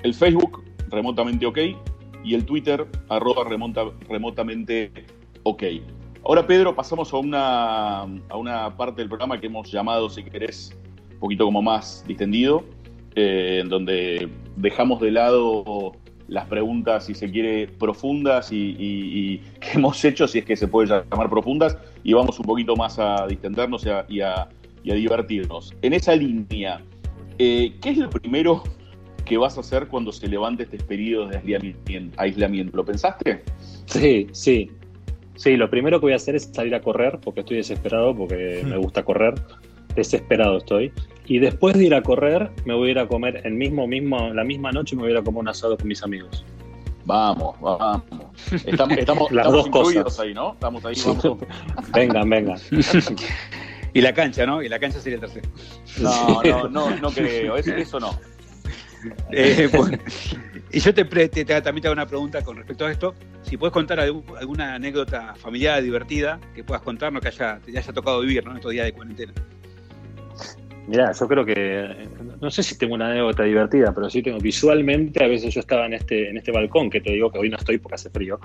el 0.03 0.13
Facebook, 0.13 0.63
remotamente 0.89 1.45
ok, 1.45 1.57
y 2.23 2.33
el 2.33 2.45
Twitter, 2.45 2.85
arroba 3.09 3.43
remota- 3.45 3.91
remotamente 4.07 4.91
ok. 5.43 5.63
Ahora, 6.25 6.45
Pedro, 6.45 6.75
pasamos 6.75 7.13
a 7.13 7.17
una, 7.17 8.01
a 8.01 8.37
una 8.37 8.75
parte 8.75 9.01
del 9.01 9.07
programa 9.09 9.39
que 9.39 9.47
hemos 9.47 9.71
llamado, 9.71 10.09
si 10.09 10.23
querés, 10.23 10.77
un 11.17 11.19
poquito 11.19 11.45
como 11.45 11.61
más 11.63 12.03
distendido, 12.07 12.63
eh, 13.15 13.59
en 13.63 13.69
donde 13.69 14.29
dejamos 14.55 15.01
de 15.01 15.09
lado 15.11 15.93
las 16.27 16.45
preguntas, 16.45 17.05
si 17.05 17.15
se 17.15 17.31
quiere, 17.31 17.67
profundas 17.67 18.51
y, 18.51 18.75
y- 18.77 18.77
y 18.79 19.37
que 19.59 19.71
hemos 19.77 20.03
hecho, 20.05 20.27
si 20.27 20.39
es 20.39 20.45
que 20.45 20.55
se 20.55 20.67
puede 20.67 20.87
llamar 21.09 21.29
profundas, 21.29 21.75
y 22.03 22.13
vamos 22.13 22.37
un 22.39 22.45
poquito 22.45 22.75
más 22.75 22.99
a 22.99 23.25
distendernos 23.27 23.85
y 23.85 23.89
a, 23.89 24.05
y 24.07 24.21
a- 24.21 24.47
y 24.83 24.91
a 24.91 24.93
divertirnos. 24.93 25.73
En 25.81 25.93
esa 25.93 26.15
línea, 26.15 26.81
eh, 27.39 27.73
¿qué 27.81 27.89
es 27.89 27.97
lo 27.97 28.09
primero 28.09 28.61
que 29.25 29.37
vas 29.37 29.57
a 29.57 29.61
hacer 29.61 29.87
cuando 29.87 30.11
se 30.11 30.27
levante 30.27 30.63
este 30.63 30.77
periodo 30.77 31.27
de 31.29 31.37
aislamiento? 31.37 32.21
aislamiento? 32.21 32.77
¿Lo 32.77 32.85
pensaste? 32.85 33.43
Sí, 33.87 34.27
sí. 34.31 34.69
Sí, 35.35 35.55
lo 35.57 35.69
primero 35.69 35.99
que 35.99 36.05
voy 36.07 36.13
a 36.13 36.15
hacer 36.17 36.35
es 36.35 36.49
salir 36.53 36.73
a 36.75 36.81
correr, 36.81 37.19
porque 37.21 37.41
estoy 37.41 37.57
desesperado, 37.57 38.15
porque 38.15 38.61
Hmm. 38.63 38.69
me 38.69 38.77
gusta 38.77 39.03
correr. 39.03 39.33
Desesperado 39.97 40.57
estoy. 40.59 40.93
Y 41.25 41.39
después 41.39 41.75
de 41.77 41.85
ir 41.85 41.93
a 41.95 42.01
correr, 42.03 42.51
me 42.65 42.73
voy 42.73 42.89
a 42.89 42.91
ir 42.91 42.99
a 42.99 43.07
comer 43.07 43.41
el 43.43 43.53
mismo, 43.55 43.85
mismo, 43.87 44.29
la 44.33 44.43
misma 44.45 44.71
noche 44.71 44.95
me 44.95 45.01
voy 45.01 45.09
a 45.09 45.13
ir 45.15 45.17
a 45.17 45.23
comer 45.23 45.39
un 45.41 45.47
asado 45.49 45.75
con 45.77 45.87
mis 45.87 46.01
amigos. 46.03 46.45
Vamos, 47.03 47.59
vamos. 47.59 48.03
Estamos, 48.65 48.97
estamos, 48.97 49.31
Las 49.31 49.45
estamos 49.47 49.53
dos 49.53 49.67
incluidos 49.67 50.03
cosas. 50.05 50.19
ahí, 50.19 50.33
¿no? 50.33 50.53
Estamos 50.53 50.85
ahí, 50.85 50.95
vamos. 51.05 51.37
vengan, 51.93 52.29
vengan. 52.29 52.59
Y 53.93 54.01
la 54.01 54.13
cancha, 54.13 54.45
¿no? 54.45 54.61
Y 54.61 54.69
la 54.69 54.77
cancha 54.79 54.99
sería 54.99 55.15
el 55.15 55.21
tercero. 55.21 55.49
No, 55.99 56.41
no, 56.43 56.69
no, 56.69 56.89
no 56.97 57.09
creo. 57.11 57.57
Eso, 57.57 57.71
eso 57.73 57.99
no. 57.99 58.11
Eh, 59.31 59.69
bueno, 59.75 59.97
y 60.71 60.79
yo 60.79 60.93
te- 60.93 61.05
te- 61.05 61.45
también 61.45 61.81
te 61.81 61.87
hago 61.87 61.93
una 61.93 62.05
pregunta 62.05 62.43
con 62.43 62.57
respecto 62.57 62.85
a 62.85 62.91
esto. 62.91 63.15
Si 63.43 63.55
puedes 63.57 63.71
contar 63.73 63.99
algún- 63.99 64.23
alguna 64.37 64.75
anécdota 64.75 65.33
familiar 65.35 65.81
divertida 65.81 66.39
que 66.53 66.63
puedas 66.63 66.83
contarnos 66.83 67.21
que 67.21 67.29
haya, 67.29 67.59
te 67.65 67.77
haya 67.77 67.93
tocado 67.93 68.19
vivir 68.21 68.43
¿no? 68.45 68.51
en 68.51 68.57
estos 68.57 68.71
días 68.71 68.85
de 68.85 68.93
cuarentena. 68.93 69.33
Mirá, 70.87 71.11
yo 71.11 71.27
creo 71.27 71.45
que, 71.45 72.07
no 72.39 72.49
sé 72.49 72.63
si 72.63 72.77
tengo 72.77 72.95
una 72.95 73.11
anécdota 73.11 73.43
divertida, 73.43 73.93
pero 73.93 74.09
sí 74.09 74.21
tengo 74.21 74.39
visualmente, 74.39 75.21
a 75.21 75.27
veces 75.27 75.53
yo 75.53 75.59
estaba 75.59 75.85
en 75.85 75.93
este, 75.93 76.29
en 76.29 76.37
este 76.37 76.51
balcón, 76.51 76.89
que 76.89 77.01
te 77.01 77.11
digo 77.11 77.29
que 77.29 77.39
hoy 77.39 77.49
no 77.49 77.57
estoy 77.57 77.77
porque 77.77 77.95
hace 77.95 78.09
frío, 78.09 78.39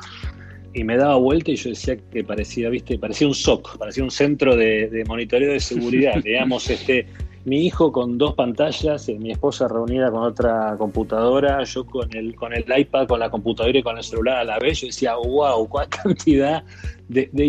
y 0.74 0.83
me 0.83 0.96
daba 0.96 1.16
vuelta 1.16 1.52
y 1.52 1.57
yo 1.57 1.70
decía 1.70 1.96
que 1.96 2.24
parecía, 2.24 2.68
viste, 2.68 2.98
parecía 2.98 3.28
un 3.28 3.35
SOC, 3.35 3.78
parecía 3.78 4.02
un 4.02 4.11
centro 4.11 4.57
de, 4.57 4.88
de 4.88 5.05
monitoreo 5.05 5.52
de 5.52 5.61
seguridad. 5.61 6.14
Digamos, 6.24 6.68
este, 6.70 7.07
mi 7.44 7.66
hijo 7.66 7.92
con 7.92 8.18
dos 8.18 8.35
pantallas, 8.35 9.09
eh, 9.09 9.18
mi 9.18 9.33
esposa 9.33 9.68
reunida 9.68 10.11
con 10.11 10.22
otra 10.22 10.76
computadora, 10.78 11.62
yo 11.64 11.85
con 11.85 12.14
el, 12.16 12.35
con 12.35 12.55
el 12.55 12.64
iPad, 12.74 13.07
con 13.07 13.20
la 13.20 13.31
computadora 13.31 13.78
y 13.78 13.83
con 13.83 13.98
el 13.98 14.02
celular 14.02 14.38
a 14.38 14.44
la 14.44 14.59
vez, 14.59 14.81
yo 14.81 14.87
decía, 14.87 15.16
wow, 15.16 15.68
cuál 15.68 15.88
cantidad 15.88 16.64
de, 17.09 17.28
de 17.33 17.44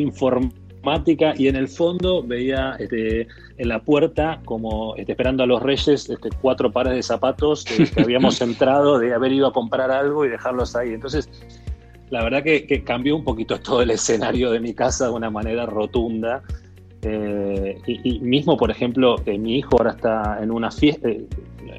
y 1.37 1.47
en 1.47 1.55
el 1.55 1.67
fondo 1.67 2.23
veía 2.23 2.75
este, 2.79 3.27
en 3.57 3.69
la 3.69 3.79
puerta, 3.79 4.41
como 4.45 4.95
este, 4.97 5.13
esperando 5.13 5.43
a 5.43 5.45
los 5.45 5.61
reyes, 5.61 6.09
este, 6.09 6.29
cuatro 6.41 6.71
pares 6.71 6.93
de 6.93 7.03
zapatos 7.03 7.63
que, 7.63 7.85
que 7.85 8.01
habíamos 8.03 8.41
entrado 8.41 8.99
de 8.99 9.13
haber 9.13 9.31
ido 9.31 9.47
a 9.47 9.53
comprar 9.53 9.91
algo 9.91 10.25
y 10.25 10.29
dejarlos 10.29 10.75
ahí. 10.75 10.93
Entonces, 10.93 11.29
la 12.09 12.23
verdad 12.23 12.43
que, 12.43 12.67
que 12.67 12.83
cambió 12.83 13.15
un 13.15 13.23
poquito 13.23 13.59
todo 13.59 13.81
el 13.81 13.91
escenario 13.91 14.51
de 14.51 14.59
mi 14.59 14.73
casa 14.73 15.05
de 15.05 15.11
una 15.11 15.29
manera 15.29 15.65
rotunda. 15.65 16.43
Eh, 17.01 17.81
y, 17.85 18.15
y 18.15 18.19
mismo, 18.19 18.55
por 18.55 18.71
ejemplo, 18.71 19.15
eh, 19.25 19.37
mi 19.37 19.57
hijo 19.57 19.77
ahora 19.77 19.91
está 19.91 20.39
en 20.41 20.51
una 20.51 20.71
fiesta, 20.71 21.09
eh, 21.09 21.25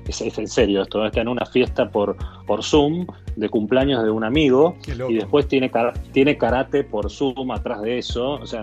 es, 0.07 0.21
es 0.21 0.39
en 0.39 0.49
serio 0.49 0.83
esto, 0.83 1.05
está 1.07 1.21
en 1.21 1.29
una 1.29 1.47
fiesta 1.47 1.91
por, 1.91 2.17
por 2.47 2.63
Zoom 2.63 3.07
de 3.37 3.49
cumpleaños 3.49 4.05
de 4.05 4.11
un 4.11 4.23
amigo 4.25 4.77
y 5.09 5.15
después 5.15 5.49
tiene, 5.49 5.71
tiene 6.13 6.37
karate 6.37 6.85
por 6.85 7.11
Zoom 7.11 7.51
atrás 7.53 7.81
de 7.83 7.99
eso. 7.99 8.33
O 8.33 8.47
sea, 8.47 8.63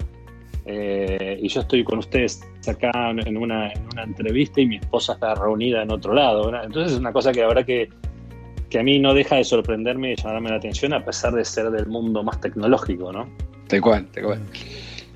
eh, 0.65 1.39
y 1.41 1.47
yo 1.47 1.61
estoy 1.61 1.83
con 1.83 1.99
ustedes 1.99 2.41
acá 2.67 2.91
en 3.09 3.37
una, 3.37 3.71
en 3.71 3.85
una 3.91 4.03
entrevista 4.03 4.61
y 4.61 4.67
mi 4.67 4.77
esposa 4.77 5.13
está 5.13 5.35
reunida 5.35 5.81
en 5.81 5.91
otro 5.91 6.13
lado. 6.13 6.45
¿verdad? 6.45 6.65
Entonces 6.65 6.93
es 6.93 6.99
una 6.99 7.11
cosa 7.11 7.31
que 7.31 7.43
habrá 7.43 7.63
que, 7.63 7.89
que 8.69 8.79
a 8.79 8.83
mí 8.83 8.99
no 8.99 9.13
deja 9.13 9.35
de 9.35 9.43
sorprenderme 9.43 10.13
y 10.13 10.15
llamarme 10.15 10.49
la 10.49 10.57
atención 10.57 10.93
a 10.93 11.03
pesar 11.03 11.33
de 11.33 11.43
ser 11.45 11.71
del 11.71 11.87
mundo 11.87 12.23
más 12.23 12.39
tecnológico, 12.39 13.11
¿no? 13.11 13.27
Tal 13.67 13.81
cual, 13.81 14.07
tal 14.11 14.23
cual. 14.23 14.39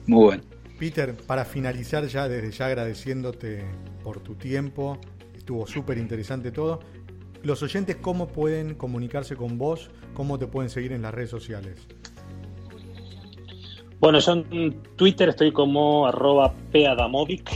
Muy 0.08 0.24
bueno. 0.24 0.44
Peter, 0.80 1.16
para 1.16 1.46
finalizar 1.46 2.06
ya, 2.08 2.28
desde 2.28 2.52
ya 2.52 2.66
agradeciéndote 2.66 3.64
por 4.04 4.20
tu 4.20 4.36
tiempo, 4.36 4.98
estuvo 5.36 5.66
súper 5.66 5.98
interesante 5.98 6.52
todo. 6.52 6.82
Los 7.44 7.62
oyentes, 7.64 7.96
¿cómo 7.98 8.28
pueden 8.28 8.76
comunicarse 8.76 9.36
con 9.36 9.58
vos? 9.58 9.92
¿Cómo 10.14 10.40
te 10.40 10.48
pueden 10.48 10.70
seguir 10.70 10.92
en 10.92 11.02
las 11.02 11.14
redes 11.14 11.30
sociales? 11.30 11.88
Bueno, 14.06 14.20
yo 14.20 14.34
en 14.34 14.84
Twitter 14.98 15.30
estoy 15.30 15.52
como 15.52 16.06
arroba 16.06 16.54
peadamovic, 16.72 17.50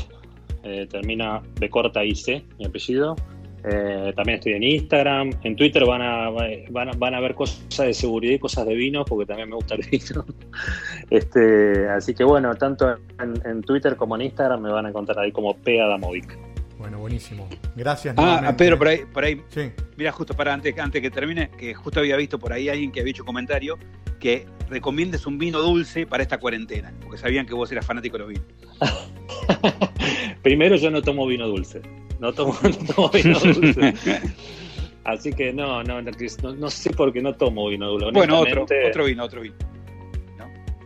eh, 0.63 0.87
termina 0.89 1.43
de 1.59 1.69
corta 1.69 2.03
IC, 2.03 2.43
mi 2.57 2.65
apellido. 2.65 3.15
Eh, 3.63 4.11
también 4.15 4.39
estoy 4.39 4.53
en 4.53 4.63
Instagram. 4.63 5.29
En 5.43 5.55
Twitter 5.55 5.85
van 5.85 6.01
a, 6.01 6.31
van, 6.71 6.89
a, 6.89 6.91
van 6.93 7.13
a 7.13 7.19
ver 7.19 7.35
cosas 7.35 7.85
de 7.85 7.93
seguridad 7.93 8.33
y 8.33 8.39
cosas 8.39 8.65
de 8.65 8.73
vino, 8.73 9.05
porque 9.05 9.27
también 9.27 9.49
me 9.49 9.57
gusta 9.57 9.75
el 9.75 9.81
vino. 9.91 10.25
este, 11.11 11.87
así 11.87 12.15
que 12.15 12.23
bueno, 12.23 12.55
tanto 12.55 12.95
en, 13.19 13.39
en, 13.45 13.61
Twitter 13.61 13.95
como 13.95 14.15
en 14.15 14.23
Instagram 14.23 14.59
me 14.59 14.71
van 14.71 14.87
a 14.87 14.89
encontrar 14.89 15.19
ahí 15.19 15.31
como 15.31 15.55
Peadamovic. 15.55 16.35
Bueno, 16.80 16.97
buenísimo. 16.97 17.47
Gracias. 17.75 18.15
Ah, 18.17 18.21
nuevamente. 18.21 18.53
Pedro, 18.57 18.77
por 18.77 18.88
ahí, 18.88 19.01
por 19.13 19.23
ahí. 19.25 19.41
Sí. 19.49 19.69
Mira, 19.97 20.13
justo 20.13 20.34
para 20.34 20.53
antes, 20.53 20.77
antes 20.80 21.01
que 21.01 21.11
termine, 21.11 21.51
que 21.51 21.73
justo 21.73 21.99
había 21.99 22.15
visto 22.15 22.39
por 22.39 22.53
ahí 22.53 22.69
alguien 22.69 22.89
que 22.91 23.01
había 23.01 23.11
hecho 23.11 23.23
un 23.23 23.27
comentario 23.27 23.77
que 24.19 24.45
recomiendes 24.69 25.25
un 25.25 25.38
vino 25.38 25.59
dulce 25.59 26.07
para 26.07 26.23
esta 26.23 26.38
cuarentena, 26.38 26.93
porque 27.01 27.17
sabían 27.17 27.45
que 27.45 27.53
vos 27.53 27.69
eras 27.71 27.86
fanático 27.86 28.17
de 28.17 28.19
los 28.19 28.30
vinos. 28.30 28.45
Primero, 30.41 30.77
yo 30.77 30.89
no 30.89 31.01
tomo 31.01 31.27
vino 31.27 31.47
dulce. 31.47 31.82
No 32.19 32.32
tomo, 32.32 32.57
no 32.63 32.93
tomo 32.93 33.09
vino 33.09 33.38
dulce. 33.39 33.93
Así 35.03 35.34
que 35.34 35.51
no, 35.51 35.84
no, 35.84 36.01
no, 36.01 36.11
no, 36.57 36.69
sé 36.69 36.91
por 36.91 37.11
qué 37.11 37.21
no 37.21 37.36
tomo 37.36 37.67
vino 37.67 37.89
dulce. 37.89 38.11
Bueno, 38.11 38.39
otro, 38.39 38.65
otro 38.88 39.03
vino, 39.03 39.25
otro 39.25 39.41
vino. 39.41 39.55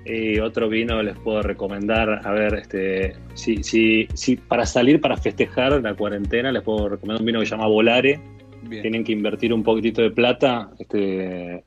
Y 0.05 0.39
otro 0.39 0.67
vino 0.67 1.01
les 1.01 1.17
puedo 1.17 1.41
recomendar, 1.41 2.21
a 2.27 2.31
ver, 2.31 2.55
este, 2.55 3.15
si, 3.35 3.63
si, 3.63 4.07
si 4.13 4.35
para 4.35 4.65
salir, 4.65 4.99
para 4.99 5.15
festejar 5.15 5.81
la 5.81 5.93
cuarentena, 5.95 6.51
les 6.51 6.61
puedo 6.61 6.89
recomendar 6.89 7.21
un 7.21 7.25
vino 7.25 7.39
que 7.39 7.45
se 7.45 7.51
llama 7.51 7.67
Volare. 7.67 8.19
Bien. 8.63 8.81
Tienen 8.81 9.03
que 9.03 9.13
invertir 9.13 9.53
un 9.53 9.63
poquitito 9.63 10.01
de 10.01 10.11
plata. 10.11 10.71
Este, 10.79 11.63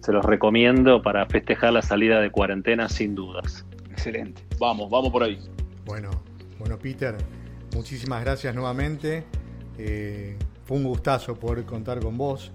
se 0.00 0.12
los 0.12 0.24
recomiendo 0.24 1.02
para 1.02 1.26
festejar 1.26 1.72
la 1.72 1.82
salida 1.82 2.20
de 2.20 2.30
cuarentena 2.30 2.88
sin 2.88 3.14
dudas. 3.14 3.66
Excelente. 3.90 4.42
Vamos, 4.58 4.90
vamos 4.90 5.10
por 5.10 5.22
ahí. 5.22 5.38
Bueno, 5.84 6.10
bueno, 6.58 6.78
Peter, 6.78 7.16
muchísimas 7.74 8.22
gracias 8.24 8.54
nuevamente. 8.54 9.24
Eh, 9.78 10.36
fue 10.64 10.76
un 10.76 10.84
gustazo 10.84 11.38
poder 11.38 11.64
contar 11.64 12.00
con 12.00 12.16
vos, 12.16 12.50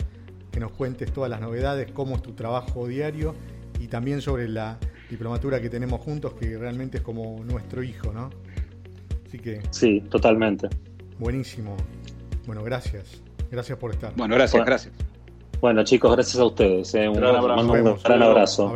que 0.51 0.59
nos 0.59 0.71
cuentes 0.71 1.11
todas 1.11 1.29
las 1.29 1.41
novedades, 1.41 1.91
cómo 1.91 2.15
es 2.15 2.21
tu 2.21 2.33
trabajo 2.33 2.87
diario 2.87 3.35
y 3.79 3.87
también 3.87 4.21
sobre 4.21 4.47
la 4.47 4.77
diplomatura 5.11 5.61
que 5.61 5.69
tenemos 5.69 5.99
juntos, 6.01 6.33
que 6.33 6.57
realmente 6.57 6.97
es 6.97 7.03
como 7.03 7.43
nuestro 7.43 7.83
hijo, 7.83 8.11
¿no? 8.13 8.29
Así 9.27 9.37
que. 9.37 9.61
Sí, 9.69 10.01
totalmente. 10.09 10.69
Buenísimo. 11.19 11.75
Bueno, 12.47 12.63
gracias. 12.63 13.21
Gracias 13.51 13.77
por 13.77 13.91
estar. 13.91 14.13
Bueno, 14.15 14.35
gracias, 14.35 14.53
bueno, 14.53 14.65
gracias. 14.65 14.93
Bueno, 15.59 15.83
chicos, 15.83 16.13
gracias 16.13 16.39
a 16.39 16.45
ustedes. 16.45 16.95
Eh. 16.95 17.07
Un, 17.09 17.15
gran 17.15 17.35
abrazo. 17.35 17.61
Un, 17.61 17.67
gran 18.03 18.23
abrazo. 18.23 18.73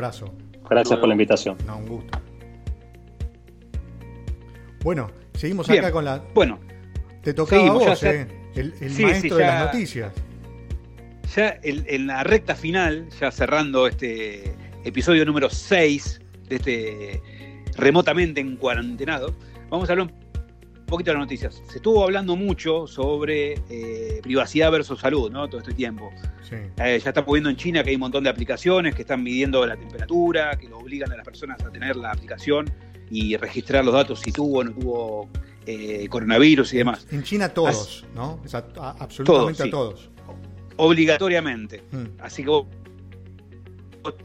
Gracias 0.70 1.00
por 1.00 1.08
la 1.08 1.14
invitación. 1.14 1.58
No, 1.66 1.78
un 1.78 1.88
gusto. 1.88 2.20
Bueno, 4.84 5.10
seguimos 5.34 5.68
Bien. 5.68 5.84
acá 5.84 5.92
con 5.94 6.06
la. 6.06 6.22
Bueno, 6.34 6.60
te 7.24 7.34
tocaba 7.34 7.62
seguimos, 7.62 7.86
a 7.86 7.90
vos, 7.90 8.02
ya, 8.02 8.12
eh, 8.12 8.28
el, 8.56 8.74
el 8.82 8.92
sí, 8.92 9.04
maestro 9.04 9.36
sí, 9.36 9.42
de 9.42 9.48
las 9.48 9.66
noticias. 9.66 10.14
ya 11.36 11.50
el- 11.64 11.86
en 11.88 12.08
la 12.08 12.24
recta 12.24 12.56
final, 12.56 13.08
ya 13.20 13.32
cerrando 13.32 13.88
este 13.88 14.54
episodio 14.84 15.26
número 15.26 15.50
6 15.50 16.22
de 16.48 16.56
este 16.56 17.22
remotamente 17.78 18.40
en 18.42 18.56
cuarentenado, 18.58 19.34
vamos 19.70 19.90
a 19.90 19.94
hablar 19.94 20.08
un 20.08 20.86
poquito 20.86 21.10
de 21.12 21.16
las 21.16 21.24
noticias. 21.24 21.62
Se 21.70 21.78
estuvo 21.78 22.04
hablando 22.04 22.36
mucho 22.36 22.88
sobre 22.88 23.54
eh, 23.70 24.20
privacidad 24.22 24.72
versus 24.72 25.00
salud, 25.00 25.32
¿no? 25.32 25.48
Todo 25.50 25.60
este 25.62 25.74
tiempo. 25.74 26.10
Sí. 26.48 26.56
Eh, 26.56 27.00
ya 27.04 27.10
estamos 27.10 27.32
viendo 27.34 27.50
en 27.50 27.56
China 27.56 27.84
que 27.84 27.90
hay 27.90 27.96
un 27.96 28.02
montón 28.02 28.24
de 28.24 28.30
aplicaciones 28.30 28.94
que 28.96 29.02
están 29.02 29.24
midiendo 29.24 29.66
la 29.66 29.76
temperatura, 29.76 30.58
que 30.60 30.70
lo 30.70 30.78
obligan 30.78 31.12
a 31.12 31.18
las 31.18 31.26
personas 31.26 31.60
a 31.64 31.70
tener 31.72 31.96
la 31.96 32.12
aplicación 32.12 32.72
y 33.10 33.36
registrar 33.38 33.84
los 33.84 33.94
datos 33.94 34.20
si 34.22 34.32
tuvo 34.32 34.60
o 34.60 34.64
no 34.64 34.72
tuvo 34.72 35.30
eh, 35.66 36.08
coronavirus 36.10 36.74
y 36.76 36.78
demás. 36.78 37.08
En 37.12 37.24
China 37.24 37.50
todos, 37.50 38.06
¿no? 38.14 38.40
O 38.46 38.48
sea, 38.48 38.64
a- 38.80 38.96
absolutamente 39.00 39.64
sí. 39.64 39.70
a 39.70 39.72
todos. 39.72 40.12
Obligatoriamente. 40.78 41.82
Mm. 41.92 42.06
Así 42.22 42.44
que 42.44 42.50
vos, 42.50 42.68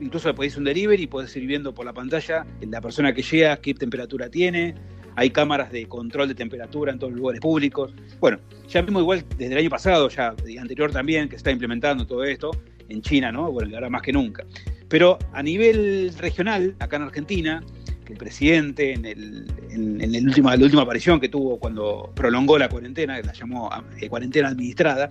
incluso 0.00 0.34
podés 0.34 0.56
un 0.56 0.64
delivery 0.64 1.04
y 1.04 1.06
podés 1.06 1.34
ir 1.36 1.46
viendo 1.46 1.74
por 1.74 1.84
la 1.84 1.92
pantalla 1.92 2.46
la 2.60 2.80
persona 2.80 3.12
que 3.12 3.22
llega, 3.22 3.56
qué 3.58 3.74
temperatura 3.74 4.28
tiene. 4.28 4.74
Hay 5.16 5.30
cámaras 5.30 5.72
de 5.72 5.86
control 5.86 6.28
de 6.28 6.34
temperatura 6.34 6.92
en 6.92 6.98
todos 6.98 7.12
los 7.12 7.20
lugares 7.20 7.40
públicos. 7.40 7.92
Bueno, 8.20 8.38
ya 8.68 8.82
mismo 8.82 9.00
igual 9.00 9.24
desde 9.36 9.52
el 9.52 9.58
año 9.58 9.70
pasado, 9.70 10.08
ya 10.08 10.34
anterior 10.60 10.92
también, 10.92 11.28
que 11.28 11.32
se 11.32 11.38
está 11.38 11.50
implementando 11.50 12.06
todo 12.06 12.24
esto 12.24 12.50
en 12.88 13.02
China, 13.02 13.32
¿no? 13.32 13.50
Bueno, 13.50 13.74
ahora 13.74 13.90
más 13.90 14.02
que 14.02 14.12
nunca. 14.12 14.44
Pero 14.88 15.18
a 15.32 15.42
nivel 15.42 16.12
regional, 16.18 16.74
acá 16.78 16.96
en 16.96 17.02
Argentina, 17.02 17.62
el 18.10 18.16
presidente 18.16 18.92
en, 18.92 19.04
el, 19.04 19.46
en 19.70 20.00
el 20.14 20.26
última, 20.26 20.56
la 20.56 20.64
última 20.64 20.82
aparición 20.82 21.20
que 21.20 21.28
tuvo 21.28 21.58
cuando 21.58 22.10
prolongó 22.14 22.58
la 22.58 22.68
cuarentena, 22.68 23.20
que 23.20 23.26
la 23.26 23.32
llamó 23.32 23.70
eh, 24.00 24.08
cuarentena 24.08 24.48
administrada, 24.48 25.10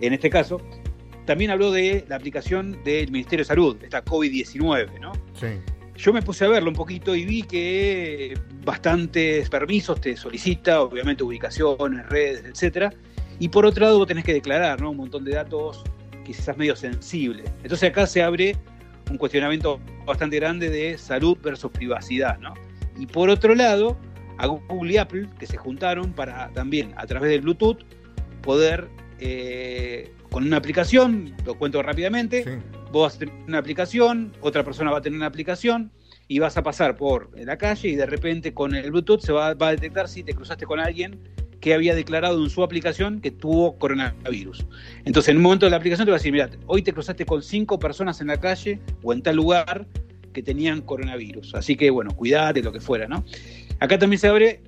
en 0.00 0.12
este 0.12 0.30
caso, 0.30 0.60
también 1.30 1.52
habló 1.52 1.70
de 1.70 2.04
la 2.08 2.16
aplicación 2.16 2.82
del 2.82 3.12
Ministerio 3.12 3.44
de 3.44 3.46
Salud, 3.46 3.76
esta 3.84 4.04
COVID-19, 4.04 4.98
¿no? 4.98 5.12
Sí. 5.38 5.46
Yo 5.94 6.12
me 6.12 6.22
puse 6.22 6.44
a 6.44 6.48
verlo 6.48 6.70
un 6.70 6.74
poquito 6.74 7.14
y 7.14 7.24
vi 7.24 7.44
que 7.44 8.36
bastantes 8.64 9.48
permisos 9.48 10.00
te 10.00 10.16
solicita, 10.16 10.82
obviamente 10.82 11.22
ubicaciones, 11.22 12.04
redes, 12.08 12.44
etcétera. 12.46 12.92
Y 13.38 13.48
por 13.48 13.64
otro 13.64 13.84
lado, 13.84 13.98
vos 13.98 14.08
tenés 14.08 14.24
que 14.24 14.32
declarar 14.32 14.80
¿no? 14.80 14.90
un 14.90 14.96
montón 14.96 15.24
de 15.24 15.36
datos 15.36 15.84
quizás 16.24 16.56
medio 16.56 16.74
sensibles. 16.74 17.48
Entonces 17.62 17.90
acá 17.90 18.08
se 18.08 18.24
abre 18.24 18.56
un 19.08 19.16
cuestionamiento 19.16 19.78
bastante 20.04 20.34
grande 20.34 20.68
de 20.68 20.98
salud 20.98 21.38
versus 21.40 21.70
privacidad. 21.70 22.40
¿no? 22.40 22.54
Y 22.98 23.06
por 23.06 23.30
otro 23.30 23.54
lado, 23.54 23.96
a 24.38 24.48
Google 24.48 24.94
y 24.94 24.96
Apple, 24.96 25.28
que 25.38 25.46
se 25.46 25.56
juntaron 25.56 26.12
para 26.12 26.50
también, 26.54 26.92
a 26.96 27.06
través 27.06 27.30
del 27.30 27.42
Bluetooth, 27.42 27.78
poder, 28.42 28.88
eh, 29.20 30.10
con 30.30 30.44
una 30.44 30.56
aplicación, 30.56 31.34
lo 31.44 31.56
cuento 31.56 31.82
rápidamente, 31.82 32.44
Sí. 32.44 32.50
vos 32.92 33.02
vas 33.02 33.16
a 33.16 33.18
tener 33.18 33.34
una 33.46 33.58
aplicación, 33.58 34.32
otra 34.40 34.64
persona 34.64 34.90
va 34.90 34.98
a 34.98 35.02
tener 35.02 35.16
una 35.16 35.26
aplicación 35.26 35.90
y 36.28 36.38
vas 36.38 36.56
a 36.56 36.62
pasar 36.62 36.96
por 36.96 37.30
la 37.38 37.58
calle 37.58 37.88
y 37.88 37.96
de 37.96 38.06
repente 38.06 38.54
con 38.54 38.74
el 38.74 38.90
Bluetooth 38.90 39.20
se 39.20 39.32
va, 39.32 39.54
va 39.54 39.68
a 39.68 39.70
detectar 39.72 40.08
si 40.08 40.22
te 40.22 40.34
cruzaste 40.34 40.64
con 40.66 40.78
alguien 40.78 41.18
que 41.60 41.74
había 41.74 41.94
declarado 41.94 42.42
en 42.42 42.48
su 42.48 42.62
aplicación 42.62 43.20
que 43.20 43.30
tuvo 43.30 43.76
coronavirus. 43.78 44.64
Entonces, 45.04 45.30
en 45.30 45.36
un 45.36 45.42
momento 45.42 45.66
de 45.66 45.70
la 45.70 45.76
aplicación 45.76 46.06
te 46.06 46.10
va 46.10 46.16
a 46.16 46.18
decir, 46.18 46.32
mira, 46.32 46.48
hoy 46.66 46.82
te 46.82 46.92
cruzaste 46.92 47.26
con 47.26 47.42
cinco 47.42 47.78
personas 47.78 48.20
en 48.22 48.28
la 48.28 48.40
calle 48.40 48.80
o 49.02 49.12
en 49.12 49.20
tal 49.22 49.36
lugar 49.36 49.86
que 50.32 50.42
tenían 50.42 50.80
coronavirus. 50.80 51.54
Así 51.56 51.76
que, 51.76 51.90
bueno, 51.90 52.12
cuidate, 52.16 52.62
lo 52.62 52.72
que 52.72 52.80
fuera, 52.80 53.08
¿no? 53.08 53.24
Acá 53.78 53.98
también 53.98 54.20
se 54.20 54.28
abre 54.28 54.62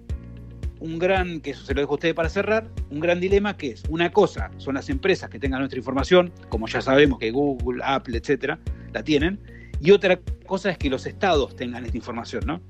un 0.82 0.98
gran, 0.98 1.40
que 1.40 1.50
eso 1.50 1.64
se 1.64 1.74
lo 1.74 1.80
dejo 1.80 1.92
a 1.92 1.94
ustedes 1.94 2.14
para 2.14 2.28
cerrar, 2.28 2.68
un 2.90 3.00
gran 3.00 3.20
dilema 3.20 3.56
que 3.56 3.68
es, 3.70 3.82
una 3.88 4.10
cosa 4.10 4.50
son 4.56 4.74
las 4.74 4.88
empresas 4.90 5.30
que 5.30 5.38
tengan 5.38 5.60
nuestra 5.60 5.78
información, 5.78 6.32
como 6.48 6.66
ya 6.66 6.80
sabemos 6.80 7.18
que 7.18 7.30
Google, 7.30 7.80
Apple, 7.84 8.18
etcétera, 8.18 8.58
la 8.92 9.02
tienen, 9.02 9.38
y 9.80 9.90
otra 9.92 10.18
cosa 10.46 10.70
es 10.70 10.78
que 10.78 10.90
los 10.90 11.06
estados 11.06 11.54
tengan 11.56 11.84
esta 11.84 11.96
información, 11.96 12.42
¿no? 12.46 12.60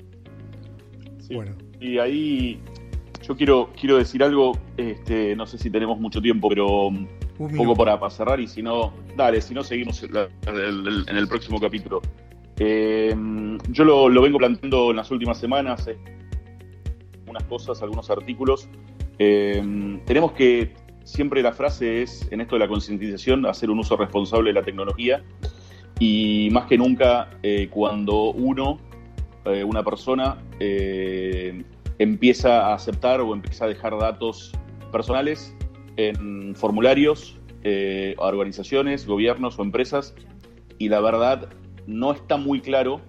Sí. 1.19 1.35
Bueno. 1.35 1.53
Y 1.81 1.99
ahí 1.99 2.61
yo 3.27 3.37
quiero, 3.37 3.71
quiero 3.79 3.97
decir 3.99 4.23
algo, 4.23 4.59
este, 4.77 5.35
no 5.37 5.47
sé 5.47 5.59
si 5.59 5.71
tenemos 5.71 5.99
mucho 5.99 6.21
tiempo, 6.21 6.49
pero 6.49 6.87
Un 6.89 7.09
poco 7.57 7.75
para, 7.75 7.99
para 7.99 8.11
cerrar 8.11 8.41
y 8.41 8.47
si 8.47 8.63
no, 8.63 8.93
dale, 9.17 9.41
si 9.41 9.55
no 9.55 9.65
seguimos 9.65 10.03
en, 10.03 10.13
la- 10.15 10.29
en 10.47 10.57
el, 10.57 11.05
en 11.09 11.17
el 11.17 11.29
próximo 11.29 11.59
capítulo. 11.61 12.01
Eh, 12.59 13.15
yo 13.71 13.85
lo, 13.85 14.09
lo 14.09 14.23
vengo 14.23 14.39
planteando 14.39 14.91
en 14.91 14.97
las 14.97 15.11
últimas 15.11 15.39
semanas, 15.39 15.89
eh, 17.33 17.39
unas 17.39 17.45
cosas, 17.45 17.83
algunos 17.83 18.11
artículos. 18.11 18.68
Eh, 19.18 19.62
tenemos 20.07 20.33
que, 20.33 20.74
siempre 21.05 21.43
la 21.43 21.53
frase 21.53 22.03
es, 22.03 22.28
en 22.30 22.41
esto 22.41 22.57
de 22.57 22.61
la 22.61 22.68
concientización, 22.68 23.47
hacer 23.47 23.70
un 23.70 23.78
uso 23.78 23.97
responsable 23.97 24.51
de 24.51 24.55
la 24.55 24.62
tecnología 24.62 25.22
y 25.99 26.49
más 26.53 26.66
que 26.66 26.78
nunca 26.78 27.30
eh, 27.43 27.68
cuando 27.70 28.30
uno, 28.30 28.78
eh, 29.45 29.64
una 29.64 29.83
persona, 29.83 30.39
eh, 30.61 31.64
empieza 31.99 32.66
a 32.66 32.74
aceptar 32.74 33.20
o 33.20 33.33
empieza 33.35 33.64
a 33.64 33.68
dejar 33.68 33.99
datos 33.99 34.53
personales 34.91 35.55
en 35.97 36.55
formularios 36.55 37.39
eh, 37.64 38.14
organizaciones, 38.18 39.07
gobiernos 39.07 39.59
o 39.59 39.62
empresas 39.62 40.14
y 40.78 40.89
la 40.89 41.01
verdad 41.01 41.49
no 41.87 42.12
está 42.12 42.37
muy 42.37 42.61
claro 42.61 43.01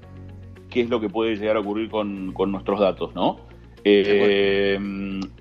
qué 0.69 0.81
es 0.81 0.89
lo 0.89 0.99
que 0.99 1.09
puede 1.09 1.35
llegar 1.35 1.57
a 1.57 1.61
ocurrir 1.61 1.89
con, 1.89 2.33
con 2.33 2.51
nuestros 2.51 2.79
datos, 2.79 3.15
¿no? 3.15 3.39
Eh, 3.83 4.79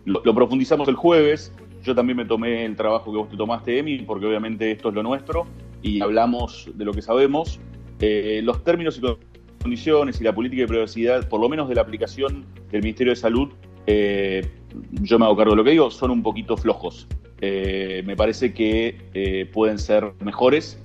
lo, 0.05 0.35
profundizamos 0.35 0.89
el 0.89 0.95
jueves. 0.95 1.53
Yo 1.83 1.95
también 1.95 2.17
me 2.17 2.25
tomé 2.25 2.65
el 2.65 2.77
trabajo 2.77 3.11
que 3.13 3.19
vos 3.19 3.29
te 3.29 3.37
tomaste, 3.37 3.79
Emi, 3.79 3.99
porque 3.99 4.27
obviamente 4.27 4.71
esto 4.71 4.91
es 4.91 4.95
lo 4.95 5.03
nuestro 5.03 5.47
y 5.83 6.01
hablamos 6.01 6.71
de 6.75 6.85
lo 6.85 6.93
que 6.93 7.03
sabemos. 7.03 7.61
Eh, 8.01 8.41
los 8.43 8.63
términos 8.65 8.99
y 8.99 9.63
condiciones 9.63 10.21
y 10.21 10.25
la 10.25 10.35
política 10.35 10.63
de 10.63 10.69
privacidad, 10.69 11.29
por 11.29 11.41
lo 11.41 11.49
menos 11.49 11.69
de 11.69 11.75
la 11.75 11.83
aplicación 11.83 12.45
del 12.71 12.83
Ministerio 12.83 13.13
de 13.13 13.17
Salud, 13.17 13.51
eh, 13.87 14.49
yo 14.93 15.19
me 15.19 15.25
hago 15.25 15.37
cargo 15.37 15.53
de 15.53 15.57
lo 15.57 15.65
que 15.65 15.71
digo, 15.71 15.91
son 15.91 16.11
un 16.11 16.23
poquito 16.23 16.57
flojos. 16.57 17.09
Eh, 17.41 18.03
me 18.07 18.15
parece 18.15 18.55
que 18.55 19.49
pueden 19.53 19.79
ser 19.79 20.13
mejores, 20.21 20.81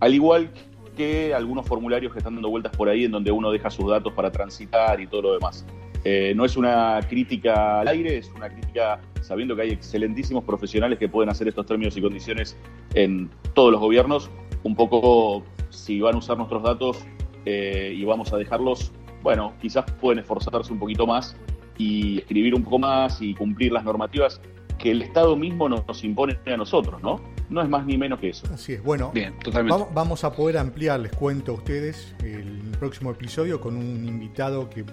al 0.00 0.14
igual 0.14 0.50
que 0.96 1.32
algunos 1.34 1.66
formularios 1.66 2.12
que 2.12 2.18
están 2.18 2.34
dando 2.34 2.48
vueltas 2.48 2.74
por 2.74 2.88
ahí 2.88 3.04
en 3.04 3.12
donde 3.12 3.30
uno 3.30 3.52
deja 3.52 3.70
sus 3.70 3.88
datos 3.88 4.12
para 4.14 4.32
transitar 4.32 5.00
y 5.00 5.06
todo 5.06 5.22
lo 5.22 5.32
demás. 5.34 5.66
Eh, 6.04 6.32
no 6.36 6.44
es 6.44 6.56
una 6.56 7.00
crítica 7.08 7.80
al 7.80 7.88
aire, 7.88 8.18
es 8.18 8.30
una 8.34 8.48
crítica 8.48 9.00
sabiendo 9.20 9.56
que 9.56 9.62
hay 9.62 9.70
excelentísimos 9.70 10.44
profesionales 10.44 10.98
que 10.98 11.08
pueden 11.08 11.28
hacer 11.28 11.48
estos 11.48 11.66
términos 11.66 11.96
y 11.96 12.00
condiciones 12.00 12.56
en 12.94 13.30
todos 13.54 13.72
los 13.72 13.80
gobiernos. 13.80 14.30
Un 14.62 14.74
poco, 14.74 15.44
si 15.70 16.00
van 16.00 16.14
a 16.14 16.18
usar 16.18 16.36
nuestros 16.36 16.62
datos 16.62 17.04
eh, 17.44 17.92
y 17.96 18.04
vamos 18.04 18.32
a 18.32 18.36
dejarlos, 18.36 18.92
bueno, 19.22 19.52
quizás 19.60 19.84
pueden 20.00 20.20
esforzarse 20.20 20.72
un 20.72 20.78
poquito 20.78 21.06
más 21.06 21.36
y 21.76 22.18
escribir 22.18 22.54
un 22.54 22.64
poco 22.64 22.78
más 22.78 23.20
y 23.20 23.34
cumplir 23.34 23.72
las 23.72 23.84
normativas 23.84 24.40
que 24.78 24.92
el 24.92 25.02
Estado 25.02 25.36
mismo 25.36 25.68
nos, 25.68 26.04
impone 26.04 26.38
a 26.46 26.56
nosotros, 26.56 27.02
¿no? 27.02 27.20
No 27.50 27.62
es 27.62 27.68
más 27.68 27.84
ni 27.84 27.96
menos 27.96 28.20
que 28.20 28.30
eso. 28.30 28.46
Así 28.52 28.74
es. 28.74 28.82
Bueno, 28.82 29.10
Bien, 29.12 29.34
totalmente. 29.38 29.72
vamos, 29.72 29.94
vamos 29.94 30.24
a 30.24 30.32
poder 30.32 30.58
ampliar, 30.58 31.00
les 31.00 31.12
cuento 31.12 31.52
a 31.52 31.54
ustedes, 31.56 32.14
el 32.22 32.76
próximo 32.78 33.10
episodio 33.10 33.60
con 33.60 33.76
un 33.76 34.04
invitado 34.04 34.68
que 34.70 34.84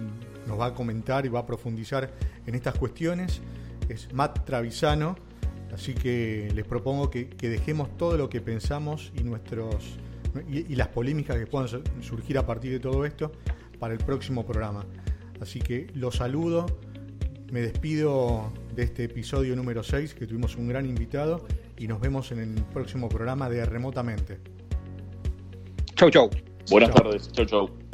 nos 0.48 0.60
va 0.60 0.68
a 0.68 0.74
comentar 0.74 1.26
y 1.26 1.30
va 1.30 1.39
a 1.39 1.46
profundizar 1.46 2.12
en 2.46 2.56
estas 2.56 2.76
cuestiones. 2.76 3.41
Es 3.89 4.12
Matt 4.14 4.46
Travisano. 4.46 5.16
Así 5.74 5.93
que 5.93 6.52
les 6.56 6.66
propongo 6.66 7.10
que, 7.10 7.28
que 7.30 7.50
dejemos 7.50 7.96
todo 7.98 8.18
lo 8.18 8.30
que 8.30 8.39
pensamos 8.41 9.12
y 9.20 9.24
nuestros 9.24 9.98
y, 10.50 10.72
y 10.72 10.76
las 10.76 10.89
polémicas 10.89 11.38
que 11.38 11.48
puedan 11.48 11.68
su- 11.68 11.82
surgir 12.02 12.38
a 12.38 12.46
partir 12.46 12.72
de 12.72 12.80
todo 12.80 13.06
esto 13.06 13.32
para 13.80 13.93
el 13.93 14.00
próximo 14.00 14.46
programa. 14.46 14.86
Así 15.41 15.60
que 15.60 15.88
los 15.93 16.16
saludo, 16.16 16.66
me 17.52 17.60
despido 17.62 18.54
de 18.74 18.84
este 18.84 19.04
episodio 19.06 19.56
número 19.56 19.84
6, 19.84 20.14
que 20.14 20.26
tuvimos 20.28 20.56
un 20.56 20.68
gran 20.70 20.86
invitado, 20.86 21.46
y 21.78 21.88
nos 21.88 22.00
vemos 22.00 22.32
en 22.32 22.39
el 22.39 22.64
próximo 22.66 23.10
programa 23.10 23.50
de 23.50 23.66
Remotamente. 23.66 24.39
Chau, 25.96 26.10
chau. 26.10 26.30
Buenas 26.70 26.91
tardes. 26.93 27.32
Chau, 27.34 27.46
chau. 27.46 27.85